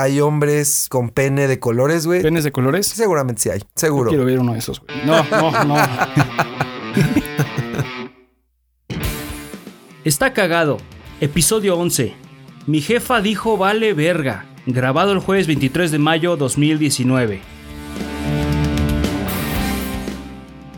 hay 0.00 0.18
hombres 0.20 0.86
con 0.88 1.10
pene 1.10 1.46
de 1.46 1.60
colores, 1.60 2.06
güey. 2.06 2.22
¿Penes 2.22 2.42
de 2.44 2.52
colores? 2.52 2.86
Seguramente 2.86 3.42
sí 3.42 3.50
hay, 3.50 3.60
seguro. 3.74 4.08
Quiero 4.08 4.24
ver 4.24 4.38
uno 4.38 4.54
de 4.54 4.58
esos, 4.58 4.80
güey. 4.80 4.96
No, 5.04 5.22
no, 5.30 5.64
no. 5.64 5.76
Está 10.02 10.32
cagado. 10.32 10.78
Episodio 11.20 11.76
11. 11.76 12.14
Mi 12.66 12.80
jefa 12.80 13.20
dijo 13.20 13.58
vale 13.58 13.92
verga. 13.92 14.46
Grabado 14.64 15.12
el 15.12 15.18
jueves 15.18 15.46
23 15.46 15.90
de 15.90 15.98
mayo 15.98 16.38
2019. 16.38 17.42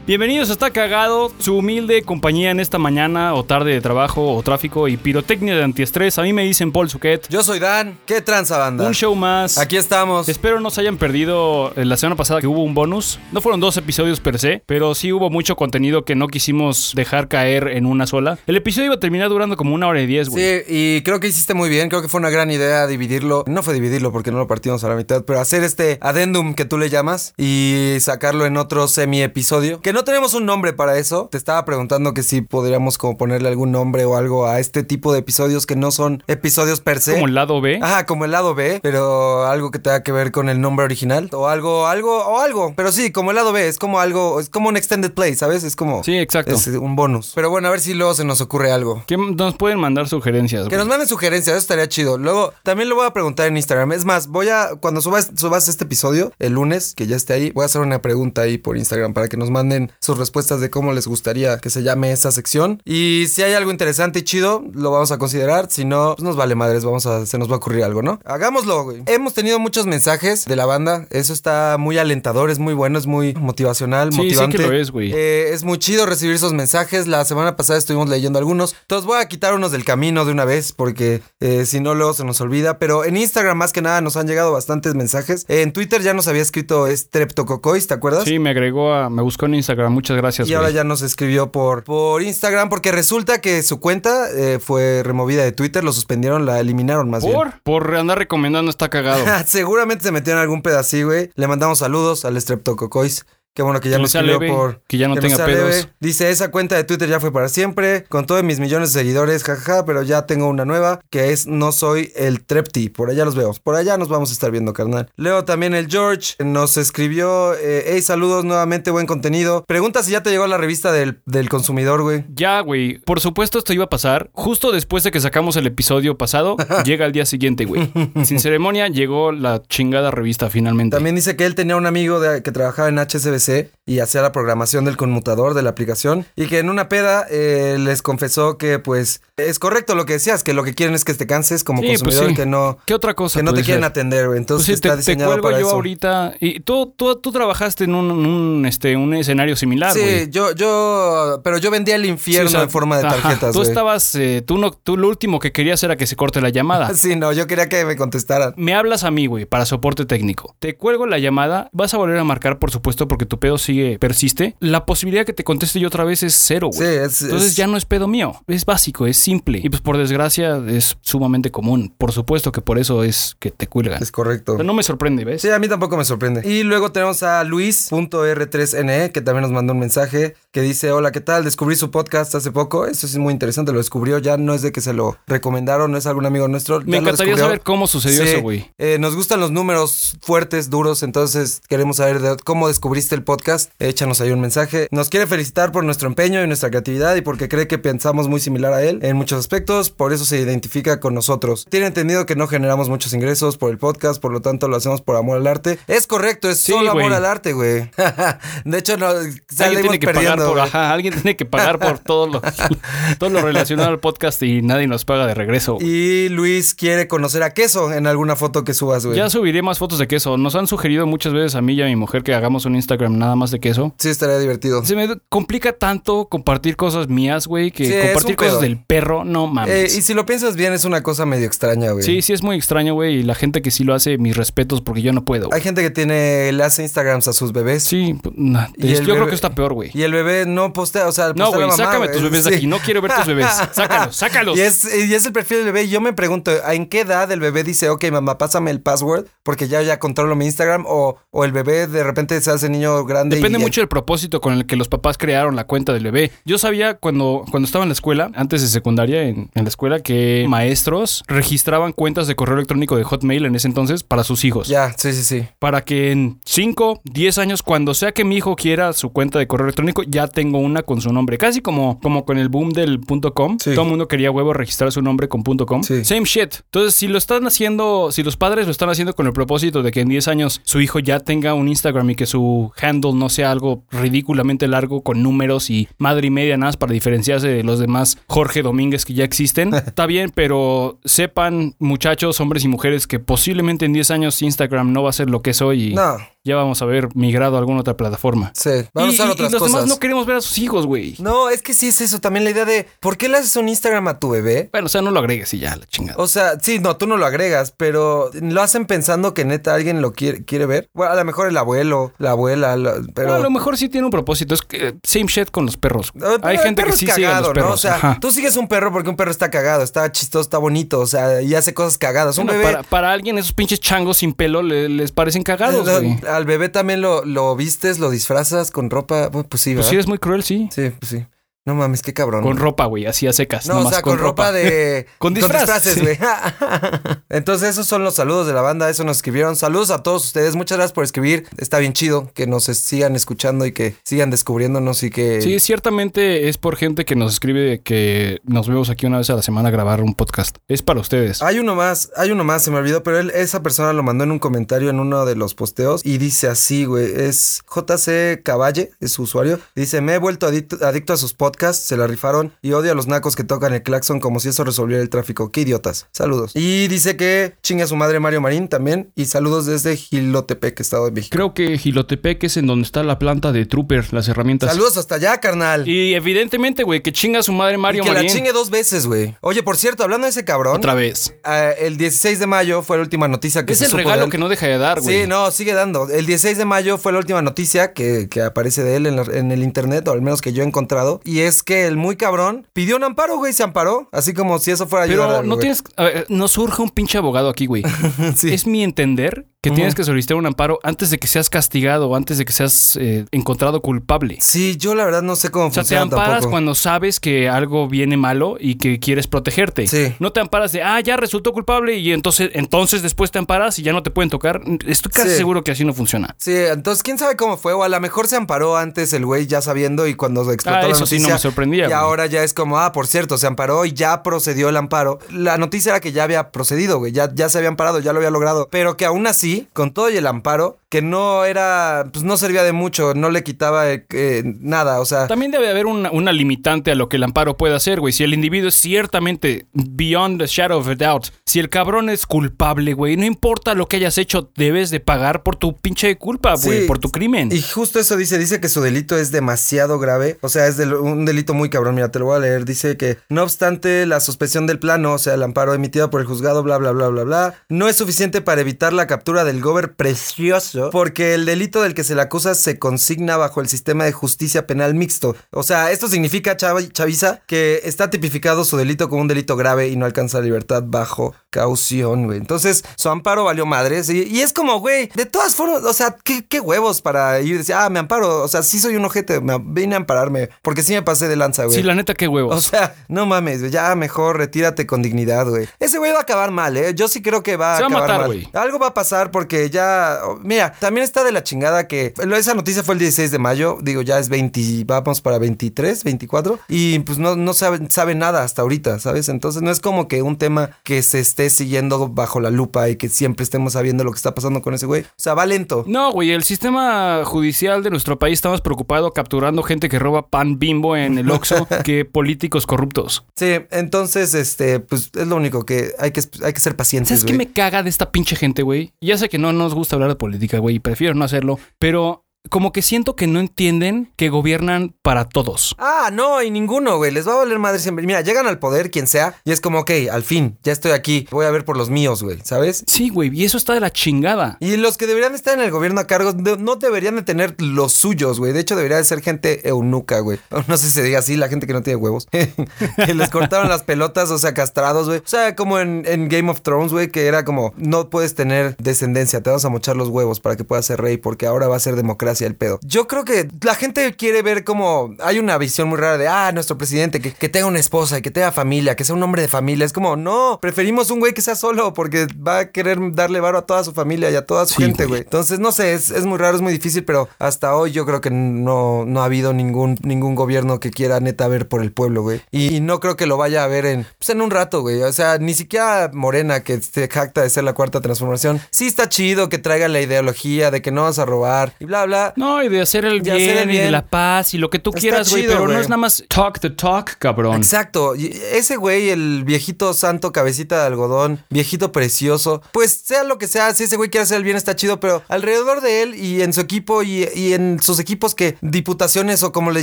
Bienvenidos 0.04 0.50
a 0.50 0.54
Está 0.54 0.72
Cagado, 0.72 1.30
su 1.38 1.56
humilde 1.56 2.02
compañía 2.02 2.50
en 2.50 2.58
esta 2.58 2.76
mañana 2.76 3.34
o 3.34 3.44
tarde 3.44 3.70
de 3.70 3.80
trabajo 3.80 4.34
o 4.34 4.42
tráfico 4.42 4.88
y 4.88 4.96
pirotecnia 4.96 5.54
de 5.54 5.62
antiestrés. 5.62 6.18
A 6.18 6.22
mí 6.22 6.32
me 6.32 6.42
dicen 6.42 6.72
Paul 6.72 6.90
Suquet. 6.90 7.28
Yo 7.28 7.44
soy 7.44 7.60
Dan. 7.60 7.96
¿Qué 8.04 8.20
tranza, 8.20 8.58
banda? 8.58 8.84
Un 8.84 8.94
show 8.94 9.14
más. 9.14 9.58
Aquí 9.58 9.76
estamos. 9.76 10.28
Espero 10.28 10.58
no 10.58 10.70
se 10.70 10.80
hayan 10.80 10.96
perdido 10.96 11.72
eh, 11.76 11.84
la 11.84 11.96
semana 11.96 12.16
pasada 12.16 12.40
que 12.40 12.48
hubo 12.48 12.64
un 12.64 12.74
bonus. 12.74 13.20
No 13.30 13.40
fueron 13.40 13.60
dos 13.60 13.76
episodios 13.76 14.18
per 14.18 14.40
se, 14.40 14.64
pero 14.66 14.96
sí 14.96 15.12
hubo 15.12 15.30
mucho 15.30 15.54
contenido 15.54 16.04
que 16.04 16.16
no 16.16 16.26
quisimos 16.26 16.94
dejar 16.96 17.28
caer 17.28 17.68
en 17.68 17.86
una 17.86 18.08
sola. 18.08 18.40
El 18.48 18.56
episodio 18.56 18.86
iba 18.86 18.96
a 18.96 19.00
terminar 19.00 19.28
durando 19.28 19.56
como 19.56 19.72
una 19.72 19.86
hora 19.86 20.00
y 20.00 20.06
diez, 20.06 20.30
güey. 20.30 20.42
Sí, 20.42 20.64
y 20.66 21.02
creo 21.02 21.20
que 21.20 21.28
hiciste 21.28 21.54
muy 21.54 21.68
bien. 21.68 21.88
Creo 21.88 22.02
que 22.02 22.08
fue 22.08 22.18
una 22.18 22.30
gran 22.30 22.50
idea 22.50 22.88
dividirlo. 22.88 23.44
No 23.46 23.62
fue 23.62 23.72
dividirlo 23.72 24.10
porque 24.10 24.32
no 24.32 24.38
lo 24.38 24.48
partimos 24.48 24.82
a 24.82 24.88
la 24.88 24.96
mitad, 24.96 25.22
pero 25.24 25.38
hacer 25.38 25.62
este 25.62 25.98
adendum 26.00 26.54
que 26.54 26.64
tú 26.64 26.76
le 26.76 26.90
llamas 26.90 27.34
y 27.38 27.98
sacarlo 28.00 28.46
en 28.46 28.56
otro 28.56 28.88
semi-episodio. 28.88 29.80
Que 29.80 29.91
no 29.92 30.04
tenemos 30.04 30.34
un 30.34 30.46
nombre 30.46 30.72
para 30.72 30.98
eso. 30.98 31.28
Te 31.30 31.38
estaba 31.38 31.64
preguntando 31.64 32.14
que 32.14 32.22
si 32.22 32.40
podríamos 32.40 32.98
como 32.98 33.16
ponerle 33.16 33.48
algún 33.48 33.72
nombre 33.72 34.04
o 34.04 34.16
algo 34.16 34.46
a 34.46 34.60
este 34.60 34.82
tipo 34.82 35.12
de 35.12 35.20
episodios 35.20 35.66
que 35.66 35.76
no 35.76 35.90
son 35.90 36.22
episodios 36.26 36.80
per 36.80 37.00
se. 37.00 37.14
Como 37.14 37.26
el 37.26 37.34
lado 37.34 37.60
B. 37.60 37.78
Ajá, 37.82 38.06
como 38.06 38.24
el 38.24 38.30
lado 38.30 38.54
B, 38.54 38.80
pero 38.82 39.46
algo 39.46 39.70
que 39.70 39.78
tenga 39.78 40.02
que 40.02 40.12
ver 40.12 40.32
con 40.32 40.48
el 40.48 40.60
nombre 40.60 40.84
original 40.84 41.28
o 41.32 41.48
algo, 41.48 41.86
algo 41.86 42.24
o 42.24 42.38
algo. 42.40 42.72
Pero 42.76 42.92
sí, 42.92 43.12
como 43.12 43.30
el 43.30 43.36
lado 43.36 43.52
B, 43.52 43.68
es 43.68 43.78
como 43.78 44.00
algo, 44.00 44.40
es 44.40 44.48
como 44.48 44.68
un 44.68 44.76
extended 44.76 45.12
play, 45.12 45.34
¿sabes? 45.34 45.64
Es 45.64 45.76
como 45.76 46.02
Sí, 46.04 46.16
exacto. 46.16 46.54
es 46.54 46.66
un 46.68 46.96
bonus. 46.96 47.32
Pero 47.34 47.50
bueno, 47.50 47.68
a 47.68 47.70
ver 47.70 47.80
si 47.80 47.94
luego 47.94 48.14
se 48.14 48.24
nos 48.24 48.40
ocurre 48.40 48.72
algo. 48.72 49.04
Que 49.06 49.16
nos 49.16 49.54
pueden 49.54 49.78
mandar 49.78 50.08
sugerencias. 50.08 50.62
Que 50.64 50.68
güey. 50.68 50.78
nos 50.78 50.88
manden 50.88 51.08
sugerencias, 51.08 51.56
eso 51.56 51.62
estaría 51.62 51.88
chido. 51.88 52.18
Luego, 52.18 52.52
también 52.62 52.88
lo 52.88 52.94
voy 52.96 53.06
a 53.06 53.12
preguntar 53.12 53.46
en 53.46 53.56
Instagram. 53.56 53.92
Es 53.92 54.04
más, 54.04 54.28
voy 54.28 54.48
a, 54.48 54.70
cuando 54.80 55.00
subas, 55.00 55.30
subas 55.36 55.68
este 55.68 55.84
episodio, 55.84 56.32
el 56.38 56.52
lunes, 56.52 56.94
que 56.94 57.06
ya 57.06 57.16
esté 57.16 57.32
ahí, 57.34 57.50
voy 57.50 57.62
a 57.62 57.66
hacer 57.66 57.80
una 57.80 58.00
pregunta 58.02 58.42
ahí 58.42 58.58
por 58.58 58.76
Instagram 58.76 59.12
para 59.14 59.28
que 59.28 59.36
nos 59.36 59.50
manden 59.50 59.81
sus 60.00 60.18
respuestas 60.18 60.60
de 60.60 60.70
cómo 60.70 60.92
les 60.92 61.06
gustaría 61.06 61.58
que 61.58 61.70
se 61.70 61.82
llame 61.82 62.12
esta 62.12 62.30
sección. 62.32 62.80
Y 62.84 63.26
si 63.28 63.42
hay 63.42 63.54
algo 63.54 63.70
interesante 63.70 64.20
y 64.20 64.22
chido, 64.22 64.64
lo 64.72 64.90
vamos 64.90 65.10
a 65.12 65.18
considerar. 65.18 65.68
Si 65.70 65.84
no, 65.84 66.14
pues 66.16 66.24
nos 66.24 66.36
vale 66.36 66.54
madres, 66.54 66.84
vamos 66.84 67.06
a, 67.06 67.26
se 67.26 67.38
nos 67.38 67.48
va 67.50 67.54
a 67.54 67.56
ocurrir 67.56 67.84
algo, 67.84 68.02
¿no? 68.02 68.20
Hagámoslo, 68.24 68.84
güey. 68.84 69.02
Hemos 69.06 69.34
tenido 69.34 69.58
muchos 69.58 69.86
mensajes 69.86 70.44
de 70.44 70.56
la 70.56 70.66
banda. 70.66 71.06
Eso 71.10 71.32
está 71.32 71.76
muy 71.78 71.98
alentador, 71.98 72.50
es 72.50 72.58
muy 72.58 72.74
bueno, 72.74 72.98
es 72.98 73.06
muy 73.06 73.34
motivacional, 73.34 74.10
Sí, 74.12 74.16
sí 74.18 74.22
motivante. 74.24 74.56
que 74.58 74.66
lo 74.66 74.72
es, 74.72 74.90
güey. 74.90 75.12
Eh, 75.12 75.50
es 75.52 75.64
muy 75.64 75.78
chido 75.78 76.06
recibir 76.06 76.34
esos 76.34 76.52
mensajes. 76.52 77.06
La 77.06 77.24
semana 77.24 77.56
pasada 77.56 77.78
estuvimos 77.78 78.08
leyendo 78.08 78.38
algunos. 78.38 78.74
Entonces 78.82 79.06
voy 79.06 79.18
a 79.20 79.26
quitar 79.28 79.54
unos 79.54 79.72
del 79.72 79.84
camino 79.84 80.24
de 80.24 80.32
una 80.32 80.44
vez 80.44 80.72
porque 80.72 81.22
eh, 81.40 81.64
si 81.66 81.80
no 81.80 81.94
luego 81.94 82.14
se 82.14 82.24
nos 82.24 82.40
olvida. 82.40 82.78
Pero 82.78 83.04
en 83.04 83.16
Instagram 83.16 83.56
más 83.58 83.72
que 83.72 83.82
nada 83.82 84.00
nos 84.00 84.16
han 84.16 84.26
llegado 84.26 84.52
bastantes 84.52 84.94
mensajes. 84.94 85.44
en 85.48 85.72
Twitter 85.72 86.02
ya 86.02 86.14
nos 86.14 86.28
había 86.28 86.42
escrito 86.42 86.86
Streptococois, 86.94 87.86
¿te 87.86 87.94
acuerdas? 87.94 88.24
Sí, 88.24 88.38
me 88.38 88.50
agregó 88.50 88.92
a. 88.92 89.10
Me 89.10 89.22
buscó 89.22 89.46
en 89.46 89.54
Instagram. 89.54 89.71
Muchas 89.90 90.16
gracias, 90.16 90.48
Y 90.48 90.54
ahora 90.54 90.68
güey. 90.68 90.74
ya 90.74 90.84
nos 90.84 91.02
escribió 91.02 91.50
por, 91.52 91.84
por 91.84 92.22
Instagram 92.22 92.68
porque 92.68 92.92
resulta 92.92 93.40
que 93.40 93.62
su 93.62 93.80
cuenta 93.80 94.28
eh, 94.30 94.58
fue 94.58 95.02
removida 95.04 95.42
de 95.44 95.52
Twitter, 95.52 95.82
lo 95.84 95.92
suspendieron, 95.92 96.46
la 96.46 96.60
eliminaron 96.60 97.10
más 97.10 97.22
bien. 97.24 97.34
¿Por? 97.34 97.60
Por 97.62 97.94
andar 97.94 98.18
recomendando 98.18 98.70
está 98.70 98.88
cagado. 98.90 99.24
Seguramente 99.46 100.04
se 100.04 100.12
metió 100.12 100.32
en 100.32 100.38
algún 100.38 100.62
pedacito, 100.62 101.06
güey. 101.06 101.30
Le 101.34 101.48
mandamos 101.48 101.78
saludos 101.78 102.24
al 102.24 102.40
Streptococois. 102.40 103.26
Qué 103.54 103.62
bueno 103.62 103.80
que 103.80 103.90
ya 103.90 103.96
Que 103.96 103.98
me 103.98 104.02
no 104.02 104.06
escribió 104.06 104.38
leve, 104.40 104.48
por... 104.52 104.80
que 104.86 104.96
ya 104.98 105.08
no 105.08 105.14
tenga 105.16 105.36
sea 105.36 105.44
pedos. 105.46 105.70
leve. 105.70 105.88
Dice, 106.00 106.30
esa 106.30 106.50
cuenta 106.50 106.74
de 106.76 106.84
Twitter 106.84 107.08
ya 107.08 107.20
fue 107.20 107.32
para 107.32 107.48
siempre, 107.48 108.04
con 108.08 108.24
todos 108.26 108.42
mis 108.42 108.58
millones 108.60 108.92
de 108.92 109.00
seguidores, 109.00 109.44
jajaja, 109.44 109.84
pero 109.84 110.02
ya 110.02 110.24
tengo 110.26 110.48
una 110.48 110.64
nueva, 110.64 111.00
que 111.10 111.32
es 111.32 111.46
No 111.46 111.70
Soy 111.72 112.12
el 112.16 112.44
Trepti. 112.44 112.88
Por 112.88 113.10
allá 113.10 113.24
los 113.26 113.34
veo. 113.34 113.54
Por 113.62 113.74
allá 113.74 113.98
nos 113.98 114.08
vamos 114.08 114.30
a 114.30 114.32
estar 114.32 114.50
viendo, 114.50 114.72
carnal. 114.72 115.10
Leo 115.16 115.44
también 115.44 115.74
el 115.74 115.88
George, 115.88 116.34
nos 116.42 116.76
escribió, 116.78 117.52
eh, 117.54 117.84
hey, 117.88 118.00
saludos 118.00 118.44
nuevamente, 118.44 118.90
buen 118.90 119.06
contenido. 119.06 119.64
Pregunta 119.66 120.02
si 120.02 120.12
ya 120.12 120.22
te 120.22 120.30
llegó 120.30 120.46
la 120.46 120.56
revista 120.56 120.90
del, 120.92 121.20
del 121.26 121.48
consumidor, 121.50 122.00
güey. 122.02 122.24
Ya, 122.34 122.60
güey. 122.60 122.98
Por 123.00 123.20
supuesto 123.20 123.58
esto 123.58 123.72
iba 123.74 123.84
a 123.84 123.88
pasar. 123.90 124.30
Justo 124.32 124.72
después 124.72 125.04
de 125.04 125.10
que 125.10 125.20
sacamos 125.20 125.56
el 125.56 125.66
episodio 125.66 126.16
pasado, 126.16 126.56
llega 126.86 127.04
el 127.04 127.12
día 127.12 127.26
siguiente, 127.26 127.66
güey. 127.66 127.92
Sin 128.24 128.40
ceremonia 128.40 128.88
llegó 128.88 129.30
la 129.32 129.62
chingada 129.68 130.10
revista 130.10 130.48
finalmente. 130.48 130.96
También 130.96 131.16
dice 131.16 131.36
que 131.36 131.44
él 131.44 131.54
tenía 131.54 131.76
un 131.76 131.84
amigo 131.86 132.18
de- 132.20 132.42
que 132.42 132.50
trabajaba 132.52 132.88
en 132.88 132.98
HSBC 132.98 133.41
y 133.84 133.98
hacía 133.98 134.22
la 134.22 134.30
programación 134.32 134.84
del 134.84 134.96
conmutador 134.96 135.54
de 135.54 135.62
la 135.62 135.70
aplicación 135.70 136.24
y 136.36 136.46
que 136.46 136.58
en 136.60 136.70
una 136.70 136.88
peda 136.88 137.26
eh, 137.30 137.76
les 137.80 138.00
confesó 138.02 138.56
que 138.58 138.78
pues 138.78 139.22
es 139.36 139.58
correcto 139.58 139.94
lo 139.94 140.06
que 140.06 140.14
decías, 140.14 140.44
que 140.44 140.52
lo 140.52 140.62
que 140.62 140.74
quieren 140.74 140.94
es 140.94 141.04
que 141.04 141.14
te 141.14 141.26
canses 141.26 141.64
como 141.64 141.80
Sí, 141.82 141.88
pues 141.88 142.00
consumidor, 142.02 142.30
sí. 142.30 142.36
que 142.36 142.46
no 142.46 142.78
¿Qué 142.86 142.94
otra 142.94 143.14
cosa? 143.14 143.38
que 143.40 143.42
no 143.42 143.50
te 143.50 143.56
puede 143.56 143.64
quieren 143.64 143.82
ser? 143.82 143.90
atender, 143.90 144.26
güey. 144.26 144.36
Pues 144.36 144.40
Entonces 144.40 144.66
sí, 144.66 144.72
está 144.74 144.90
te, 144.90 144.94
te 144.94 144.98
diseñado 144.98 145.30
cuelgo 145.32 145.48
para 145.48 145.60
yo 145.60 145.66
eso. 145.66 145.74
ahorita. 145.76 146.34
Y 146.40 146.60
tú, 146.60 146.94
tú, 146.96 147.16
tú 147.16 147.32
trabajaste 147.32 147.84
en 147.84 147.94
un, 147.96 148.10
un, 148.10 148.66
este, 148.66 148.96
un 148.96 149.14
escenario 149.14 149.56
similar, 149.56 149.92
Sí, 149.92 150.00
güey. 150.00 150.30
yo, 150.30 150.52
yo, 150.54 151.40
pero 151.42 151.58
yo 151.58 151.70
vendía 151.70 151.96
el 151.96 152.04
infierno 152.06 152.48
o 152.48 152.52
sea, 152.52 152.62
en 152.62 152.70
forma 152.70 152.98
de 152.98 153.06
ajá, 153.06 153.20
tarjetas, 153.20 153.52
Tú 153.52 153.58
güey. 153.60 153.68
estabas, 153.70 154.14
eh, 154.14 154.42
tú 154.46 154.58
no, 154.58 154.70
tú 154.70 154.96
lo 154.96 155.08
último 155.08 155.40
que 155.40 155.50
querías 155.52 155.82
era 155.82 155.96
que 155.96 156.06
se 156.06 156.14
corte 156.16 156.40
la 156.40 156.50
llamada. 156.50 156.92
Sí, 157.02 157.16
no, 157.16 157.32
yo 157.32 157.46
quería 157.48 157.68
que 157.68 157.84
me 157.84 157.96
contestaran. 157.96 158.54
Me 158.56 158.74
hablas 158.74 159.02
a 159.02 159.10
mí, 159.10 159.26
güey, 159.26 159.44
para 159.44 159.66
soporte 159.66 160.04
técnico. 160.06 160.54
Te 160.60 160.76
cuelgo 160.76 161.06
la 161.06 161.18
llamada, 161.18 161.68
vas 161.72 161.94
a 161.94 161.96
volver 161.96 162.16
a 162.18 162.24
marcar, 162.24 162.58
por 162.60 162.70
supuesto, 162.70 163.08
porque 163.08 163.26
tu 163.32 163.38
pedo 163.38 163.56
sigue, 163.56 163.98
persiste. 163.98 164.56
La 164.60 164.84
posibilidad 164.84 165.24
que 165.24 165.32
te 165.32 165.42
conteste 165.42 165.80
yo 165.80 165.88
otra 165.88 166.04
vez 166.04 166.22
es 166.22 166.34
cero, 166.34 166.68
Sí, 166.70 166.80
güey. 166.80 166.96
es, 166.96 167.22
Entonces 167.22 167.52
es- 167.52 167.56
ya 167.56 167.66
no 167.66 167.78
es 167.78 167.86
pedo 167.86 168.06
mío, 168.08 168.34
es 168.46 168.66
básico, 168.66 169.06
es 169.06 169.16
simple. 169.16 169.60
Y 169.64 169.70
pues 169.70 169.80
por 169.80 169.96
desgracia 169.96 170.60
es 170.68 170.98
sumamente 171.00 171.50
común. 171.50 171.94
Por 171.96 172.12
supuesto 172.12 172.52
que 172.52 172.60
por 172.60 172.78
eso 172.78 173.04
es 173.04 173.36
que 173.40 173.50
te 173.50 173.66
cuelgan. 173.66 174.02
es 174.02 174.12
correcto. 174.12 174.52
Pero 174.58 174.64
no 174.66 174.74
me 174.74 174.82
sorprende, 174.82 175.24
¿ves? 175.24 175.40
Sí, 175.40 175.48
a 175.48 175.58
mí 175.58 175.66
tampoco 175.66 175.96
me 175.96 176.04
sorprende. 176.04 176.46
Y 176.46 176.62
luego 176.62 176.92
tenemos 176.92 177.22
a 177.22 177.42
Luis.r3ne, 177.44 179.12
que 179.12 179.20
también 179.20 179.42
nos 179.42 179.52
mandó 179.52 179.72
un 179.72 179.78
mensaje 179.78 180.34
que 180.50 180.60
dice, 180.60 180.92
hola, 180.92 181.12
¿qué 181.12 181.20
tal? 181.20 181.44
Descubrí 181.44 181.76
su 181.76 181.90
podcast 181.90 182.34
hace 182.34 182.50
poco. 182.52 182.86
Eso 182.86 183.06
es 183.06 183.16
muy 183.16 183.32
interesante, 183.32 183.72
lo 183.72 183.78
descubrió. 183.78 184.18
Ya 184.18 184.36
no 184.36 184.54
es 184.54 184.62
de 184.62 184.72
que 184.72 184.80
se 184.80 184.92
lo 184.92 185.16
recomendaron, 185.26 185.90
no 185.90 185.98
es 185.98 186.06
algún 186.06 186.26
amigo 186.26 186.48
nuestro. 186.48 186.80
Me 186.84 186.98
encantaría 186.98 187.36
saber 187.36 187.60
cómo 187.62 187.86
sucedió 187.86 188.22
Sí. 188.24 188.28
eso, 188.30 188.42
güey. 188.42 188.70
Eh, 188.78 188.98
nos 189.00 189.16
gustan 189.16 189.40
los 189.40 189.50
números 189.50 190.16
fuertes, 190.20 190.70
duros, 190.70 191.02
entonces 191.02 191.62
queremos 191.68 191.96
saber 191.96 192.20
de 192.20 192.36
cómo 192.44 192.68
descubriste 192.68 193.14
el 193.14 193.21
podcast. 193.22 193.70
Échanos 193.78 194.20
ahí 194.20 194.30
un 194.30 194.40
mensaje. 194.40 194.88
Nos 194.90 195.08
quiere 195.08 195.26
felicitar 195.26 195.72
por 195.72 195.84
nuestro 195.84 196.08
empeño 196.08 196.42
y 196.42 196.46
nuestra 196.46 196.70
creatividad 196.70 197.16
y 197.16 197.22
porque 197.22 197.48
cree 197.48 197.66
que 197.66 197.78
pensamos 197.78 198.28
muy 198.28 198.40
similar 198.40 198.72
a 198.72 198.82
él 198.82 198.98
en 199.02 199.16
muchos 199.16 199.38
aspectos, 199.38 199.90
por 199.90 200.12
eso 200.12 200.24
se 200.24 200.38
identifica 200.40 201.00
con 201.00 201.14
nosotros. 201.14 201.66
Tiene 201.68 201.86
entendido 201.86 202.26
que 202.26 202.36
no 202.36 202.46
generamos 202.46 202.88
muchos 202.88 203.12
ingresos 203.14 203.56
por 203.56 203.70
el 203.70 203.78
podcast, 203.78 204.20
por 204.20 204.32
lo 204.32 204.40
tanto 204.40 204.68
lo 204.68 204.76
hacemos 204.76 205.00
por 205.00 205.16
amor 205.16 205.38
al 205.38 205.46
arte. 205.46 205.78
Es 205.88 206.06
correcto, 206.06 206.48
es 206.48 206.60
Sí, 206.60 206.72
solo 206.72 206.92
amor 206.92 207.12
al 207.12 207.24
arte, 207.24 207.52
güey. 207.52 207.90
de 208.64 208.78
hecho, 208.78 208.96
no, 208.96 209.08
salimos 209.48 209.82
tiene 209.82 209.98
que 209.98 210.12
pagar 210.12 210.38
por, 210.38 210.60
ajá, 210.60 210.92
alguien 210.92 211.14
tiene 211.14 211.36
que 211.36 211.44
pagar 211.44 211.78
por 211.78 211.98
todo 211.98 212.26
lo, 212.26 212.42
todo 213.18 213.30
lo 213.30 213.42
relacionado 213.42 213.88
al 213.88 214.00
podcast 214.00 214.42
y 214.42 214.62
nadie 214.62 214.86
nos 214.86 215.04
paga 215.04 215.26
de 215.26 215.34
regreso. 215.34 215.78
Y 215.80 216.28
Luis 216.28 216.74
quiere 216.74 217.08
conocer 217.08 217.42
a 217.42 217.50
Queso 217.50 217.92
en 217.92 218.06
alguna 218.06 218.36
foto 218.36 218.64
que 218.64 218.74
subas, 218.74 219.06
güey. 219.06 219.16
Ya 219.16 219.30
subiré 219.30 219.62
más 219.62 219.78
fotos 219.78 219.98
de 219.98 220.06
queso. 220.06 220.36
Nos 220.36 220.54
han 220.54 220.66
sugerido 220.66 221.06
muchas 221.06 221.32
veces 221.32 221.54
a 221.54 221.62
mí 221.62 221.74
y 221.74 221.82
a 221.82 221.86
mi 221.86 221.96
mujer 221.96 222.22
que 222.22 222.34
hagamos 222.34 222.64
un 222.64 222.74
Instagram 222.74 223.11
nada 223.18 223.36
más 223.36 223.50
de 223.50 223.60
queso. 223.60 223.94
Sí, 223.98 224.08
estaría 224.08 224.38
divertido. 224.38 224.84
Se 224.84 224.94
me 224.96 225.08
complica 225.28 225.72
tanto 225.72 226.26
compartir 226.28 226.76
cosas 226.76 227.08
mías, 227.08 227.46
güey, 227.46 227.70
que 227.70 227.86
Sí, 227.86 227.94
compartir 228.06 228.36
cosas 228.36 228.60
del 228.60 228.82
perro, 228.82 229.24
no 229.24 229.44
Eh, 229.44 229.50
mames. 229.52 229.96
y 229.96 230.02
si 230.02 230.14
lo 230.14 230.26
piensas 230.26 230.56
bien, 230.56 230.72
es 230.72 230.84
una 230.84 231.02
cosa 231.02 231.26
medio 231.26 231.46
extraña, 231.46 231.90
güey. 231.92 232.04
Sí, 232.04 232.22
sí 232.22 232.32
es 232.32 232.42
muy 232.42 232.56
extraño, 232.56 232.94
güey, 232.94 233.16
y 233.20 233.22
la 233.22 233.34
gente 233.34 233.62
que 233.62 233.70
sí 233.70 233.84
lo 233.84 233.94
hace, 233.94 234.18
mis 234.18 234.36
respetos 234.36 234.80
porque 234.80 235.02
yo 235.02 235.12
no 235.12 235.24
puedo. 235.24 235.46
güey. 235.46 235.56
Hay 235.58 235.62
gente 235.62 235.82
que 235.82 235.90
tiene, 235.90 236.52
le 236.52 236.64
hace 236.64 236.82
Instagrams 236.82 237.28
a 237.28 237.32
sus 237.32 237.52
bebés. 237.52 237.82
Sí, 237.82 238.14
p- 238.22 238.30
nah, 238.36 238.66
Y 238.76 238.88
yo 238.94 239.02
creo 239.14 239.26
que 239.26 239.34
está 239.34 239.54
peor, 239.54 239.72
güey. 239.74 239.90
Y 239.94 240.02
el 240.02 240.12
bebé 240.12 240.44
no 240.46 240.72
postea, 240.72 241.06
o 241.08 241.12
sea, 241.12 241.28
No, 241.28 241.46
postea 241.46 241.48
güey, 241.50 241.60
la 241.62 241.66
mamá, 241.68 241.76
sácame 241.84 242.06
güey. 242.06 242.12
tus 242.12 242.22
bebés 242.22 242.44
de 242.44 242.56
aquí. 242.56 242.66
No 242.66 242.78
quiero 242.78 243.00
ver 243.02 243.12
tus 243.14 243.26
bebés. 243.26 243.46
Sácalos, 243.72 244.16
sácalos. 244.16 244.56
Y 244.56 244.60
es, 244.62 244.84
y 244.94 245.14
es 245.14 245.26
el 245.26 245.32
perfil 245.32 245.58
del 245.58 245.66
bebé. 245.66 245.84
Y 245.84 245.88
yo 245.88 246.00
me 246.00 246.12
pregunto, 246.12 246.50
¿en 246.70 246.86
qué 246.86 247.00
edad 247.00 247.30
el 247.32 247.40
bebé 247.40 247.64
dice, 247.64 247.88
ok, 247.90 248.04
mamá, 248.10 248.38
pásame 248.38 248.70
el 248.70 248.80
password? 248.80 249.26
Porque 249.42 249.68
ya, 249.68 249.82
ya 249.82 249.98
controlo 249.98 250.34
mi 250.36 250.46
Instagram. 250.46 250.84
O, 250.86 251.16
o 251.30 251.44
el 251.44 251.52
bebé 251.52 251.86
de 251.86 252.02
repente 252.04 252.40
se 252.40 252.50
hace 252.50 252.68
niño 252.68 253.01
grande 253.04 253.36
Depende 253.36 253.58
y- 253.58 253.62
mucho 253.62 253.80
del 253.80 253.88
propósito 253.88 254.40
con 254.40 254.54
el 254.54 254.66
que 254.66 254.76
los 254.76 254.88
papás 254.88 255.18
crearon 255.18 255.56
la 255.56 255.64
cuenta 255.64 255.92
del 255.92 256.04
bebé. 256.04 256.30
Yo 256.44 256.58
sabía 256.58 256.94
cuando, 256.94 257.44
cuando 257.50 257.66
estaba 257.66 257.84
en 257.84 257.88
la 257.90 257.94
escuela, 257.94 258.30
antes 258.34 258.62
de 258.62 258.68
secundaria, 258.68 259.22
en, 259.24 259.50
en 259.54 259.64
la 259.64 259.68
escuela, 259.68 260.00
que 260.00 260.46
maestros 260.48 261.24
registraban 261.28 261.92
cuentas 261.92 262.26
de 262.26 262.34
correo 262.36 262.56
electrónico 262.56 262.96
de 262.96 263.04
Hotmail 263.04 263.44
en 263.46 263.54
ese 263.54 263.68
entonces 263.68 264.02
para 264.02 264.24
sus 264.24 264.44
hijos. 264.44 264.68
Ya, 264.68 264.94
sí, 264.96 265.12
sí, 265.12 265.22
sí. 265.24 265.44
Para 265.58 265.82
que 265.82 266.12
en 266.12 266.38
5, 266.44 267.00
10 267.04 267.38
años, 267.38 267.62
cuando 267.62 267.94
sea 267.94 268.12
que 268.12 268.24
mi 268.24 268.36
hijo 268.36 268.56
quiera 268.56 268.92
su 268.92 269.10
cuenta 269.12 269.38
de 269.38 269.46
correo 269.46 269.66
electrónico, 269.66 270.02
ya 270.04 270.28
tengo 270.28 270.58
una 270.58 270.82
con 270.82 271.00
su 271.00 271.12
nombre. 271.12 271.38
Casi 271.38 271.60
como, 271.60 271.98
como 272.00 272.24
con 272.24 272.38
el 272.38 272.48
boom 272.48 272.70
del 272.70 273.00
.com. 273.34 273.58
Sí. 273.60 273.72
Todo 273.74 273.82
el 273.84 273.90
mundo 273.90 274.08
quería 274.08 274.30
huevo 274.30 274.52
registrar 274.52 274.92
su 274.92 275.02
nombre 275.02 275.28
con 275.28 275.42
.com. 275.42 275.82
Sí. 275.82 276.04
Same 276.04 276.24
shit. 276.24 276.54
Entonces, 276.64 276.94
si 276.94 277.08
lo 277.08 277.18
están 277.18 277.46
haciendo, 277.46 278.10
si 278.12 278.22
los 278.22 278.36
padres 278.36 278.66
lo 278.66 278.70
están 278.72 278.88
haciendo 278.90 279.14
con 279.14 279.26
el 279.26 279.32
propósito 279.32 279.82
de 279.82 279.90
que 279.92 280.00
en 280.00 280.08
10 280.08 280.28
años 280.28 280.60
su 280.64 280.80
hijo 280.80 280.98
ya 280.98 281.20
tenga 281.20 281.54
un 281.54 281.68
Instagram 281.68 282.10
y 282.10 282.14
que 282.14 282.26
su 282.26 282.70
handle 282.82 283.12
no 283.14 283.28
sea 283.28 283.50
algo 283.50 283.84
ridículamente 283.90 284.66
largo 284.68 285.02
con 285.02 285.22
números 285.22 285.70
y 285.70 285.88
madre 285.98 286.26
y 286.26 286.30
media 286.30 286.56
nada 286.56 286.68
más 286.68 286.76
para 286.76 286.92
diferenciarse 286.92 287.48
de 287.48 287.62
los 287.62 287.78
demás 287.78 288.18
Jorge 288.26 288.62
Domínguez 288.62 289.04
que 289.04 289.14
ya 289.14 289.24
existen, 289.24 289.72
está 289.86 290.06
bien, 290.06 290.32
pero 290.34 290.98
sepan, 291.04 291.74
muchachos, 291.78 292.40
hombres 292.40 292.64
y 292.64 292.68
mujeres, 292.68 293.06
que 293.06 293.18
posiblemente 293.18 293.84
en 293.84 293.92
10 293.92 294.10
años 294.10 294.42
Instagram 294.42 294.92
no 294.92 295.02
va 295.02 295.10
a 295.10 295.14
ser 295.14 295.30
lo 295.30 295.42
que 295.42 295.50
es 295.50 295.62
hoy 295.62 295.90
y 295.90 295.94
No, 295.94 296.16
ya 296.44 296.56
vamos 296.56 296.82
a 296.82 296.86
ver 296.86 297.08
migrado 297.14 297.56
a 297.56 297.58
alguna 297.58 297.80
otra 297.80 297.96
plataforma. 297.96 298.52
sí. 298.54 298.70
Vamos 298.94 299.18
y, 299.18 299.22
a 299.22 299.26
y- 299.26 299.30
otras 299.30 299.48
y 299.50 299.52
los 299.52 299.60
cosas. 299.62 299.74
demás 299.76 299.88
no 299.88 299.98
queremos 299.98 300.26
ver 300.26 300.36
a 300.36 300.40
sus 300.40 300.58
hijos, 300.58 300.86
güey. 300.86 301.14
No, 301.18 301.48
es 301.50 301.62
que 301.62 301.72
sí 301.74 301.88
es 301.88 302.00
eso. 302.00 302.20
También 302.20 302.44
la 302.44 302.50
idea 302.50 302.64
de 302.64 302.86
¿por 303.00 303.16
qué 303.16 303.28
le 303.28 303.38
haces 303.38 303.54
un 303.56 303.68
Instagram 303.68 304.08
a 304.08 304.18
tu 304.18 304.30
bebé? 304.30 304.68
Bueno, 304.72 304.86
o 304.86 304.88
sea, 304.88 305.02
no 305.02 305.10
lo 305.10 305.20
agregues 305.20 305.52
y 305.54 305.58
ya, 305.60 305.76
la 305.76 305.86
chingada. 305.86 306.20
O 306.22 306.26
sea, 306.26 306.58
sí, 306.60 306.78
no, 306.78 306.96
tú 306.96 307.06
no 307.06 307.16
lo 307.16 307.26
agregas, 307.26 307.72
pero 307.76 308.30
lo 308.34 308.62
hacen 308.62 308.86
pensando 308.86 309.34
que 309.34 309.44
neta 309.44 309.74
alguien 309.74 310.00
lo 310.02 310.12
quiere, 310.12 310.44
quiere 310.44 310.66
ver. 310.66 310.88
Bueno, 310.94 311.12
a 311.12 311.16
lo 311.16 311.24
mejor 311.24 311.48
el 311.48 311.56
abuelo, 311.56 312.12
la 312.18 312.32
abuela, 312.32 312.76
la- 312.76 312.94
pero. 313.14 313.34
a 313.34 313.38
lo 313.38 313.50
mejor 313.50 313.76
sí 313.76 313.88
tiene 313.88 314.06
un 314.06 314.10
propósito. 314.10 314.54
Es 314.54 314.62
que 314.62 314.88
eh, 314.88 314.94
same 315.04 315.26
shit 315.26 315.50
con 315.50 315.66
los 315.66 315.76
perros. 315.76 316.08
Eh, 316.14 316.20
pero 316.20 316.46
Hay 316.48 316.58
gente 316.58 316.82
que 316.84 316.92
sí 316.92 317.06
sigue 317.06 317.26
a 317.26 317.40
los 317.40 317.48
cagado, 317.48 317.52
perros. 317.52 317.68
¿no? 317.68 317.74
O 317.74 317.78
sea, 317.78 317.94
Ajá. 317.94 318.18
tú 318.20 318.32
sigues 318.32 318.56
un 318.56 318.68
perro 318.68 318.92
porque 318.92 319.08
un 319.10 319.16
perro 319.16 319.30
está 319.30 319.50
cagado, 319.50 319.82
está 319.82 320.10
chistoso, 320.12 320.42
está 320.42 320.58
bonito, 320.58 321.00
o 321.00 321.06
sea, 321.06 321.40
y 321.42 321.54
hace 321.54 321.72
cosas 321.74 321.98
cagadas. 321.98 322.36
Un 322.38 322.46
Bueno, 322.46 322.60
bebé. 322.60 322.72
para, 322.72 322.82
para 322.84 323.12
alguien, 323.12 323.38
esos 323.38 323.52
pinches 323.52 323.80
changos 323.80 324.18
sin 324.18 324.32
pelo 324.32 324.62
le- 324.62 324.88
les 324.88 325.12
parecen 325.12 325.42
cagados, 325.42 325.86
eh, 325.88 325.98
güey. 325.98 326.31
Al 326.36 326.44
bebé 326.44 326.68
también 326.68 327.00
lo, 327.00 327.24
lo 327.24 327.54
vistes, 327.56 327.98
lo 327.98 328.10
disfrazas 328.10 328.70
con 328.70 328.90
ropa. 328.90 329.28
Bueno, 329.28 329.48
pues 329.48 329.62
sí, 329.62 329.70
Pues 329.74 329.86
¿verdad? 329.86 329.90
sí, 329.90 329.96
es 329.98 330.06
muy 330.08 330.18
cruel, 330.18 330.42
sí. 330.42 330.68
Sí, 330.72 330.90
pues 330.98 331.10
sí. 331.10 331.26
No 331.64 331.76
mames, 331.76 332.02
qué 332.02 332.12
cabrón. 332.12 332.42
Con 332.42 332.56
ropa, 332.56 332.86
güey, 332.86 333.06
así 333.06 333.28
a 333.28 333.32
secas. 333.32 333.68
No, 333.68 333.78
o 333.78 333.88
sea, 333.88 334.02
con, 334.02 334.18
ropa, 334.18 334.50
de. 334.50 335.06
Con 335.18 335.32
disfraz, 335.32 335.62
disfraces, 335.62 335.94
sí. 335.94 336.00
güey. 336.00 336.18
Entonces, 337.28 337.70
esos 337.70 337.86
son 337.86 338.02
los 338.02 338.16
saludos 338.16 338.48
de 338.48 338.52
la 338.52 338.62
banda. 338.62 338.90
Eso 338.90 339.04
nos 339.04 339.18
escribieron. 339.18 339.54
Saludos 339.54 339.92
a 339.92 340.02
todos 340.02 340.24
ustedes. 340.24 340.56
Muchas 340.56 340.78
gracias 340.78 340.92
por 340.92 341.04
escribir. 341.04 341.46
Está 341.58 341.78
bien 341.78 341.92
chido 341.92 342.32
que 342.34 342.48
nos 342.48 342.64
sigan 342.64 343.14
escuchando 343.14 343.64
y 343.64 343.70
que 343.70 343.94
sigan 344.02 344.30
descubriéndonos 344.30 345.04
y 345.04 345.10
que. 345.10 345.40
Sí, 345.40 345.60
ciertamente 345.60 346.48
es 346.48 346.58
por 346.58 346.74
gente 346.74 347.04
que 347.04 347.14
nos 347.14 347.34
escribe 347.34 347.80
que 347.80 348.40
nos 348.42 348.68
vemos 348.68 348.90
aquí 348.90 349.06
una 349.06 349.18
vez 349.18 349.30
a 349.30 349.34
la 349.34 349.42
semana 349.42 349.68
a 349.68 349.72
grabar 349.72 350.00
un 350.00 350.14
podcast. 350.14 350.56
Es 350.66 350.82
para 350.82 350.98
ustedes. 350.98 351.42
Hay 351.42 351.60
uno 351.60 351.76
más, 351.76 352.10
hay 352.16 352.32
uno 352.32 352.42
más, 352.42 352.64
se 352.64 352.72
me 352.72 352.78
olvidó, 352.78 353.04
pero 353.04 353.20
él, 353.20 353.30
esa 353.30 353.62
persona 353.62 353.92
lo 353.92 354.02
mandó 354.02 354.24
en 354.24 354.32
un 354.32 354.40
comentario 354.40 354.90
en 354.90 354.98
uno 354.98 355.24
de 355.24 355.36
los 355.36 355.54
posteos 355.54 356.04
y 356.04 356.18
dice 356.18 356.48
así, 356.48 356.86
güey, 356.86 357.04
es 357.04 357.62
JC 357.72 358.42
Caballe, 358.42 358.90
es 358.98 359.12
su 359.12 359.22
usuario. 359.22 359.60
Dice, 359.76 360.00
me 360.00 360.14
he 360.14 360.18
vuelto 360.18 360.48
adicto, 360.48 360.84
adicto 360.84 361.12
a 361.12 361.16
sus 361.16 361.34
podcasts, 361.34 361.51
se 361.60 361.96
la 361.96 362.06
rifaron 362.06 362.52
y 362.62 362.72
odio 362.72 362.92
a 362.92 362.94
los 362.94 363.06
nacos 363.06 363.36
que 363.36 363.44
tocan 363.44 363.72
el 363.74 363.82
claxon 363.82 364.20
como 364.20 364.40
si 364.40 364.48
eso 364.48 364.64
resolviera 364.64 365.02
el 365.02 365.08
tráfico. 365.10 365.50
Qué 365.50 365.62
idiotas. 365.62 366.06
Saludos. 366.12 366.52
Y 366.54 366.88
dice 366.88 367.16
que 367.16 367.54
chingue 367.62 367.84
a 367.84 367.86
su 367.86 367.96
madre 367.96 368.20
Mario 368.20 368.40
Marín 368.40 368.68
también 368.68 369.10
y 369.14 369.26
saludos 369.26 369.66
desde 369.66 369.96
Gilotepec, 369.96 370.78
Estado 370.80 371.06
de 371.06 371.12
México. 371.12 371.34
Creo 371.34 371.54
que 371.54 371.78
Gilotepec 371.78 372.42
es 372.44 372.56
en 372.56 372.66
donde 372.66 372.84
está 372.84 373.02
la 373.02 373.18
planta 373.18 373.52
de 373.52 373.66
Trooper, 373.66 374.12
las 374.12 374.28
herramientas. 374.28 374.70
Saludos 374.70 374.96
hasta 374.96 375.16
allá, 375.16 375.38
carnal. 375.40 375.88
Y, 375.88 376.02
Y 376.12 376.14
evidentemente, 376.14 376.82
güey, 376.82 377.02
que 377.02 377.12
chinga 377.12 377.40
a 377.40 377.42
su 377.42 377.52
madre 377.52 377.78
Mario 377.78 378.02
que 378.04 378.12
la 378.12 378.26
chingue 378.26 378.52
dos 378.52 378.70
veces, 378.70 379.06
güey. 379.06 379.36
Oye, 379.40 379.62
por 379.62 379.76
cierto, 379.76 380.02
hablando 380.02 380.24
de 380.26 380.30
ese 380.30 380.44
cabrón, 380.44 380.76
Otra 380.76 380.94
vez. 380.94 381.34
eh, 381.44 381.74
el 381.80 381.96
16 381.96 382.38
de 382.38 382.46
mayo 382.46 382.82
fue 382.82 382.96
la 382.96 383.02
última 383.04 383.28
noticia 383.28 383.64
que 383.64 383.72
Es 383.72 383.78
se 383.78 383.84
el 383.84 383.90
supo 383.90 383.98
de 383.98 384.04
regalo 384.04 384.24
él. 384.24 384.30
que 384.30 384.38
no 384.38 384.48
deja 384.48 384.66
de 384.66 384.78
dar, 384.78 385.00
güey. 385.00 385.22
Sí, 385.22 385.26
no, 385.28 385.50
sigue 385.50 385.72
dando. 385.74 386.08
El 386.08 386.26
16 386.26 386.58
de 386.58 386.64
mayo 386.64 386.98
fue 386.98 387.12
la 387.12 387.18
última 387.18 387.40
noticia 387.42 387.92
que, 387.92 388.28
que 388.28 388.42
aparece 388.42 388.82
de 388.82 388.96
él 388.96 389.06
en, 389.06 389.16
la- 389.16 389.22
en 389.32 389.52
el 389.52 389.62
internet, 389.62 390.06
o 390.08 390.12
al 390.12 390.22
menos 390.22 390.40
que 390.40 390.52
yo 390.52 390.62
he 390.62 390.66
encontrado. 390.66 391.20
Y 391.24 391.40
es 391.46 391.62
que 391.62 391.86
el 391.86 391.96
muy 391.96 392.16
cabrón 392.16 392.66
pidió 392.72 392.96
un 392.96 393.04
amparo, 393.04 393.36
güey, 393.36 393.52
se 393.52 393.62
amparó. 393.62 394.08
Así 394.12 394.34
como 394.34 394.58
si 394.58 394.70
eso 394.70 394.86
fuera 394.86 395.04
ayudar 395.04 395.28
Pero 395.28 395.42
no 395.42 395.54
güey. 395.56 395.60
tienes. 395.60 395.84
a 395.96 396.04
ver, 396.04 396.26
no 396.28 396.48
surge 396.48 396.82
un 396.82 396.90
pinche 396.90 397.18
abogado 397.18 397.48
aquí, 397.48 397.66
güey. 397.66 397.82
Sí. 398.36 398.52
Es 398.52 398.66
mi 398.66 398.82
entender 398.82 399.46
que 399.62 399.70
tienes 399.70 399.94
que 399.94 400.02
solicitar 400.02 400.36
un 400.36 400.44
amparo 400.44 400.80
antes 400.82 401.10
de 401.10 401.18
que 401.18 401.28
seas 401.28 401.48
castigado 401.48 402.08
o 402.08 402.16
antes 402.16 402.36
de 402.36 402.44
que 402.44 402.52
seas 402.52 402.96
eh, 403.00 403.26
encontrado 403.30 403.80
culpable. 403.80 404.36
Sí, 404.40 404.76
yo 404.76 404.96
la 404.96 405.04
verdad 405.04 405.22
no 405.22 405.36
sé 405.36 405.50
cómo 405.52 405.66
O 405.66 405.70
sea, 405.70 405.84
te 405.84 405.96
amparas 405.96 406.28
tampoco. 406.30 406.50
cuando 406.50 406.74
sabes 406.74 407.20
que 407.20 407.48
algo 407.48 407.86
viene 407.88 408.16
malo 408.16 408.56
y 408.58 408.74
que 408.74 408.98
quieres 408.98 409.28
protegerte. 409.28 409.86
Sí. 409.86 410.14
No 410.18 410.32
te 410.32 410.40
amparas 410.40 410.72
de, 410.72 410.82
ah, 410.82 410.98
ya 410.98 411.16
resultó 411.16 411.52
culpable 411.52 411.96
y 411.96 412.12
entonces, 412.12 412.50
entonces 412.54 413.02
después 413.02 413.30
te 413.30 413.38
amparas 413.38 413.78
y 413.78 413.82
ya 413.84 413.92
no 413.92 414.02
te 414.02 414.10
pueden 414.10 414.30
tocar. 414.30 414.60
Estoy 414.84 415.12
casi 415.12 415.28
Sí. 415.30 415.36
seguro 415.36 415.62
que 415.62 415.70
así 415.70 415.84
no 415.84 415.94
funciona. 415.94 416.34
Sí, 416.38 416.52
entonces 416.56 417.04
quién 417.04 417.16
sabe 417.18 417.36
cómo 417.36 417.56
fue, 417.56 417.72
o 417.72 417.84
a 417.84 417.88
lo 417.88 418.00
mejor 418.00 418.26
se 418.26 418.34
amparó 418.34 418.76
antes 418.76 419.12
el 419.12 419.24
güey 419.24 419.46
ya 419.46 419.62
sabiendo 419.62 420.08
y 420.08 420.14
cuando 420.14 420.42
explotó 420.50 420.78
Ah, 420.78 420.82
la 420.82 420.88
eso 420.88 421.06
sí 421.06 421.20
no 421.20 421.28
me 421.28 421.38
sorprendía, 421.38 421.84
Y 421.84 421.86
güey. 421.86 421.92
ahora 421.96 422.26
ya 422.26 422.42
es 422.42 422.52
como, 422.52 422.80
ah, 422.80 422.90
por 422.90 423.06
cierto, 423.06 423.38
se 423.38 423.46
amparó 423.46 423.84
y 423.84 423.92
ya 423.92 424.24
procedió 424.24 424.70
el 424.70 424.76
amparo. 424.76 425.20
La 425.30 425.56
noticia 425.56 425.90
era 425.90 426.00
que 426.00 426.10
ya 426.10 426.24
había 426.24 426.50
procedido, 426.50 426.98
güey, 426.98 427.12
ya, 427.12 427.30
ya 427.32 427.48
se 427.48 427.58
había 427.58 427.68
amparado, 427.68 428.00
ya 428.00 428.12
lo 428.12 428.18
había 428.18 428.30
logrado. 428.30 428.66
Pero 428.68 428.96
que 428.96 429.04
aún 429.04 429.28
así, 429.28 429.51
con 429.72 429.92
todo 429.92 430.10
y 430.10 430.16
el 430.16 430.26
amparo, 430.26 430.78
que 430.92 431.00
no 431.00 431.46
era, 431.46 432.10
pues 432.12 432.22
no 432.22 432.36
servía 432.36 432.62
de 432.62 432.72
mucho, 432.72 433.14
no 433.14 433.30
le 433.30 433.42
quitaba 433.42 433.90
eh, 433.90 434.42
nada, 434.60 435.00
o 435.00 435.06
sea. 435.06 435.26
También 435.26 435.50
debe 435.50 435.70
haber 435.70 435.86
una, 435.86 436.10
una 436.10 436.34
limitante 436.34 436.90
a 436.90 436.94
lo 436.94 437.08
que 437.08 437.16
el 437.16 437.22
amparo 437.22 437.56
puede 437.56 437.74
hacer, 437.74 437.98
güey. 437.98 438.12
Si 438.12 438.24
el 438.24 438.34
individuo 438.34 438.68
es 438.68 438.74
ciertamente 438.74 439.64
beyond 439.72 440.38
the 440.38 440.46
shadow 440.46 440.78
of 440.80 440.88
a 440.88 440.94
doubt, 440.94 441.28
si 441.46 441.60
el 441.60 441.70
cabrón 441.70 442.10
es 442.10 442.26
culpable, 442.26 442.92
güey, 442.92 443.16
no 443.16 443.24
importa 443.24 443.72
lo 443.74 443.86
que 443.88 443.96
hayas 443.96 444.18
hecho, 444.18 444.50
debes 444.54 444.90
de 444.90 445.00
pagar 445.00 445.42
por 445.42 445.56
tu 445.56 445.74
pinche 445.74 446.18
culpa, 446.18 446.56
güey, 446.62 446.82
Sí. 446.82 446.86
por 446.86 446.98
tu 446.98 447.10
crimen. 447.10 447.48
Y 447.50 447.62
justo 447.62 447.98
eso 447.98 448.18
dice, 448.18 448.36
dice 448.36 448.60
que 448.60 448.68
su 448.68 448.82
delito 448.82 449.16
es 449.16 449.32
demasiado 449.32 449.98
grave, 449.98 450.36
o 450.42 450.50
sea, 450.50 450.66
es 450.66 450.78
un 450.78 451.24
delito 451.24 451.54
muy 451.54 451.70
cabrón, 451.70 451.94
mira, 451.94 452.10
te 452.10 452.18
lo 452.18 452.26
voy 452.26 452.36
a 452.36 452.40
leer, 452.40 452.66
dice 452.66 452.98
que 452.98 453.16
no 453.30 453.44
obstante 453.44 454.04
la 454.04 454.20
suspensión 454.20 454.66
del 454.66 454.78
plano, 454.78 455.14
o 455.14 455.18
sea, 455.18 455.32
el 455.32 455.42
amparo 455.42 455.72
emitido 455.72 456.10
por 456.10 456.20
el 456.20 456.26
juzgado, 456.26 456.62
bla, 456.62 456.76
bla, 456.76 456.92
bla, 456.92 457.08
bla, 457.08 457.24
bla, 457.24 457.54
no 457.70 457.88
es 457.88 457.96
suficiente 457.96 458.42
para 458.42 458.60
evitar 458.60 458.92
la 458.92 459.06
captura 459.06 459.44
del 459.44 459.62
gober 459.62 459.94
precioso, 459.94 460.81
porque 460.90 461.34
el 461.34 461.44
delito 461.46 461.82
del 461.82 461.94
que 461.94 462.04
se 462.04 462.14
le 462.14 462.22
acusa 462.22 462.54
se 462.54 462.78
consigna 462.78 463.36
bajo 463.36 463.60
el 463.60 463.68
sistema 463.68 464.04
de 464.04 464.12
justicia 464.12 464.66
penal 464.66 464.94
mixto, 464.94 465.36
o 465.50 465.62
sea, 465.62 465.90
esto 465.92 466.08
significa, 466.08 466.56
Chavi- 466.56 466.90
Chaviza, 466.92 467.40
que 467.46 467.80
está 467.84 468.10
tipificado 468.10 468.64
su 468.64 468.76
delito 468.76 469.08
como 469.08 469.22
un 469.22 469.28
delito 469.28 469.56
grave 469.56 469.88
y 469.88 469.96
no 469.96 470.06
alcanza 470.06 470.40
libertad 470.40 470.82
bajo 470.86 471.34
caución, 471.52 472.24
güey. 472.26 472.38
Entonces, 472.38 472.82
su 472.96 473.08
amparo 473.10 473.44
valió 473.44 473.66
madres 473.66 474.08
y, 474.08 474.24
y 474.24 474.40
es 474.40 474.52
como, 474.52 474.80
güey, 474.80 475.08
de 475.14 475.26
todas 475.26 475.54
formas, 475.54 475.84
o 475.84 475.92
sea, 475.92 476.16
¿qué, 476.24 476.44
qué 476.44 476.58
huevos 476.60 477.02
para 477.02 477.40
ir 477.40 477.54
y 477.54 477.58
decir, 477.58 477.74
ah, 477.76 477.88
me 477.90 477.98
amparo, 478.00 478.42
o 478.42 478.48
sea, 478.48 478.62
sí 478.62 478.80
soy 478.80 478.96
un 478.96 479.04
ojete, 479.04 479.40
me 479.40 479.58
vine 479.62 479.94
a 479.94 479.98
ampararme, 479.98 480.48
porque 480.62 480.82
sí 480.82 480.94
me 480.94 481.02
pasé 481.02 481.28
de 481.28 481.36
lanza, 481.36 481.64
güey. 481.66 481.76
Sí, 481.76 481.82
la 481.82 481.94
neta, 481.94 482.14
qué 482.14 482.26
huevos. 482.26 482.56
O 482.56 482.60
sea, 482.60 482.94
no 483.08 483.26
mames, 483.26 483.60
güey, 483.60 483.70
ya 483.70 483.94
mejor 483.94 484.38
retírate 484.38 484.86
con 484.86 485.02
dignidad, 485.02 485.46
güey. 485.46 485.68
Ese 485.78 485.98
güey 485.98 486.10
va 486.12 486.18
a 486.18 486.22
acabar 486.22 486.50
mal, 486.50 486.76
¿eh? 486.76 486.94
Yo 486.94 487.06
sí 487.06 487.20
creo 487.20 487.42
que 487.42 487.56
va 487.56 487.74
a 487.74 487.76
Se 487.76 487.82
va 487.82 487.86
a 487.86 487.90
acabar 487.90 488.08
matar, 488.08 488.20
mal. 488.20 488.26
güey. 488.28 488.48
Algo 488.54 488.78
va 488.78 488.88
a 488.88 488.94
pasar 488.94 489.30
porque 489.30 489.68
ya... 489.68 490.18
Mira, 490.42 490.72
también 490.80 491.04
está 491.04 491.22
de 491.22 491.32
la 491.32 491.42
chingada 491.42 491.86
que... 491.86 492.14
Esa 492.36 492.54
noticia 492.54 492.82
fue 492.82 492.94
el 492.94 492.98
16 493.00 493.30
de 493.30 493.38
mayo, 493.38 493.78
digo, 493.82 494.00
ya 494.02 494.18
es 494.18 494.28
20... 494.30 494.84
Vamos 494.86 495.20
para 495.20 495.38
23, 495.38 496.04
24. 496.04 496.58
Y 496.68 496.98
pues 497.00 497.18
no, 497.18 497.36
no 497.36 497.52
sabe, 497.54 497.80
sabe 497.90 498.14
nada 498.14 498.42
hasta 498.42 498.62
ahorita, 498.62 498.98
¿sabes? 498.98 499.28
Entonces 499.28 499.62
no 499.62 499.70
es 499.70 499.80
como 499.80 500.08
que 500.08 500.22
un 500.22 500.36
tema 500.38 500.70
que 500.84 501.02
se 501.02 501.20
esté 501.20 501.41
siguiendo 501.50 502.08
bajo 502.08 502.40
la 502.40 502.50
lupa 502.50 502.88
y 502.88 502.96
que 502.96 503.08
siempre 503.08 503.44
estemos 503.44 503.74
sabiendo 503.74 504.04
lo 504.04 504.12
que 504.12 504.16
está 504.16 504.34
pasando 504.34 504.62
con 504.62 504.74
ese 504.74 504.86
güey. 504.86 505.02
O 505.02 505.06
sea, 505.16 505.34
va 505.34 505.46
lento. 505.46 505.84
No, 505.86 506.12
güey, 506.12 506.30
el 506.30 506.42
sistema 506.42 507.24
judicial 507.24 507.82
de 507.82 507.90
nuestro 507.90 508.18
país 508.18 508.34
está 508.34 508.48
más 508.48 508.60
preocupado 508.60 509.12
capturando 509.12 509.62
gente 509.62 509.88
que 509.88 509.98
roba 509.98 510.28
pan 510.28 510.58
bimbo 510.58 510.96
en 510.96 511.18
el 511.18 511.30
Oxxo 511.30 511.66
que 511.84 512.04
políticos 512.04 512.66
corruptos. 512.66 513.24
Sí, 513.36 513.56
entonces, 513.70 514.34
este, 514.34 514.80
pues 514.80 515.10
es 515.14 515.26
lo 515.26 515.36
único 515.36 515.64
que 515.64 515.92
hay 515.98 516.10
que, 516.10 516.22
hay 516.42 516.52
que 516.52 516.60
ser 516.60 516.76
pacientes, 516.76 517.20
¿Sabes 517.20 517.24
qué 517.24 517.36
me 517.36 517.52
caga 517.52 517.82
de 517.82 517.90
esta 517.90 518.10
pinche 518.10 518.36
gente, 518.36 518.62
güey? 518.62 518.92
Ya 519.00 519.18
sé 519.18 519.28
que 519.28 519.38
no 519.38 519.52
nos 519.52 519.74
gusta 519.74 519.96
hablar 519.96 520.10
de 520.10 520.16
política, 520.16 520.58
güey, 520.58 520.76
y 520.76 520.80
prefiero 520.80 521.14
no 521.14 521.24
hacerlo, 521.24 521.58
pero 521.78 522.21
como 522.50 522.72
que 522.72 522.82
siento 522.82 523.16
que 523.16 523.26
no 523.26 523.40
entienden 523.40 524.12
que 524.16 524.28
gobiernan 524.28 524.94
para 525.02 525.28
todos. 525.28 525.74
Ah, 525.78 526.10
no, 526.12 526.42
y 526.42 526.50
ninguno, 526.50 526.96
güey. 526.96 527.10
Les 527.10 527.26
va 527.26 527.34
a 527.34 527.36
valer 527.36 527.58
madre 527.58 527.78
siempre. 527.78 528.06
Mira, 528.06 528.20
llegan 528.20 528.46
al 528.46 528.58
poder, 528.58 528.90
quien 528.90 529.06
sea, 529.06 529.34
y 529.44 529.52
es 529.52 529.60
como, 529.60 529.80
ok, 529.80 529.90
al 530.10 530.22
fin, 530.22 530.58
ya 530.62 530.72
estoy 530.72 530.92
aquí. 530.92 531.26
Voy 531.30 531.46
a 531.46 531.50
ver 531.50 531.64
por 531.64 531.76
los 531.76 531.88
míos, 531.88 532.22
güey, 532.22 532.38
¿sabes? 532.44 532.84
Sí, 532.86 533.08
güey, 533.08 533.30
y 533.32 533.44
eso 533.44 533.56
está 533.56 533.74
de 533.74 533.80
la 533.80 533.90
chingada. 533.90 534.56
Y 534.60 534.76
los 534.76 534.98
que 534.98 535.06
deberían 535.06 535.34
estar 535.34 535.54
en 535.54 535.64
el 535.64 535.70
gobierno 535.70 536.00
a 536.00 536.06
cargo 536.06 536.32
no 536.32 536.76
deberían 536.76 537.16
de 537.16 537.22
tener 537.22 537.54
los 537.58 537.92
suyos, 537.92 538.38
güey. 538.38 538.52
De 538.52 538.60
hecho, 538.60 538.76
debería 538.76 538.96
de 538.96 539.04
ser 539.04 539.22
gente 539.22 539.68
eunuca, 539.68 540.20
güey. 540.20 540.38
No 540.68 540.76
sé 540.76 540.86
si 540.86 540.92
se 540.92 541.02
diga 541.02 541.18
así, 541.18 541.36
la 541.36 541.48
gente 541.48 541.66
que 541.66 541.72
no 541.72 541.82
tiene 541.82 541.96
huevos. 541.96 542.26
que 542.30 543.14
les 543.14 543.30
cortaron 543.30 543.68
las 543.68 543.82
pelotas, 543.82 544.30
o 544.30 544.38
sea, 544.38 544.54
castrados, 544.54 545.06
güey. 545.06 545.18
O 545.18 545.28
sea, 545.28 545.54
como 545.54 545.78
en, 545.78 546.04
en 546.06 546.28
Game 546.28 546.50
of 546.50 546.62
Thrones, 546.62 546.92
güey, 546.92 547.08
que 547.08 547.26
era 547.26 547.44
como, 547.44 547.74
no 547.76 548.08
puedes 548.10 548.34
tener 548.34 548.76
descendencia, 548.78 549.42
te 549.42 549.50
vamos 549.50 549.64
a 549.64 549.68
mochar 549.68 549.96
los 549.96 550.08
huevos 550.08 550.40
para 550.40 550.56
que 550.56 550.64
puedas 550.64 550.86
ser 550.86 551.00
rey, 551.00 551.16
porque 551.18 551.46
ahora 551.46 551.68
va 551.68 551.76
a 551.76 551.80
ser 551.80 551.96
democracia 551.96 552.31
meritocracia 552.32 552.46
el 552.46 552.54
pedo. 552.56 552.78
Yo 552.82 553.06
creo 553.06 553.24
que 553.24 553.48
la 553.62 553.74
gente 553.74 554.14
quiere 554.14 554.42
ver 554.42 554.64
como 554.64 555.14
hay 555.20 555.38
una 555.38 555.58
visión 555.58 555.88
muy 555.88 555.98
rara 555.98 556.18
de, 556.18 556.28
ah, 556.28 556.52
nuestro 556.52 556.78
presidente, 556.78 557.20
que, 557.20 557.32
que 557.32 557.48
tenga 557.48 557.66
una 557.66 557.78
esposa 557.78 558.18
y 558.18 558.22
que 558.22 558.30
tenga 558.30 558.52
familia, 558.52 558.96
que 558.96 559.04
sea 559.04 559.14
un 559.14 559.22
hombre 559.22 559.42
de 559.42 559.48
familia. 559.48 559.84
Es 559.84 559.92
como, 559.92 560.16
no, 560.16 560.58
preferimos 560.60 561.10
un 561.10 561.20
güey 561.20 561.34
que 561.34 561.42
sea 561.42 561.54
solo 561.54 561.92
porque 561.92 562.26
va 562.46 562.58
a 562.60 562.70
querer 562.70 562.98
darle 563.12 563.40
varo 563.40 563.58
a 563.58 563.66
toda 563.66 563.84
su 563.84 563.92
familia 563.92 564.30
y 564.30 564.36
a 564.36 564.46
toda 564.46 564.66
su 564.66 564.74
Sí, 564.74 564.82
gente, 564.82 565.04
güey. 565.04 565.08
güey. 565.08 565.20
Entonces, 565.22 565.58
no 565.58 565.72
sé, 565.72 565.94
es, 565.94 566.10
es 566.10 566.24
muy 566.24 566.38
raro, 566.38 566.56
es 566.56 566.62
muy 566.62 566.72
difícil, 566.72 567.04
pero 567.04 567.28
hasta 567.38 567.76
hoy 567.76 567.92
yo 567.92 568.06
creo 568.06 568.20
que 568.20 568.30
no, 568.30 569.04
no 569.06 569.22
ha 569.22 569.26
habido 569.26 569.52
ningún, 569.52 569.98
ningún 570.02 570.34
gobierno 570.34 570.80
que 570.80 570.90
quiera 570.90 571.20
neta 571.20 571.48
ver 571.48 571.68
por 571.68 571.82
el 571.82 571.92
pueblo, 571.92 572.22
güey. 572.22 572.40
Y, 572.50 572.80
no 572.82 572.98
creo 572.98 573.16
que 573.16 573.26
lo 573.26 573.36
vaya 573.36 573.62
a 573.62 573.68
ver 573.68 573.86
en, 573.86 574.06
pues, 574.18 574.30
en 574.30 574.40
un 574.40 574.50
rato, 574.50 574.80
güey. 574.80 575.02
O 575.02 575.12
sea, 575.12 575.38
ni 575.38 575.54
siquiera 575.54 576.10
Morena, 576.12 576.64
que 576.64 576.80
se 576.80 577.06
jacta 577.08 577.42
de 577.42 577.50
ser 577.50 577.64
la 577.64 577.74
cuarta 577.74 578.00
transformación. 578.00 578.60
Sí 578.70 578.86
está 578.86 579.08
chido 579.08 579.48
que 579.48 579.58
traiga 579.58 579.86
la 579.88 580.00
ideología 580.00 580.70
de 580.70 580.82
que 580.82 580.90
no 580.90 581.02
vas 581.02 581.18
a 581.18 581.24
robar 581.24 581.74
y 581.78 581.84
bla, 581.84 582.04
bla. 582.06 582.21
No, 582.36 582.62
y 582.62 582.68
de 582.68 582.80
hacer 582.80 583.04
el, 583.04 583.22
De 583.22 583.34
bien, 583.34 583.50
hacer 583.50 583.68
el 583.68 583.74
y 583.74 583.78
de 583.78 583.90
la 583.90 584.04
paz 584.04 584.54
y 584.54 584.58
lo 584.58 584.70
que 584.70 584.78
tú 584.78 584.90
Está 584.90 585.00
quieras, 585.00 585.30
güey. 585.30 585.46
Pero 585.46 585.66
no 585.66 585.78
es 585.78 585.88
nada 585.88 585.96
más 585.98 586.24
talk 586.28 586.60
the 586.60 586.70
talk, 586.70 587.16
cabrón. 587.18 587.56
Exacto. 587.56 588.14
Y 588.14 588.26
ese 588.52 588.76
güey, 588.76 589.10
el 589.10 589.44
viejito 589.44 589.92
santo 589.94 590.32
cabecita 590.32 590.80
de 590.80 590.86
algodón, 590.86 591.44
viejito 591.50 591.92
precioso, 591.92 592.62
pues 592.72 592.92
sea 593.04 593.24
lo 593.24 593.38
que 593.38 593.46
sea, 593.48 593.74
si 593.74 593.84
ese 593.84 593.96
güey 593.96 594.10
quiere 594.10 594.22
hacer 594.24 594.36
el 594.38 594.44
bien 594.44 594.56
está 594.56 594.76
chido, 594.76 595.00
pero 595.00 595.22
alrededor 595.28 595.80
de 595.80 596.02
él 596.02 596.14
y 596.14 596.42
en 596.42 596.52
su 596.52 596.60
equipo 596.60 597.02
y, 597.02 597.28
y 597.34 597.52
en 597.54 597.80
sus 597.82 597.98
equipos 597.98 598.34
que 598.34 598.56
diputaciones 598.60 599.42
o 599.42 599.52
como 599.52 599.70
le 599.70 599.82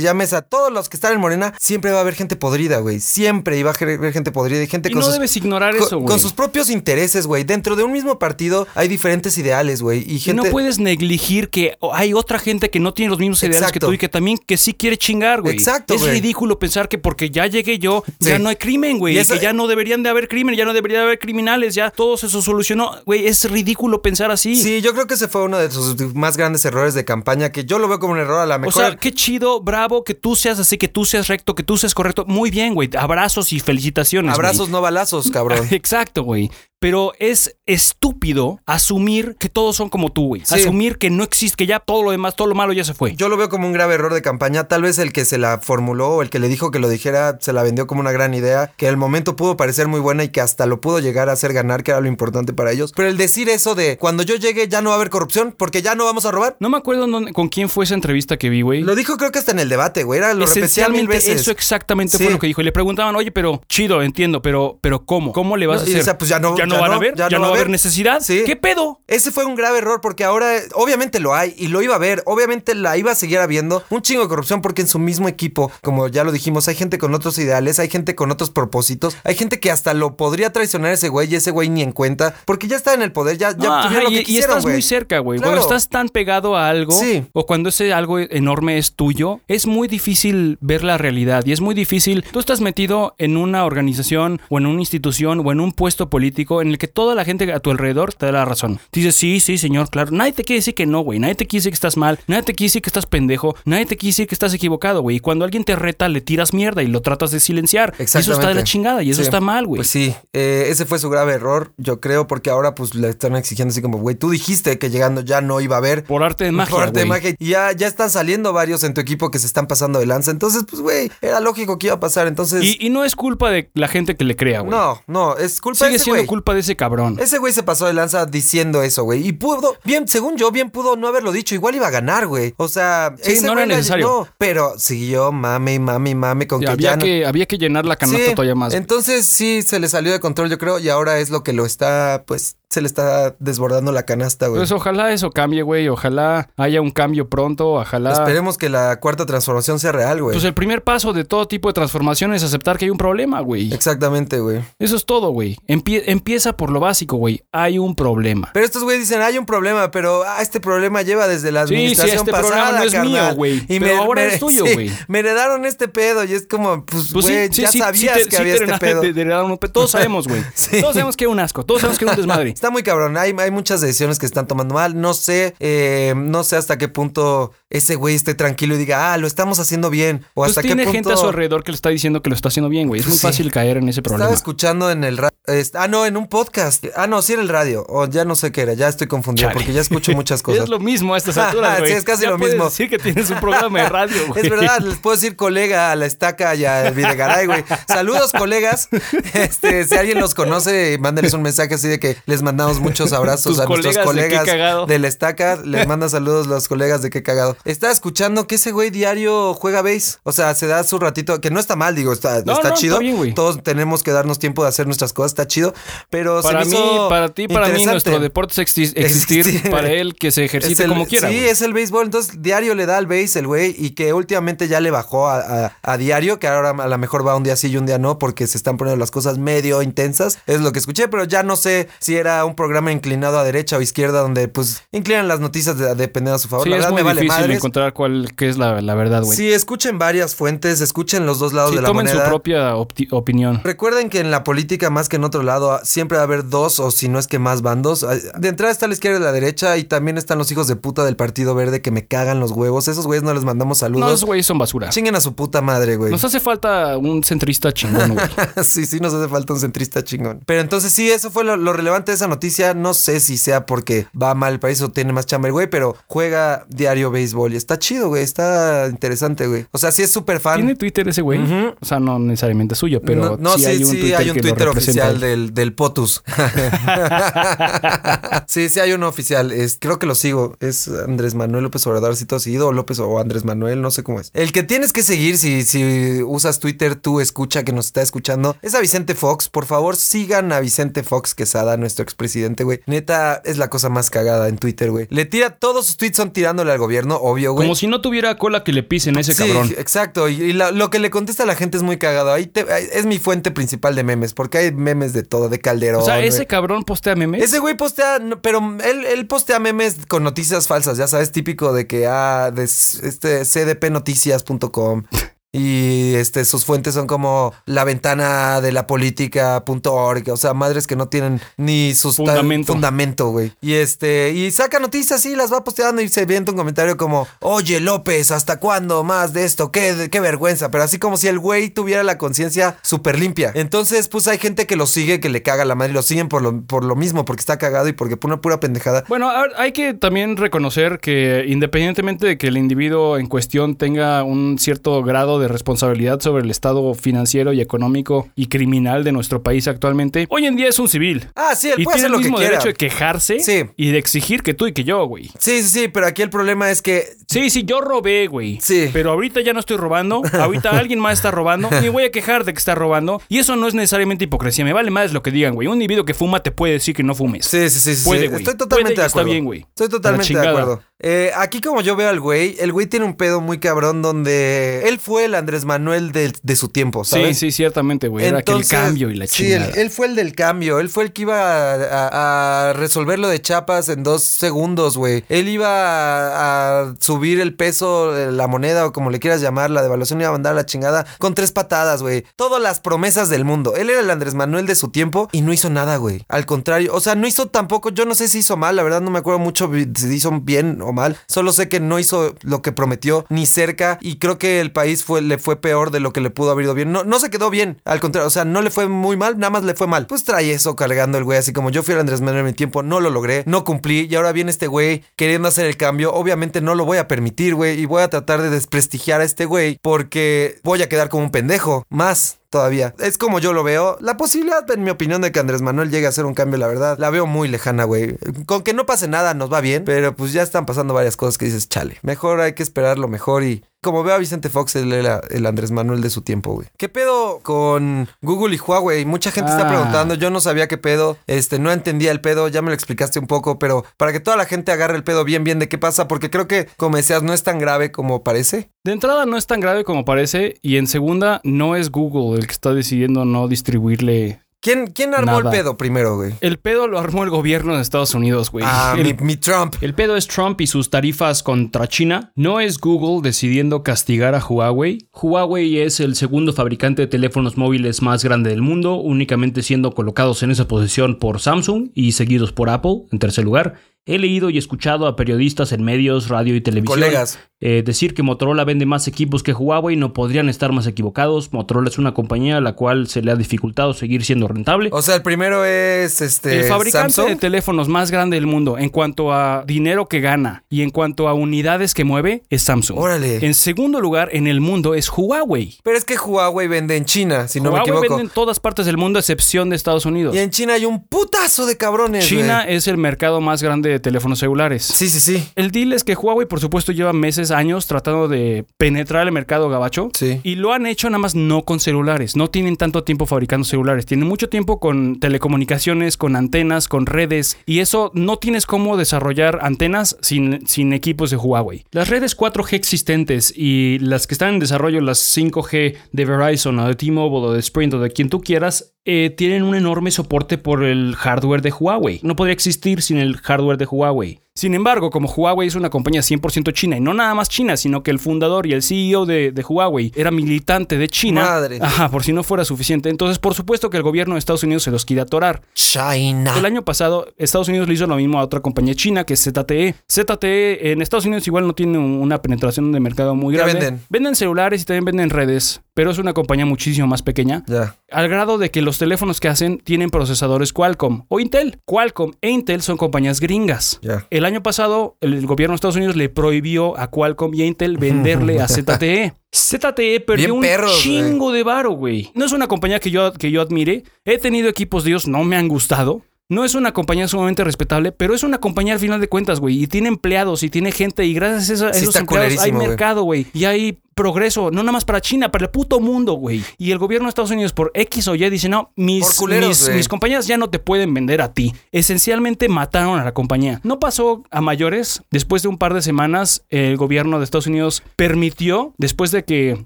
llames 0.00 0.32
a 0.32 0.42
todos 0.42 0.72
los 0.72 0.88
que 0.88 0.96
están 0.96 1.12
en 1.12 1.20
Morena, 1.20 1.54
siempre 1.58 1.90
va 1.92 1.98
a 1.98 2.00
haber 2.02 2.14
gente 2.14 2.36
podrida, 2.36 2.78
güey. 2.78 3.00
Siempre 3.00 3.58
iba 3.58 3.70
a 3.70 3.74
haber 3.74 4.12
gente 4.12 4.32
podrida 4.32 4.62
y 4.62 4.66
gente 4.66 4.88
Y 4.88 4.92
con 4.92 5.00
no 5.00 5.06
sus... 5.06 5.14
debes 5.14 5.36
ignorar 5.36 5.76
con- 5.76 5.86
eso, 5.86 5.96
güey. 5.98 6.08
Con 6.08 6.20
sus 6.20 6.32
propios 6.32 6.70
intereses, 6.70 7.26
güey. 7.26 7.44
Dentro 7.44 7.76
de 7.76 7.82
un 7.84 7.92
mismo 7.92 8.18
partido 8.18 8.66
hay 8.74 8.88
diferentes 8.88 9.36
ideales, 9.38 9.82
güey. 9.82 10.04
Y 10.06 10.32
no 10.32 10.44
puedes 10.44 10.78
negligir 10.78 11.50
que 11.50 11.76
hay 11.92 12.12
otra 12.30 12.38
gente 12.38 12.70
que 12.70 12.78
no 12.78 12.94
tiene 12.94 13.10
los 13.10 13.18
mismos 13.18 13.42
ideales 13.42 13.58
que 13.58 13.66
Exacto. 13.78 13.86
tú 13.88 13.92
y 13.92 13.98
que 13.98 14.08
también 14.08 14.38
que 14.38 14.56
sí 14.56 14.72
quiere 14.72 14.96
chingar, 14.96 15.40
güey. 15.42 15.54
Exacto, 15.54 15.94
Es 15.94 16.00
güey. 16.00 16.12
ridículo 16.12 16.58
pensar 16.60 16.88
que 16.88 16.96
porque 16.96 17.28
ya 17.30 17.46
llegué 17.48 17.78
yo, 17.80 18.04
Sí. 18.20 18.28
ya 18.28 18.38
no 18.38 18.48
hay 18.48 18.54
crimen, 18.56 18.98
güey. 18.98 19.16
Y 19.16 19.18
eso- 19.18 19.34
que 19.34 19.40
ya 19.40 19.52
no 19.52 19.66
deberían 19.66 20.04
de 20.04 20.10
haber 20.10 20.28
crimen, 20.28 20.54
ya 20.54 20.64
no 20.64 20.72
debería 20.72 20.98
de 20.98 21.04
haber 21.06 21.18
criminales, 21.18 21.74
ya 21.74 21.90
todo 21.90 22.16
se 22.16 22.28
solucionó. 22.28 22.92
Güey, 23.04 23.26
es 23.26 23.50
ridículo 23.50 24.00
pensar 24.00 24.30
así. 24.30 24.54
Sí, 24.54 24.80
yo 24.80 24.92
creo 24.92 25.08
que 25.08 25.14
ese 25.14 25.26
fue 25.26 25.42
uno 25.42 25.58
de 25.58 25.70
sus 25.72 26.14
más 26.14 26.36
grandes 26.36 26.64
errores 26.64 26.94
de 26.94 27.04
campaña, 27.04 27.50
que 27.50 27.64
yo 27.64 27.78
lo 27.80 27.88
veo 27.88 27.98
como 27.98 28.12
un 28.12 28.20
error 28.20 28.38
a 28.40 28.46
la 28.46 28.56
O 28.56 28.60
mejor. 28.60 28.74
sea, 28.74 28.96
qué 28.96 29.10
chido, 29.12 29.60
bravo, 29.60 30.04
que 30.04 30.14
tú 30.14 30.36
seas 30.36 30.58
así, 30.60 30.78
que 30.78 30.86
tú 30.88 31.04
seas 31.04 31.26
recto, 31.26 31.54
que 31.56 31.64
tú 31.64 31.76
seas 31.76 31.94
correcto. 31.94 32.24
Muy 32.26 32.50
bien, 32.50 32.74
güey. 32.74 32.88
Abrazos 32.96 33.52
y 33.52 33.58
felicitaciones. 33.58 34.30
güey. 34.30 34.34
Abrazos, 34.46 34.68
no 34.68 34.80
balazos, 34.80 35.30
cabrón. 35.32 35.66
Exacto, 35.72 36.22
güey. 36.22 36.50
Pero 36.80 37.12
es 37.18 37.56
estúpido 37.66 38.58
asumir 38.64 39.36
que 39.38 39.50
todos 39.50 39.76
son 39.76 39.90
como 39.90 40.12
tú, 40.12 40.28
güey. 40.28 40.42
Sí. 40.46 40.54
Asumir 40.54 40.96
que 40.96 41.10
no 41.10 41.22
existe, 41.22 41.54
que 41.58 41.66
ya 41.66 41.78
todo 41.78 42.02
lo 42.02 42.10
demás, 42.10 42.36
todo 42.36 42.48
lo 42.48 42.54
malo 42.54 42.72
ya 42.72 42.84
se 42.84 42.94
fue. 42.94 43.14
Yo 43.16 43.28
lo 43.28 43.36
veo 43.36 43.50
como 43.50 43.66
un 43.66 43.74
grave 43.74 43.94
error 43.96 44.14
de 44.14 44.22
campaña. 44.22 44.64
Tal 44.66 44.80
vez 44.80 44.98
el 44.98 45.12
que 45.12 45.26
se 45.26 45.36
la 45.36 45.58
formuló 45.58 46.08
o 46.08 46.22
el 46.22 46.30
que 46.30 46.38
le 46.38 46.48
dijo 46.48 46.70
que 46.70 46.78
lo 46.78 46.88
dijera 46.88 47.36
se 47.38 47.52
la 47.52 47.62
vendió 47.62 47.86
como 47.86 48.00
una 48.00 48.12
gran 48.12 48.32
idea, 48.32 48.72
que 48.78 48.88
el 48.88 48.96
momento 48.96 49.36
pudo 49.36 49.58
parecer 49.58 49.88
muy 49.88 50.00
buena 50.00 50.24
y 50.24 50.30
que 50.30 50.40
hasta 50.40 50.64
lo 50.64 50.80
pudo 50.80 51.00
llegar 51.00 51.28
a 51.28 51.32
hacer 51.32 51.52
ganar, 51.52 51.82
que 51.82 51.90
era 51.90 52.00
lo 52.00 52.08
importante 52.08 52.54
para 52.54 52.72
ellos. 52.72 52.92
Pero 52.96 53.10
el 53.10 53.18
decir 53.18 53.50
eso 53.50 53.74
de 53.74 53.98
cuando 53.98 54.22
yo 54.22 54.36
llegue 54.36 54.66
ya 54.66 54.80
no 54.80 54.88
va 54.88 54.94
a 54.94 54.98
haber 54.98 55.10
corrupción 55.10 55.54
porque 55.54 55.82
ya 55.82 55.94
no 55.94 56.06
vamos 56.06 56.24
a 56.24 56.30
robar. 56.30 56.56
No 56.60 56.70
me 56.70 56.78
acuerdo 56.78 57.06
dónde- 57.06 57.34
con 57.34 57.50
quién 57.50 57.68
fue 57.68 57.84
esa 57.84 57.92
entrevista 57.94 58.38
que 58.38 58.48
vi, 58.48 58.62
güey. 58.62 58.80
Lo 58.80 58.94
dijo 58.94 59.18
creo 59.18 59.30
que 59.32 59.38
hasta 59.38 59.52
en 59.52 59.58
el 59.58 59.68
debate, 59.68 60.02
güey. 60.02 60.18
Era 60.18 60.32
lo 60.32 60.40
mil 60.46 60.48
Esencialmente 60.48 61.12
veces. 61.12 61.42
eso 61.42 61.50
exactamente 61.50 62.16
Sí. 62.16 62.24
fue 62.24 62.32
lo 62.32 62.38
que 62.38 62.46
dijo. 62.46 62.62
Y 62.62 62.64
le 62.64 62.72
preguntaban, 62.72 63.14
oye, 63.16 63.30
pero 63.32 63.60
chido, 63.68 64.00
entiendo, 64.02 64.40
pero, 64.40 64.78
pero 64.80 65.04
¿cómo? 65.04 65.32
¿Cómo 65.32 65.58
le 65.58 65.66
vas 65.66 65.82
No, 65.82 65.82
a 65.82 65.84
hacer? 65.84 66.00
o 66.00 66.04
sea, 66.04 66.16
pues 66.16 66.30
ya 66.30 66.38
no- 66.38 66.56
¿Ya 66.56 66.69
no 66.70 66.76
ya 66.76 66.80
van 66.80 66.90
a 66.92 66.94
no, 66.94 67.00
ver? 67.00 67.14
¿Ya, 67.14 67.28
no 67.30 67.40
va 67.42 67.46
a 67.48 67.50
haber 67.50 67.68
necesidad? 67.68 68.20
Sí. 68.20 68.42
¿Qué 68.46 68.56
pedo? 68.56 69.00
Ese 69.06 69.30
fue 69.30 69.44
un 69.44 69.54
grave 69.54 69.78
error 69.78 70.00
porque 70.00 70.24
ahora 70.24 70.52
obviamente 70.74 71.20
lo 71.20 71.34
hay 71.34 71.54
y 71.58 71.68
lo 71.68 71.82
iba 71.82 71.94
a 71.94 71.98
ver, 71.98 72.22
obviamente 72.26 72.74
la 72.74 72.96
iba 72.96 73.12
a 73.12 73.14
seguir 73.14 73.38
habiendo 73.38 73.82
un 73.90 74.02
chingo 74.02 74.22
de 74.22 74.28
corrupción 74.28 74.62
porque 74.62 74.82
en 74.82 74.88
su 74.88 74.98
mismo 74.98 75.28
equipo, 75.28 75.70
como 75.82 76.08
ya 76.08 76.24
lo 76.24 76.32
dijimos, 76.32 76.68
hay 76.68 76.74
gente 76.74 76.98
con 76.98 77.14
otros 77.14 77.38
ideales, 77.38 77.78
hay 77.78 77.88
gente 77.88 78.14
con 78.14 78.30
otros 78.30 78.50
propósitos, 78.50 79.16
hay 79.24 79.34
gente 79.34 79.60
que 79.60 79.70
hasta 79.70 79.94
lo 79.94 80.16
podría 80.16 80.52
traicionar 80.52 80.92
ese 80.92 81.08
güey 81.08 81.30
y 81.30 81.36
ese 81.36 81.50
güey 81.50 81.68
ni 81.68 81.82
en 81.82 81.92
cuenta 81.92 82.34
porque 82.44 82.68
ya 82.68 82.76
está 82.76 82.94
en 82.94 83.02
el 83.02 83.12
poder, 83.12 83.36
ya, 83.38 83.56
ya 83.56 83.80
ajá, 83.80 84.02
lo 84.02 84.10
y, 84.10 84.14
que 84.14 84.20
y 84.20 84.24
quisieron, 84.24 84.50
estás 84.50 84.62
güey. 84.62 84.74
muy 84.74 84.82
cerca, 84.82 85.18
güey. 85.18 85.38
Claro. 85.38 85.52
Cuando 85.52 85.66
estás 85.66 85.88
tan 85.88 86.08
pegado 86.08 86.56
a 86.56 86.68
algo, 86.68 86.92
Sí. 86.92 87.24
o 87.32 87.46
cuando 87.46 87.68
ese 87.70 87.92
algo 87.92 88.18
enorme 88.18 88.78
es 88.78 88.92
tuyo, 88.94 89.40
es 89.48 89.66
muy 89.66 89.88
difícil 89.88 90.58
ver 90.60 90.84
la 90.84 90.98
realidad. 90.98 91.44
Y 91.46 91.52
es 91.52 91.60
muy 91.60 91.74
difícil. 91.74 92.24
Tú 92.32 92.38
estás 92.38 92.60
metido 92.60 93.14
en 93.18 93.36
una 93.36 93.64
organización, 93.64 94.40
o 94.48 94.58
en 94.58 94.66
una 94.66 94.80
institución, 94.80 95.42
o 95.44 95.52
en 95.52 95.60
un 95.60 95.72
puesto 95.72 96.10
político 96.10 96.59
en 96.62 96.68
el 96.68 96.78
que 96.78 96.88
toda 96.88 97.14
la 97.14 97.24
gente 97.24 97.52
a 97.52 97.60
tu 97.60 97.70
alrededor 97.70 98.14
te 98.14 98.26
da 98.26 98.32
la 98.32 98.44
razón. 98.44 98.78
Dices, 98.92 99.14
sí, 99.14 99.40
sí, 99.40 99.58
señor, 99.58 99.88
claro. 99.90 100.10
Nadie 100.12 100.32
te 100.32 100.44
quiere 100.44 100.58
decir 100.60 100.74
que 100.74 100.86
no, 100.86 101.00
güey. 101.00 101.18
Nadie 101.18 101.34
te 101.34 101.46
quiere 101.46 101.60
decir 101.60 101.72
que 101.72 101.74
estás 101.74 101.96
mal. 101.96 102.18
Nadie 102.26 102.42
te 102.42 102.54
quiere 102.54 102.68
decir 102.68 102.82
que 102.82 102.88
estás 102.88 103.06
pendejo. 103.06 103.54
Nadie 103.64 103.86
te 103.86 103.96
quiere 103.96 104.10
decir 104.10 104.26
que 104.26 104.34
estás 104.34 104.52
equivocado, 104.54 105.02
güey. 105.02 105.16
Y 105.16 105.20
cuando 105.20 105.44
alguien 105.44 105.64
te 105.64 105.76
reta, 105.76 106.08
le 106.08 106.20
tiras 106.20 106.52
mierda 106.52 106.82
y 106.82 106.86
lo 106.86 107.00
tratas 107.02 107.30
de 107.30 107.40
silenciar. 107.40 107.94
Y 107.98 108.02
eso 108.04 108.18
está 108.18 108.18
de 108.20 108.26
la 108.28 108.32
Exactamente. 108.60 108.64
chingada 108.64 109.02
y 109.02 109.10
eso 109.10 109.20
Sí. 109.22 109.24
está 109.28 109.40
mal, 109.40 109.66
güey. 109.66 109.78
Pues 109.78 109.88
sí, 109.88 110.14
eh, 110.32 110.66
ese 110.68 110.84
fue 110.86 110.98
su 110.98 111.10
grave 111.10 111.32
error, 111.34 111.72
yo 111.76 112.00
creo, 112.00 112.26
porque 112.26 112.50
ahora 112.50 112.74
pues 112.74 112.94
le 112.94 113.08
están 113.08 113.36
exigiendo 113.36 113.72
así 113.72 113.82
como, 113.82 113.98
güey, 113.98 114.16
tú 114.16 114.30
dijiste 114.30 114.78
que 114.78 114.90
llegando 114.90 115.20
ya 115.22 115.40
no 115.40 115.60
iba 115.60 115.76
a 115.76 115.78
haber. 115.78 116.04
Por 116.04 116.22
arte 116.22 116.44
de 116.44 116.52
magia, 116.52 116.70
Por 116.74 116.82
arte 116.84 117.00
de 117.00 117.06
magia. 117.06 117.34
Y 117.38 117.48
ya, 117.50 117.72
ya 117.72 117.86
están 117.86 118.10
saliendo 118.10 118.52
varios 118.52 118.84
en 118.84 118.94
tu 118.94 119.00
equipo 119.00 119.30
que 119.30 119.38
se 119.38 119.46
están 119.46 119.66
pasando 119.66 119.98
de 119.98 120.06
lanza. 120.06 120.30
Entonces, 120.30 120.64
pues, 120.68 120.82
güey, 120.82 121.10
era 121.20 121.40
lógico 121.40 121.78
que 121.78 121.88
iba 121.88 121.96
a 121.96 122.00
pasar. 122.00 122.26
Entonces, 122.26 122.64
Y, 122.64 122.76
y 122.80 122.90
no 122.90 123.04
es 123.04 123.16
culpa 123.16 123.50
de 123.50 123.70
la 123.74 123.88
gente 123.88 124.16
que 124.16 124.24
le 124.24 124.36
crea, 124.36 124.60
güey. 124.60 124.70
no, 124.70 125.02
no, 125.06 125.36
es 125.36 125.60
culpa 125.60 125.88
de 125.88 125.94
ese 125.96 126.04
siendo 126.04 126.26
culpa 126.26 126.49
de 126.54 126.60
ese 126.60 126.76
cabrón. 126.76 127.16
Ese 127.20 127.38
güey 127.38 127.52
se 127.52 127.62
pasó 127.62 127.86
de 127.86 127.92
lanza 127.92 128.26
diciendo 128.26 128.82
eso, 128.82 129.04
güey. 129.04 129.26
Y 129.26 129.32
pudo, 129.32 129.76
bien, 129.84 130.06
según 130.08 130.36
yo, 130.36 130.50
bien 130.50 130.70
pudo 130.70 130.96
no 130.96 131.08
haberlo 131.08 131.32
dicho. 131.32 131.54
Igual 131.54 131.74
iba 131.74 131.86
a 131.86 131.90
ganar, 131.90 132.26
güey. 132.26 132.54
O 132.56 132.68
sea, 132.68 133.14
Sí, 133.22 133.32
ese 133.32 133.46
no 133.46 133.52
era 133.52 133.66
necesario. 133.66 134.06
no, 134.06 134.28
pero 134.38 134.78
siguió 134.78 135.32
mame, 135.32 135.78
mame, 135.78 136.14
mame 136.14 136.46
con 136.46 136.60
que 136.60 136.68
había, 136.68 136.90
ya 136.90 136.96
no- 136.96 137.02
que, 137.04 137.26
había 137.26 137.46
que 137.46 137.58
llenar 137.58 137.84
la 137.86 137.96
canasta 137.96 138.24
Sí, 138.26 138.34
todavía 138.34 138.54
más. 138.54 138.70
güey. 138.72 138.80
Entonces 138.80 139.26
sí 139.26 139.62
se 139.62 139.78
le 139.80 139.88
salió 139.88 140.12
de 140.12 140.20
control, 140.20 140.50
yo 140.50 140.58
creo, 140.58 140.78
y 140.78 140.88
ahora 140.88 141.18
es 141.18 141.30
lo 141.30 141.42
que 141.42 141.52
lo 141.52 141.64
está, 141.66 142.24
pues, 142.26 142.56
se 142.70 142.80
le 142.80 142.86
está 142.86 143.34
desbordando 143.40 143.90
la 143.90 144.04
canasta, 144.04 144.46
güey. 144.46 144.60
Pues 144.60 144.70
ojalá 144.70 145.12
eso 145.12 145.32
cambie, 145.32 145.62
güey. 145.62 145.88
Ojalá 145.88 146.48
haya 146.56 146.80
un 146.80 146.92
cambio 146.92 147.28
pronto. 147.28 147.72
Ojalá. 147.72 148.12
Esperemos 148.12 148.56
que 148.58 148.68
la 148.68 149.00
cuarta 149.00 149.26
transformación 149.26 149.80
sea 149.80 149.90
real, 149.90 150.22
güey. 150.22 150.34
Pues 150.34 150.44
el 150.44 150.54
primer 150.54 150.84
paso 150.84 151.12
de 151.12 151.24
todo 151.24 151.48
tipo 151.48 151.68
de 151.68 151.72
transformación 151.74 152.32
es 152.32 152.44
aceptar 152.44 152.78
que 152.78 152.84
hay 152.84 152.90
un 152.92 152.96
problema, 152.96 153.40
güey. 153.40 153.74
Exactamente, 153.74 154.38
güey. 154.38 154.60
Eso 154.78 154.94
es 154.94 155.04
todo, 155.04 155.30
güey. 155.30 155.58
Empie- 155.66 156.04
empieza 156.06 156.56
por 156.56 156.70
lo 156.70 156.78
básico, 156.78 157.16
güey. 157.16 157.42
Hay 157.50 157.78
un 157.80 157.96
problema. 157.96 158.50
Pero 158.54 158.64
estos 158.64 158.84
güeyes 158.84 159.00
dicen, 159.08 159.20
hay 159.20 159.36
un 159.36 159.46
problema, 159.46 159.90
pero 159.90 160.22
ah, 160.24 160.40
este 160.40 160.60
problema 160.60 161.02
lleva 161.02 161.26
desde 161.26 161.50
la 161.50 161.66
Sí, 161.66 161.70
sí, 161.70 161.74
administración 161.74 162.18
este 162.18 162.30
pasada, 162.30 162.48
problema 162.50 162.78
no 162.78 162.84
es 162.84 162.92
carnal. 162.92 163.10
mío, 163.10 163.34
güey, 163.34 163.66
pero 163.66 163.96
ahora 163.98 164.24
es 164.26 164.38
tuyo, 164.38 164.64
sí, 164.66 164.74
güey. 164.74 164.92
Me 165.08 165.18
heredaron 165.18 165.64
este 165.64 165.88
pedo 165.88 166.22
y 166.22 166.34
es 166.34 166.46
como, 166.46 166.84
pues, 166.86 167.10
Pues 167.12 167.26
güey, 167.26 167.48
ya 167.50 167.72
sabías 167.72 168.14
te- 168.16 168.28
que 168.28 168.36
había 168.36 168.54
te 168.56 168.62
este 168.64 168.78
pedo. 168.78 169.00
te 169.00 169.08
heredaron 169.08 169.58
Todos 169.58 169.90
sabemos, 169.90 170.28
güey. 170.28 170.40
Todos 170.80 170.92
sabemos 170.94 171.16
que 171.16 171.24
es 171.24 171.30
un 171.30 171.40
asco. 171.40 171.64
Todos 171.66 171.80
sabemos 171.80 171.98
que 171.98 172.04
es 172.04 172.10
un 172.12 172.16
desmadre. 172.16 172.54
Está 172.60 172.68
muy 172.68 172.82
cabrón. 172.82 173.16
Hay, 173.16 173.34
hay 173.38 173.50
muchas 173.50 173.80
decisiones 173.80 174.18
que 174.18 174.26
están 174.26 174.46
tomando 174.46 174.74
mal. 174.74 175.00
No 175.00 175.14
sé, 175.14 175.54
eh, 175.60 176.12
no 176.14 176.44
sé 176.44 176.56
hasta 176.56 176.76
qué 176.76 176.88
punto 176.88 177.52
ese 177.70 177.94
güey 177.94 178.14
esté 178.14 178.34
tranquilo 178.34 178.74
y 178.74 178.78
diga, 178.78 179.14
ah, 179.14 179.16
lo 179.16 179.26
estamos 179.26 179.58
haciendo 179.60 179.88
bien. 179.88 180.26
O 180.34 180.42
Pues 180.42 180.50
hasta 180.50 180.60
tiene 180.60 180.82
qué 180.82 180.90
punto. 180.92 181.08
gente 181.08 181.12
a 181.14 181.16
su 181.16 181.26
alrededor 181.28 181.64
que 181.64 181.72
le 181.72 181.76
está 181.76 181.88
diciendo 181.88 182.20
que 182.20 182.28
lo 182.28 182.36
está 182.36 182.48
haciendo 182.48 182.68
bien, 182.68 182.88
güey. 182.88 183.00
Es 183.00 183.06
muy 183.06 183.16
sí. 183.16 183.22
fácil 183.26 183.50
caer 183.50 183.78
en 183.78 183.88
ese 183.88 184.00
Estaba 184.00 184.16
problema. 184.18 184.34
escuchando 184.36 184.90
en 184.90 185.04
el 185.04 185.16
radio. 185.16 185.30
Ah, 185.72 185.88
no, 185.88 186.04
en 186.04 186.18
un 186.18 186.28
podcast. 186.28 186.84
Ah, 186.96 187.06
no, 187.06 187.22
sí 187.22 187.32
era 187.32 187.40
el 187.40 187.48
radio. 187.48 187.86
O 187.88 188.06
ya 188.06 188.26
no 188.26 188.34
sé 188.36 188.52
qué 188.52 188.60
era. 188.60 188.74
Ya 188.74 188.88
estoy 188.88 189.06
confundido 189.06 189.48
Chale. 189.48 189.58
porque 189.58 189.72
ya 189.72 189.80
escucho 189.80 190.12
muchas 190.12 190.42
cosas. 190.42 190.64
Es 190.64 190.68
lo 190.68 190.80
mismo 190.80 191.14
a 191.14 191.16
estas 191.16 191.38
alturas, 191.38 191.78
güey. 191.78 191.92
Sí, 191.92 191.96
es 191.96 192.04
casi 192.04 192.24
Ya 192.24 192.30
lo 192.30 192.36
puedes 192.38 192.56
mismo. 192.56 192.68
decir 192.68 192.90
que 192.90 192.98
tienes 192.98 193.30
un 193.30 193.40
programa 193.40 193.80
de 193.84 193.88
radio, 193.88 194.16
güey. 194.28 194.44
Es 194.44 194.50
verdad, 194.50 194.80
les 194.80 194.98
puedo 194.98 195.16
decir 195.16 195.34
colega 195.34 195.92
a 195.92 195.96
la 195.96 196.04
estaca 196.04 196.54
y 196.56 196.66
al 196.66 196.92
Videgaray, 196.92 197.46
güey. 197.46 197.64
Saludos, 197.88 198.32
colegas. 198.32 198.90
Este, 199.32 199.84
si 199.86 199.94
alguien 199.94 200.20
los 200.20 200.34
conoce, 200.34 200.98
mándenles 201.00 201.32
un 201.32 201.40
mensaje 201.42 201.72
así 201.74 201.88
de 201.88 201.98
que 201.98 202.18
les 202.26 202.42
mandamos 202.50 202.80
muchos 202.80 203.12
abrazos 203.12 203.58
a 203.60 203.66
nuestros 203.66 203.96
colegas 203.98 204.46
de 204.46 204.84
de 204.86 204.98
la 204.98 205.08
estaca. 205.08 205.56
Les 205.64 205.86
manda 205.86 206.08
saludos 206.08 206.46
los 206.46 206.66
colegas 206.68 207.00
de 207.02 207.10
qué 207.10 207.22
cagado. 207.22 207.56
Estaba 207.64 207.92
escuchando 207.92 208.46
que 208.46 208.56
ese 208.56 208.72
güey 208.72 208.90
diario 208.90 209.54
juega 209.54 209.82
base. 209.82 210.18
O 210.24 210.32
sea, 210.32 210.54
se 210.54 210.66
da 210.66 210.82
su 210.84 210.98
ratito, 210.98 211.40
que 211.40 211.50
no 211.50 211.60
está 211.60 211.76
mal, 211.76 211.94
digo, 211.94 212.12
está, 212.12 212.42
No, 212.42 212.54
está 212.54 212.70
no, 212.70 212.74
chido. 212.74 212.94
está 212.96 213.00
bien, 213.02 213.16
güey. 213.16 213.34
Todos 213.34 213.62
tenemos 213.62 214.02
que 214.02 214.10
darnos 214.10 214.38
tiempo 214.38 214.62
de 214.62 214.68
hacer 214.68 214.86
nuestras 214.86 215.12
cosas, 215.12 215.32
está 215.32 215.46
chido. 215.46 215.72
Pero 216.10 216.42
Para 216.42 216.64
se 216.64 216.70
mí, 216.70 216.76
hizo 216.76 217.08
para 217.08 217.28
ti, 217.28 217.46
para 217.48 217.68
mí, 217.68 217.84
nuestro 217.86 218.18
deporte 218.18 218.54
es 218.54 218.58
exi- 218.76 218.92
existir. 218.96 219.40
Existir. 219.46 219.70
Para 219.70 219.90
él, 219.92 220.14
que 220.16 220.30
se 220.30 220.44
ejercite 220.44 220.82
el- 220.84 220.88
como 220.90 221.06
quiera. 221.06 221.28
Sí, 221.28 221.36
es 221.38 221.62
el 221.62 221.72
béisbol. 221.72 222.06
Entonces, 222.06 222.42
diario 222.42 222.74
le 222.74 222.86
da 222.86 222.96
al 222.98 223.06
béis 223.06 223.36
el 223.36 223.46
güey. 223.46 223.74
Y 223.78 223.90
que 223.90 224.12
últimamente 224.12 224.66
ya 224.68 224.80
le 224.80 224.90
bajó 224.90 225.28
a, 225.28 225.38
a- 225.66 225.76
a 225.82 225.96
diario. 225.96 226.38
Que 226.38 226.48
ahora 226.48 226.70
a 226.70 226.88
lo 226.88 226.98
mejor 226.98 227.26
va 227.26 227.36
un 227.36 227.42
día 227.42 227.56
sí 227.56 227.68
y 227.68 227.76
un 227.76 227.86
día 227.86 227.98
no. 227.98 228.18
Porque 228.18 228.46
se 228.46 228.56
están 228.58 228.76
poniendo 228.76 228.98
las 228.98 229.10
cosas 229.10 229.38
medio 229.38 229.82
intensas. 229.82 230.38
Es 230.46 230.60
lo 230.60 230.72
que 230.72 230.78
escuché. 230.78 231.08
Pero 231.08 231.24
ya 231.24 231.42
no 231.42 231.56
sé 231.56 231.88
si 231.98 232.16
era 232.16 232.39
sea 232.40 232.44
un 232.46 232.54
programa 232.54 232.92
inclinado 232.92 233.38
a 233.38 233.44
derecha 233.44 233.76
o 233.76 233.80
izquierda 233.80 234.20
donde 234.20 234.48
pues 234.48 234.82
inclinan 234.92 235.28
las 235.28 235.40
noticias 235.40 235.76
de, 235.78 235.94
dependiendo 235.94 236.36
a 236.36 236.38
su 236.38 236.48
favor. 236.48 236.64
Sí, 236.64 236.70
la 236.70 236.78
es 236.78 236.86
muy 236.88 236.96
me 236.96 237.02
vale 237.02 237.20
difícil 237.22 237.40
madres. 237.42 237.56
encontrar 237.58 237.92
cuál 237.92 238.32
qué 238.36 238.48
es 238.48 238.56
la, 238.58 238.80
la 238.80 238.94
verdad, 238.94 239.22
güey. 239.22 239.36
Sí, 239.36 239.52
escuchen 239.52 239.98
varias 239.98 240.34
fuentes, 240.34 240.80
escuchen 240.80 241.26
los 241.26 241.38
dos 241.38 241.52
lados 241.52 241.70
Sí, 241.70 241.76
de 241.76 241.82
la 241.82 241.88
tomen 241.88 242.06
moneda. 242.06 242.24
su 242.24 242.28
propia 242.30 242.74
opinión. 242.76 243.60
Recuerden 243.64 244.10
que 244.10 244.20
en 244.20 244.30
la 244.30 244.44
política, 244.44 244.90
más 244.90 245.08
que 245.08 245.16
en 245.16 245.24
otro 245.24 245.42
lado, 245.42 245.80
siempre 245.84 246.16
va 246.16 246.22
a 246.22 246.24
haber 246.26 246.48
dos 246.48 246.80
o 246.80 246.90
si 246.90 247.08
no 247.08 247.18
es 247.18 247.26
que 247.26 247.38
más 247.38 247.62
bandos. 247.62 248.04
De 248.38 248.48
entrada 248.48 248.72
está 248.72 248.86
la 248.86 248.94
izquierda 248.94 249.18
y 249.18 249.22
la 249.22 249.32
derecha 249.32 249.76
y 249.76 249.84
también 249.84 250.18
están 250.18 250.38
los 250.38 250.50
hijos 250.52 250.68
de 250.68 250.76
puta 250.76 251.04
del 251.04 251.16
Partido 251.16 251.54
Verde 251.54 251.82
que 251.82 251.90
me 251.90 252.06
cagan 252.06 252.40
los 252.40 252.50
huevos. 252.52 252.88
Esos 252.88 253.06
güeyes 253.06 253.22
no 253.22 253.34
les 253.34 253.44
mandamos 253.44 253.78
No, 253.78 253.86
saludos. 253.86 254.12
esos 254.14 254.24
güeyes 254.24 254.46
son 254.46 254.58
basura. 254.58 254.88
Chinguen 254.90 255.14
a 255.16 255.20
su 255.20 255.34
puta 255.34 255.60
madre, 255.60 255.96
güey. 255.96 256.10
Nos 256.10 256.24
hace 256.24 256.40
falta 256.40 256.96
un 256.98 257.22
centrista 257.24 257.72
chingón, 257.72 258.14
güey. 258.14 258.26
sí, 258.64 258.86
sí, 258.86 259.00
nos 259.00 259.12
hace 259.14 259.28
falta 259.28 259.52
un 259.52 259.60
centrista 259.60 260.02
chingón. 260.04 260.40
Pero 260.46 260.60
entonces 260.60 260.92
sí, 260.92 261.10
eso 261.10 261.30
fue 261.30 261.44
lo, 261.44 261.56
lo 261.56 261.72
relevante 261.72 262.12
de 262.12 262.16
esa 262.16 262.28
noticia. 262.30 262.74
No 262.74 262.94
sé 262.94 263.20
si 263.20 263.36
sea 263.36 263.66
porque 263.66 264.06
va 264.20 264.34
mal 264.34 264.54
el 264.54 264.60
país 264.60 264.80
o 264.82 264.90
tiene 264.90 265.12
más 265.12 265.26
chamba 265.26 265.48
el 265.48 265.52
güey, 265.52 265.68
pero 265.68 265.96
juega 266.06 266.66
diario 266.68 267.10
béisbol 267.10 267.52
y 267.52 267.56
está 267.56 267.78
chido, 267.78 268.08
güey. 268.08 268.22
Está 268.22 268.88
interesante, 268.88 269.46
güey. 269.46 269.66
O 269.72 269.78
sea, 269.78 269.92
sí 269.92 270.02
es 270.02 270.10
súper 270.10 270.40
fan. 270.40 270.56
¿Tiene 270.56 270.76
Twitter 270.76 271.08
ese 271.08 271.22
güey? 271.22 271.40
O 271.80 271.84
sea, 271.84 272.00
no 272.00 272.18
necesariamente 272.18 272.74
suyo, 272.74 273.00
pero 273.02 273.30
no, 273.30 273.36
no, 273.36 273.54
sí, 273.54 273.60
sí, 273.60 273.66
hay 273.66 273.82
un 273.82 273.90
sí, 273.90 274.00
Twitter, 274.00 274.16
hay 274.16 274.30
un 274.30 274.40
que 274.40 274.64
oficial 274.64 275.20
del, 275.20 275.52
del 275.52 275.74
POTUS. 275.74 276.22
sí, 278.46 278.68
sí 278.68 278.80
hay 278.80 278.92
uno 278.92 279.08
oficial. 279.08 279.52
Es, 279.52 279.78
creo 279.80 279.98
que 279.98 280.06
lo 280.06 280.14
sigo. 280.14 280.56
Es 280.60 280.88
Andrés 280.88 281.34
Manuel 281.34 281.64
López 281.64 281.86
Obrador, 281.86 282.16
si 282.16 282.24
todo 282.24 282.40
seguido, 282.40 282.68
o 282.68 282.72
López 282.72 282.98
o 282.98 283.18
Andrés 283.18 283.44
Manuel, 283.44 283.82
no 283.82 283.90
sé 283.90 284.02
cómo 284.02 284.20
es. 284.20 284.30
El 284.34 284.52
que 284.52 284.62
tienes 284.62 284.92
que 284.92 285.02
seguir 285.02 285.38
si, 285.38 285.62
si 285.62 286.22
usas 286.22 286.60
Twitter, 286.60 286.96
tú 286.96 287.20
escucha 287.20 287.64
que 287.64 287.72
nos 287.72 287.86
está 287.86 288.02
escuchando, 288.02 288.56
es 288.62 288.74
a 288.74 288.80
Vicente 288.80 289.14
Fox. 289.14 289.48
Por 289.48 289.66
favor, 289.66 289.96
sigan 289.96 290.52
a 290.52 290.60
Vicente 290.60 291.02
Fox 291.02 291.34
Quesada, 291.34 291.76
nuestro 291.76 292.02
expresidente, 292.20 292.64
güey. 292.64 292.80
Neta, 292.86 293.40
es 293.44 293.56
la 293.58 293.70
cosa 293.70 293.88
más 293.88 294.10
cagada 294.10 294.48
en 294.48 294.58
Twitter, 294.58 294.90
güey. 294.90 295.06
Le 295.10 295.24
tira, 295.24 295.50
todos 295.50 295.86
sus 295.86 295.96
tweets 295.96 296.16
son 296.16 296.32
tirándole 296.32 296.70
al 296.72 296.78
gobierno, 296.78 297.16
obvio, 297.16 297.52
güey. 297.52 297.66
Como 297.66 297.74
si 297.74 297.86
no 297.86 298.00
tuviera 298.00 298.36
cola 298.36 298.62
que 298.64 298.72
le 298.72 298.82
pisen 298.82 299.16
a 299.16 299.20
ese 299.20 299.32
Sí, 299.32 299.44
cabrón. 299.46 299.72
exacto. 299.78 300.28
Y, 300.28 300.34
y 300.42 300.52
la- 300.52 300.70
lo 300.70 300.90
que 300.90 300.98
le 300.98 301.10
contesta 301.10 301.42
a 301.44 301.46
la 301.46 301.54
gente 301.54 301.76
es 301.76 301.82
muy 301.82 301.98
cagado. 301.98 302.32
Ahí 302.32 302.46
te- 302.46 302.66
es 302.98 303.06
mi 303.06 303.18
fuente 303.18 303.50
principal 303.50 303.94
de 303.94 304.04
memes, 304.04 304.34
porque 304.34 304.58
hay 304.58 304.72
memes 304.72 305.12
de 305.12 305.22
todo, 305.22 305.48
de 305.48 305.58
Calderón. 305.60 306.02
O 306.02 306.04
sea, 306.04 306.22
ese 306.22 306.46
cabrón 306.46 306.84
postea 306.84 307.14
memes. 307.16 307.42
Ese 307.42 307.58
güey 307.58 307.76
postea, 307.76 308.18
pero 308.42 308.60
él, 308.84 309.04
él 309.06 309.26
postea 309.26 309.58
memes 309.58 309.96
con 310.08 310.22
noticias 310.22 310.66
falsas, 310.68 310.98
ya 310.98 311.08
sabes, 311.08 311.32
típico 311.32 311.72
de 311.72 311.86
que, 311.86 312.06
ah, 312.06 312.50
de 312.54 312.64
este 312.64 313.44
cdpnoticias.com. 313.44 315.04
Y 315.52 316.14
este, 316.14 316.44
sus 316.44 316.64
fuentes 316.64 316.94
son 316.94 317.06
como 317.06 317.52
la 317.66 317.84
ventana 317.84 318.60
de 318.60 318.70
la 318.70 318.86
política.org, 318.86 320.30
o 320.30 320.36
sea, 320.36 320.54
madres 320.54 320.86
que 320.86 320.94
no 320.96 321.08
tienen 321.08 321.40
ni 321.56 321.94
sus 321.94 322.16
Fundamento. 322.16 322.72
fundamento, 322.72 323.30
güey. 323.30 323.52
Y 323.60 323.74
este, 323.74 324.30
y 324.32 324.50
saca 324.52 324.78
noticias 324.78 325.24
y 325.26 325.34
las 325.34 325.52
va 325.52 325.64
posteando 325.64 326.02
y 326.02 326.08
se 326.08 326.24
viene 326.26 326.50
un 326.50 326.56
comentario 326.56 326.96
como, 326.96 327.26
oye 327.40 327.80
López, 327.80 328.30
¿hasta 328.30 328.60
cuándo 328.60 329.02
más 329.02 329.32
de 329.32 329.44
esto? 329.44 329.72
Qué, 329.72 330.08
qué 330.10 330.20
vergüenza, 330.20 330.70
pero 330.70 330.84
así 330.84 330.98
como 330.98 331.16
si 331.16 331.26
el 331.26 331.38
güey 331.40 331.70
tuviera 331.70 332.04
la 332.04 332.16
conciencia 332.18 332.76
súper 332.82 333.18
limpia. 333.18 333.50
Entonces, 333.54 334.08
pues 334.08 334.28
hay 334.28 334.38
gente 334.38 334.66
que 334.66 334.76
lo 334.76 334.86
sigue, 334.86 335.18
que 335.18 335.28
le 335.30 335.42
caga 335.42 335.64
la 335.64 335.74
madre 335.74 335.90
y 335.90 335.94
lo 335.94 336.02
siguen 336.02 336.28
por 336.28 336.42
lo, 336.42 336.62
por 336.62 336.84
lo 336.84 336.94
mismo, 336.94 337.24
porque 337.24 337.40
está 337.40 337.58
cagado 337.58 337.88
y 337.88 337.92
porque 337.92 338.16
pone 338.16 338.36
pura 338.36 338.60
pendejada. 338.60 339.04
Bueno, 339.08 339.28
hay 339.56 339.72
que 339.72 339.94
también 339.94 340.36
reconocer 340.36 341.00
que 341.00 341.44
independientemente 341.48 342.26
de 342.26 342.38
que 342.38 342.46
el 342.46 342.56
individuo 342.56 343.18
en 343.18 343.26
cuestión 343.26 343.74
tenga 343.74 344.22
un 344.22 344.58
cierto 344.58 345.02
grado 345.02 345.39
de 345.40 345.48
responsabilidad 345.48 346.20
sobre 346.20 346.42
el 346.44 346.50
estado 346.50 346.94
financiero 346.94 347.52
y 347.52 347.60
económico 347.60 348.28
y 348.36 348.46
criminal 348.46 349.04
de 349.04 349.12
nuestro 349.12 349.42
país 349.42 349.66
actualmente, 349.68 350.26
hoy 350.30 350.46
en 350.46 350.56
día 350.56 350.68
es 350.68 350.78
un 350.78 350.88
civil. 350.88 351.28
Ah, 351.34 351.54
sí, 351.56 351.68
él 351.68 351.80
Y 351.80 351.84
puede 351.84 351.96
tiene 351.96 352.06
hacer 352.06 352.06
el 352.06 352.12
lo 352.12 352.18
que 352.18 352.24
mismo 352.24 352.36
quiera. 352.38 352.50
derecho 352.52 352.68
de 352.68 352.74
quejarse 352.74 353.40
Sí. 353.40 353.64
y 353.76 353.90
de 353.90 353.98
exigir 353.98 354.42
que 354.42 354.54
tú 354.54 354.66
y 354.66 354.72
que 354.72 354.84
yo, 354.84 355.04
güey. 355.06 355.26
Sí, 355.38 355.62
sí, 355.62 355.68
sí, 355.68 355.88
pero 355.88 356.06
aquí 356.06 356.22
el 356.22 356.30
problema 356.30 356.70
es 356.70 356.82
que 356.82 357.04
Sí, 357.26 357.48
sí, 357.50 357.62
yo 357.64 357.80
robé, 357.80 358.26
güey. 358.26 358.58
Sí. 358.60 358.90
Pero 358.92 359.12
ahorita 359.12 359.40
ya 359.40 359.52
no 359.52 359.60
estoy 359.60 359.76
robando. 359.76 360.22
Ahorita 360.32 360.70
alguien 360.78 360.98
más 360.98 361.14
está 361.14 361.30
robando. 361.30 361.70
Me 361.70 361.88
voy 361.88 362.02
a 362.04 362.10
quejar 362.10 362.44
de 362.44 362.52
que 362.52 362.58
está 362.58 362.74
robando. 362.74 363.22
Y 363.28 363.38
eso 363.38 363.54
no 363.56 363.68
es 363.68 363.74
necesariamente 363.74 364.24
hipocresía. 364.24 364.64
Me 364.64 364.72
vale 364.72 364.90
más 364.90 365.12
lo 365.12 365.22
que 365.22 365.30
digan, 365.30 365.54
güey. 365.54 365.68
Un 365.68 365.74
individuo 365.74 366.04
que 366.04 366.12
fuma 366.14 366.42
te 366.42 366.50
puede 366.50 366.72
decir 366.74 366.94
que 366.94 367.02
no 367.04 367.14
fumes. 367.14 367.46
Sí, 367.46 367.70
sí, 367.70 367.78
sí, 367.80 367.94
sí. 367.96 368.04
Puede, 368.04 368.22
sí. 368.22 368.26
güey. 368.28 368.42
Estoy 368.42 368.56
totalmente 368.56 368.94
Puede 368.94 368.94
y 368.94 368.96
de 369.02 369.06
está 369.06 369.20
acuerdo. 369.20 369.30
bien, 369.32 369.44
güey. 369.44 369.60
Estoy 369.60 369.88
totalmente 369.88 370.22
de 370.24 370.28
chingada. 370.28 370.50
acuerdo. 370.50 370.82
Eh, 371.02 371.30
aquí 371.34 371.60
como 371.60 371.80
yo 371.80 371.96
veo 371.96 372.08
al 372.10 372.20
güey, 372.20 372.56
el 372.60 372.72
güey 372.72 372.86
tiene 372.86 373.06
un 373.06 373.14
pedo 373.14 373.40
muy 373.40 373.58
cabrón 373.58 374.02
donde 374.02 374.86
él 374.88 374.98
fue 374.98 375.24
el 375.24 375.34
Andrés 375.34 375.64
Manuel 375.64 376.12
de, 376.12 376.32
de 376.42 376.56
su 376.56 376.68
tiempo, 376.68 377.04
Sí, 377.04 377.10
¿sabes? 377.12 377.38
sí, 377.38 377.50
ciertamente, 377.52 378.08
güey. 378.08 378.26
Era 378.26 378.42
que 378.42 378.52
el 378.52 378.66
cambio 378.66 379.10
y 379.10 379.14
la 379.16 379.26
sí, 379.26 379.44
chingada. 379.44 379.66
él, 379.68 379.72
él 379.78 379.90
fue 379.90 380.06
el 380.08 380.14
del 380.16 380.34
cambio. 380.34 380.78
Él 380.78 380.88
fue 380.90 381.04
el 381.04 381.12
que 381.12 381.22
iba 381.22 381.72
a, 381.72 381.74
a- 381.74 382.70
a 382.70 382.72
resolver 382.74 383.18
lo 383.18 383.28
de 383.28 383.40
Chapas 383.40 383.88
en 383.88 384.02
dos 384.02 384.22
segundos, 384.24 384.96
güey. 384.96 385.24
Él 385.28 385.48
iba 385.48 385.68
a, 385.68 386.80
a 386.82 386.94
subir 387.00 387.40
el 387.40 387.54
peso, 387.54 388.12
la 388.30 388.46
moneda 388.46 388.86
o 388.86 388.92
como 388.92 389.10
le 389.10 389.18
quieras 389.20 389.40
llamar, 389.40 389.70
la 389.70 389.82
devaluación 389.82 390.20
iba 390.20 390.28
a 390.28 390.32
mandar 390.32 390.52
a 390.52 390.56
la 390.56 390.66
chingada 390.66 391.06
con 391.18 391.34
tres 391.34 391.52
patadas, 391.52 392.02
güey. 392.02 392.24
Todas 392.36 392.60
las 392.62 392.80
promesas 392.80 393.28
del 393.30 393.44
mundo. 393.44 393.74
Él 393.76 393.90
era 393.90 394.00
el 394.00 394.10
Andrés 394.10 394.34
Manuel 394.34 394.66
de 394.66 394.74
su 394.74 394.88
tiempo 394.88 395.28
y 395.32 395.40
no 395.40 395.52
hizo 395.52 395.70
nada, 395.70 395.96
güey. 395.96 396.24
Al 396.28 396.46
contrario, 396.46 396.92
o 396.94 397.00
sea, 397.00 397.14
no 397.14 397.26
hizo 397.26 397.46
tampoco, 397.46 397.90
yo 397.90 398.04
no 398.04 398.14
sé 398.14 398.28
si 398.28 398.38
hizo 398.38 398.56
mal, 398.56 398.76
la 398.76 398.82
verdad 398.82 399.00
no 399.00 399.10
me 399.10 399.18
acuerdo 399.18 399.38
mucho 399.38 399.70
si 399.96 400.06
hizo 400.14 400.30
bien 400.40 400.82
mal. 400.92 401.16
Solo 401.26 401.52
sé 401.52 401.68
que 401.68 401.80
no 401.80 401.98
hizo 401.98 402.34
lo 402.42 402.62
que 402.62 402.72
prometió 402.72 403.26
ni 403.28 403.46
cerca 403.46 403.98
y 404.00 404.18
creo 404.18 404.38
que 404.38 404.60
el 404.60 404.72
país 404.72 405.04
fue, 405.04 405.22
le 405.22 405.38
fue 405.38 405.60
peor 405.60 405.90
de 405.90 406.00
lo 406.00 406.12
que 406.12 406.20
le 406.20 406.30
pudo 406.30 406.50
haber 406.50 406.64
ido 406.64 406.74
bien. 406.74 406.92
No, 406.92 407.04
no 407.04 407.18
se 407.18 407.30
quedó 407.30 407.50
bien, 407.50 407.80
al 407.84 408.00
contrario, 408.00 408.26
o 408.26 408.30
sea, 408.30 408.44
no 408.44 408.62
le 408.62 408.70
fue 408.70 408.88
muy 408.88 409.16
mal, 409.16 409.38
nada 409.38 409.50
más 409.50 409.64
le 409.64 409.74
fue 409.74 409.86
mal. 409.86 410.06
Pues 410.06 410.24
trae 410.24 410.52
eso 410.52 410.76
cargando 410.76 411.18
el 411.18 411.24
güey, 411.24 411.38
así 411.38 411.52
como 411.52 411.70
yo 411.70 411.82
fui 411.82 411.94
el 411.94 412.00
Andrés 412.00 412.20
Manuel 412.20 412.40
en 412.40 412.46
mi 412.46 412.52
tiempo, 412.52 412.82
no 412.82 413.00
lo 413.00 413.10
logré, 413.10 413.44
no 413.46 413.64
cumplí 413.64 414.08
y 414.10 414.14
ahora 414.14 414.32
viene 414.32 414.50
este 414.50 414.66
güey 414.66 415.04
queriendo 415.16 415.48
hacer 415.48 415.66
el 415.66 415.76
cambio. 415.76 416.12
Obviamente 416.12 416.60
no 416.60 416.74
lo 416.74 416.84
voy 416.84 416.98
a 416.98 417.08
permitir, 417.08 417.54
güey, 417.54 417.78
y 417.80 417.86
voy 417.86 418.02
a 418.02 418.08
tratar 418.08 418.42
de 418.42 418.50
desprestigiar 418.50 419.20
a 419.20 419.24
este 419.24 419.44
güey 419.44 419.78
porque 419.82 420.60
voy 420.62 420.82
a 420.82 420.88
quedar 420.88 421.08
como 421.08 421.24
un 421.24 421.30
pendejo. 421.30 421.84
Más 421.88 422.39
todavía. 422.50 422.94
Es 422.98 423.16
como 423.16 423.38
yo 423.38 423.52
lo 423.52 423.62
veo. 423.62 423.96
La 424.00 424.16
posibilidad, 424.16 424.68
en 424.70 424.84
mi 424.84 424.90
opinión, 424.90 425.22
de 425.22 425.32
que 425.32 425.40
Andrés 425.40 425.62
Manuel 425.62 425.90
llegue 425.90 426.06
a 426.06 426.10
hacer 426.10 426.26
un 426.26 426.34
cambio, 426.34 426.58
la 426.58 426.66
verdad, 426.66 426.98
la 426.98 427.10
veo 427.10 427.26
muy 427.26 427.48
lejana, 427.48 427.84
güey. 427.84 428.18
Con 428.46 428.62
que 428.62 428.74
no 428.74 428.86
pase 428.86 429.08
nada 429.08 429.32
nos 429.34 429.52
va 429.52 429.60
bien, 429.60 429.84
pero 429.84 430.14
pues 430.14 430.32
ya 430.32 430.42
están 430.42 430.66
pasando 430.66 430.92
varias 430.92 431.16
cosas 431.16 431.38
que 431.38 431.46
dices, 431.46 431.68
chale. 431.68 431.98
Mejor 432.02 432.40
hay 432.40 432.52
que 432.52 432.62
esperar 432.62 432.98
lo 432.98 433.08
mejor 433.08 433.44
y... 433.44 433.64
Como 433.82 434.02
veo 434.04 434.14
a 434.14 434.18
Vicente 434.18 434.50
Fox, 434.50 434.76
él 434.76 434.92
era 434.92 435.22
el 435.30 435.46
Andrés 435.46 435.70
Manuel 435.70 436.02
de 436.02 436.10
su 436.10 436.20
tiempo, 436.20 436.52
güey. 436.52 436.68
¿Qué 436.76 436.90
pedo 436.90 437.38
con 437.42 438.08
Google 438.20 438.54
y 438.54 438.58
Huawei? 438.58 439.06
Mucha 439.06 439.30
gente 439.30 439.50
está 439.50 439.66
Ah. 439.66 439.68
preguntando, 439.70 440.14
yo 440.16 440.28
no 440.28 440.38
sabía 440.40 440.68
qué 440.68 440.76
pedo, 440.76 441.16
este, 441.26 441.58
no 441.58 441.72
entendía 441.72 442.10
el 442.10 442.20
pedo, 442.20 442.48
ya 442.48 442.60
me 442.60 442.68
lo 442.68 442.74
explicaste 442.74 443.18
un 443.20 443.26
poco, 443.26 443.58
pero 443.58 443.86
para 443.96 444.12
que 444.12 444.20
toda 444.20 444.36
la 444.36 444.44
gente 444.44 444.70
agarre 444.70 444.96
el 444.96 445.04
pedo 445.04 445.24
bien, 445.24 445.44
bien 445.44 445.58
de 445.58 445.68
qué 445.70 445.78
pasa, 445.78 446.08
porque 446.08 446.28
creo 446.28 446.46
que, 446.46 446.68
como 446.76 446.98
decías, 446.98 447.22
no 447.22 447.32
es 447.32 447.42
tan 447.42 447.58
grave 447.58 447.90
como 447.90 448.22
parece. 448.22 448.68
De 448.84 448.92
entrada 448.92 449.24
no 449.24 449.38
es 449.38 449.46
tan 449.46 449.60
grave 449.60 449.82
como 449.84 450.04
parece. 450.04 450.58
Y 450.60 450.76
en 450.76 450.86
segunda, 450.86 451.40
no 451.42 451.74
es 451.74 451.90
Google 451.90 452.38
el 452.38 452.46
que 452.46 452.52
está 452.52 452.74
decidiendo 452.74 453.24
no 453.24 453.48
distribuirle. 453.48 454.42
¿Quién, 454.62 454.88
quién 454.88 455.14
armó 455.14 455.40
Nada. 455.40 455.50
el 455.50 455.58
pedo 455.58 455.76
primero, 455.78 456.16
güey? 456.16 456.34
El 456.42 456.58
pedo 456.58 456.86
lo 456.86 456.98
armó 456.98 457.24
el 457.24 457.30
gobierno 457.30 457.76
de 457.76 457.82
Estados 457.82 458.14
Unidos, 458.14 458.50
güey. 458.50 458.64
Ah, 458.68 458.94
El- 458.98 459.04
mi, 459.04 459.14
mi 459.24 459.36
Trump. 459.36 459.74
El 459.80 459.94
pedo 459.94 460.16
es 460.16 460.26
Trump 460.28 460.60
y 460.60 460.66
sus 460.66 460.90
tarifas 460.90 461.42
contra 461.42 461.88
China. 461.88 462.32
No 462.36 462.60
es 462.60 462.78
Google 462.78 463.26
decidiendo 463.26 463.82
castigar 463.82 464.34
a 464.34 464.44
Huawei. 464.44 464.98
Huawei 465.14 465.78
es 465.78 465.98
el 466.00 466.14
segundo 466.14 466.52
fabricante 466.52 467.02
de 467.02 467.08
teléfonos 467.08 467.56
móviles 467.56 468.02
más 468.02 468.22
grande 468.22 468.50
del 468.50 468.60
mundo, 468.60 468.96
únicamente 468.96 469.62
siendo 469.62 469.92
colocados 469.92 470.42
en 470.42 470.50
esa 470.50 470.68
posición 470.68 471.18
por 471.18 471.40
Samsung 471.40 471.88
y 471.94 472.12
seguidos 472.12 472.52
por 472.52 472.68
Apple 472.68 473.06
en 473.12 473.18
tercer 473.18 473.44
lugar. 473.44 473.76
He 474.06 474.18
leído 474.18 474.48
y 474.50 474.56
escuchado 474.58 475.06
a 475.06 475.14
periodistas 475.14 475.72
en 475.72 475.84
medios, 475.84 476.28
radio 476.28 476.56
y 476.56 476.60
televisión 476.62 476.98
Colegas. 477.00 477.38
eh, 477.60 477.82
decir 477.84 478.14
que 478.14 478.22
Motorola 478.22 478.64
vende 478.64 478.86
más 478.86 479.06
equipos 479.06 479.42
que 479.42 479.52
Huawei. 479.52 479.94
No 479.94 480.14
podrían 480.14 480.48
estar 480.48 480.72
más 480.72 480.86
equivocados. 480.86 481.52
Motorola 481.52 481.90
es 481.90 481.98
una 481.98 482.14
compañía 482.14 482.56
a 482.56 482.60
la 482.62 482.72
cual 482.72 483.08
se 483.08 483.20
le 483.20 483.30
ha 483.30 483.36
dificultado 483.36 483.92
seguir 483.92 484.24
siendo 484.24 484.48
rentable. 484.48 484.88
O 484.92 485.02
sea, 485.02 485.16
el 485.16 485.22
primero 485.22 485.66
es 485.66 486.22
este. 486.22 486.60
El 486.60 486.64
fabricante 486.68 487.12
Samsung. 487.12 487.28
de 487.34 487.36
teléfonos 487.36 487.88
más 487.88 488.10
grande 488.10 488.36
del 488.36 488.46
mundo 488.46 488.78
en 488.78 488.88
cuanto 488.88 489.34
a 489.34 489.64
dinero 489.66 490.06
que 490.06 490.20
gana 490.20 490.64
y 490.70 490.80
en 490.80 490.90
cuanto 490.90 491.28
a 491.28 491.34
unidades 491.34 491.92
que 491.92 492.04
mueve 492.04 492.42
es 492.48 492.62
Samsung. 492.62 492.98
Órale. 492.98 493.44
En 493.44 493.52
segundo 493.52 494.00
lugar 494.00 494.30
en 494.32 494.46
el 494.46 494.62
mundo 494.62 494.94
es 494.94 495.10
Huawei. 495.14 495.78
Pero 495.84 495.98
es 495.98 496.06
que 496.06 496.16
Huawei 496.16 496.68
vende 496.68 496.96
en 496.96 497.04
China, 497.04 497.48
si 497.48 497.60
no 497.60 497.70
Huawei 497.70 497.80
me 497.80 497.96
equivoco. 497.98 498.14
vende 498.16 498.22
en 498.22 498.34
todas 498.34 498.58
partes 498.60 498.86
del 498.86 498.96
mundo 498.96 499.18
excepción 499.18 499.68
de 499.68 499.76
Estados 499.76 500.06
Unidos. 500.06 500.34
Y 500.34 500.38
en 500.38 500.48
China 500.50 500.72
hay 500.72 500.86
un 500.86 501.04
putazo 501.06 501.66
de 501.66 501.76
cabrones. 501.76 502.26
China 502.26 502.62
es 502.66 502.88
el 502.88 502.96
mercado 502.96 503.42
más 503.42 503.62
grande 503.62 503.89
de 503.92 504.00
teléfonos 504.00 504.38
celulares. 504.38 504.84
Sí, 504.84 505.08
sí, 505.08 505.20
sí. 505.20 505.48
El 505.56 505.70
deal 505.70 505.92
es 505.92 506.04
que 506.04 506.14
Huawei, 506.14 506.46
por 506.46 506.60
supuesto, 506.60 506.92
lleva 506.92 507.12
meses, 507.12 507.50
años 507.50 507.86
tratando 507.86 508.28
de 508.28 508.64
penetrar 508.76 509.26
el 509.26 509.32
mercado 509.32 509.68
gabacho. 509.68 510.10
Sí. 510.14 510.40
Y 510.42 510.56
lo 510.56 510.72
han 510.72 510.86
hecho 510.86 511.08
nada 511.10 511.18
más 511.18 511.34
no 511.34 511.62
con 511.62 511.80
celulares. 511.80 512.36
No 512.36 512.48
tienen 512.48 512.76
tanto 512.76 513.04
tiempo 513.04 513.26
fabricando 513.26 513.64
celulares. 513.64 514.06
Tienen 514.06 514.28
mucho 514.28 514.48
tiempo 514.48 514.80
con 514.80 515.20
telecomunicaciones, 515.20 516.16
con 516.16 516.36
antenas, 516.36 516.88
con 516.88 517.06
redes. 517.06 517.58
Y 517.66 517.80
eso 517.80 518.10
no 518.14 518.38
tienes 518.38 518.66
cómo 518.66 518.96
desarrollar 518.96 519.58
antenas 519.62 520.16
sin, 520.20 520.66
sin 520.66 520.92
equipos 520.92 521.30
de 521.30 521.36
Huawei. 521.36 521.84
Las 521.90 522.08
redes 522.08 522.36
4G 522.36 522.74
existentes 522.74 523.52
y 523.56 523.98
las 524.00 524.26
que 524.26 524.34
están 524.34 524.54
en 524.54 524.60
desarrollo, 524.60 525.00
las 525.00 525.36
5G 525.36 525.96
de 526.12 526.24
Verizon 526.24 526.78
o 526.78 526.88
de 526.88 526.94
T-Mobile 526.94 527.46
o 527.46 527.52
de 527.52 527.60
Sprint 527.60 527.94
o 527.94 528.00
de 528.00 528.10
quien 528.10 528.28
tú 528.28 528.40
quieras, 528.40 528.94
eh, 529.04 529.34
tienen 529.36 529.62
un 529.62 529.74
enorme 529.74 530.10
soporte 530.10 530.58
por 530.58 530.84
el 530.84 531.16
hardware 531.16 531.62
de 531.62 531.72
Huawei. 531.72 532.20
No 532.22 532.36
podría 532.36 532.52
existir 532.52 533.02
sin 533.02 533.18
el 533.18 533.38
hardware 533.38 533.78
de 533.78 533.86
Huawei. 533.86 534.40
Sin 534.54 534.74
embargo, 534.74 535.10
como 535.10 535.26
Huawei 535.26 535.68
es 535.68 535.74
una 535.74 535.88
compañía 535.88 536.20
100% 536.20 536.72
china, 536.74 536.96
y 536.98 537.00
no 537.00 537.14
nada 537.14 537.34
más 537.34 537.48
china, 537.48 537.78
sino 537.78 538.02
que 538.02 538.10
el 538.10 538.18
fundador 538.18 538.66
y 538.66 538.74
el 538.74 538.82
CEO 538.82 539.24
de, 539.24 539.52
de, 539.52 539.62
Huawei 539.62 540.12
era 540.14 540.30
militante 540.30 540.98
de 540.98 541.08
China. 541.08 541.42
Madre. 541.42 541.78
Ajá, 541.80 542.10
por 542.10 542.24
si 542.24 542.34
no 542.34 542.42
fuera 542.42 542.64
suficiente. 542.66 543.08
Entonces, 543.08 543.38
por 543.38 543.54
supuesto 543.54 543.88
que 543.88 543.96
el 543.96 544.02
gobierno 544.02 544.34
de 544.34 544.38
Estados 544.40 544.62
Unidos 544.62 544.82
se 544.82 544.90
los 544.90 545.06
quiere 545.06 545.22
atorar. 545.22 545.62
China. 545.74 546.52
El 546.58 546.66
año 546.66 546.84
pasado, 546.84 547.32
Estados 547.38 547.68
Unidos 547.68 547.88
le 547.88 547.94
hizo 547.94 548.06
lo 548.06 548.16
mismo 548.16 548.38
a 548.38 548.42
otra 548.42 548.60
compañía 548.60 548.94
china 548.94 549.24
que 549.24 549.34
es 549.34 549.42
ZTE. 549.42 549.94
ZTE 550.10 550.92
en 550.92 551.00
Estados 551.00 551.24
Unidos 551.24 551.46
igual 551.46 551.66
no 551.66 551.74
tiene 551.74 551.96
una 551.98 552.42
penetración 552.42 552.92
de 552.92 553.00
mercado 553.00 553.34
muy 553.34 553.54
¿Qué 553.54 553.62
grande. 553.62 553.80
venden? 553.80 554.04
Venden 554.10 554.34
celulares 554.34 554.82
y 554.82 554.84
también 554.84 555.04
venden 555.06 555.30
redes, 555.30 555.80
pero 556.00 556.12
es 556.12 556.16
una 556.18 556.32
compañía 556.32 556.64
muchísimo 556.64 557.06
más 557.06 557.20
pequeña. 557.20 557.62
Ya. 557.66 557.94
Al 558.10 558.26
grado 558.30 558.56
de 558.56 558.70
que 558.70 558.80
los 558.80 558.96
teléfonos 558.96 559.38
que 559.38 559.48
hacen 559.48 559.76
tienen 559.84 560.08
procesadores 560.08 560.72
Qualcomm 560.72 561.24
o 561.28 561.40
Intel. 561.40 561.78
Qualcomm 561.84 562.32
e 562.40 562.48
Intel 562.48 562.80
son 562.80 562.96
compañías 562.96 563.38
gringas. 563.38 563.98
Ya. 564.00 564.26
El 564.30 564.46
año 564.46 564.62
pasado, 564.62 565.18
el 565.20 565.46
gobierno 565.46 565.72
de 565.72 565.76
Estados 565.76 565.96
Unidos 565.96 566.16
le 566.16 566.30
prohibió 566.30 566.98
a 566.98 567.08
Qualcomm 567.10 567.52
y 567.54 567.60
a 567.60 567.66
Intel 567.66 567.98
venderle 567.98 568.62
a 568.62 568.66
ZTE. 568.68 569.34
ZTE 569.54 570.20
perdió 570.20 570.58
Bien 570.58 570.80
un 570.80 570.86
chingo 571.02 571.52
de 571.52 571.64
varo, 571.64 571.90
güey. 571.90 572.30
No 572.34 572.46
es 572.46 572.52
una 572.52 572.66
compañía 572.66 572.98
que 572.98 573.10
yo, 573.10 573.34
que 573.34 573.50
yo 573.50 573.60
admire. 573.60 574.04
He 574.24 574.38
tenido 574.38 574.70
equipos 574.70 575.04
de 575.04 575.10
ellos, 575.10 575.28
no 575.28 575.44
me 575.44 575.56
han 575.58 575.68
gustado. 575.68 576.22
No 576.48 576.64
es 576.64 576.74
una 576.74 576.92
compañía 576.92 577.28
sumamente 577.28 577.62
respetable, 577.62 578.10
pero 578.10 578.34
es 578.34 578.42
una 578.42 578.58
compañía 578.58 578.94
al 578.94 578.98
final 578.98 579.20
de 579.20 579.28
cuentas, 579.28 579.60
güey. 579.60 579.82
Y 579.82 579.86
tiene 579.86 580.08
empleados 580.08 580.62
y 580.64 580.70
tiene 580.70 580.90
gente. 580.92 581.24
Y 581.26 581.34
gracias 581.34 581.70
a 581.70 581.74
eso- 581.74 581.86
a 581.88 581.92
Sí 581.92 582.04
esos 582.04 582.16
empleados 582.16 582.58
hay 582.58 582.72
mercado, 582.72 583.22
güey. 583.22 583.46
Y 583.52 583.66
hay 583.66 583.98
progreso, 584.14 584.70
no 584.70 584.82
nada 584.82 584.92
más 584.92 585.04
para 585.04 585.20
China, 585.20 585.50
para 585.50 585.66
el 585.66 585.70
puto 585.70 586.00
mundo, 586.00 586.34
güey. 586.34 586.62
Y 586.78 586.90
el 586.90 586.98
gobierno 586.98 587.26
de 587.26 587.30
Estados 587.30 587.50
Unidos 587.50 587.72
por 587.72 587.90
X 587.94 588.28
o 588.28 588.34
Y 588.34 588.50
dice, 588.50 588.68
no, 588.68 588.92
mis, 588.96 589.38
culeros, 589.38 589.88
mis, 589.88 589.96
mis 589.96 590.08
compañías 590.08 590.46
ya 590.46 590.56
no 590.56 590.70
te 590.70 590.78
pueden 590.78 591.14
vender 591.14 591.40
a 591.40 591.52
ti. 591.52 591.74
Esencialmente 591.92 592.68
mataron 592.68 593.18
a 593.18 593.24
la 593.24 593.32
compañía. 593.32 593.80
No 593.82 593.98
pasó 593.98 594.42
a 594.50 594.60
mayores. 594.60 595.22
Después 595.30 595.62
de 595.62 595.68
un 595.68 595.78
par 595.78 595.94
de 595.94 596.02
semanas, 596.02 596.64
el 596.68 596.96
gobierno 596.96 597.38
de 597.38 597.44
Estados 597.44 597.66
Unidos 597.66 598.02
permitió, 598.16 598.94
después 598.98 599.30
de 599.30 599.44
que 599.44 599.78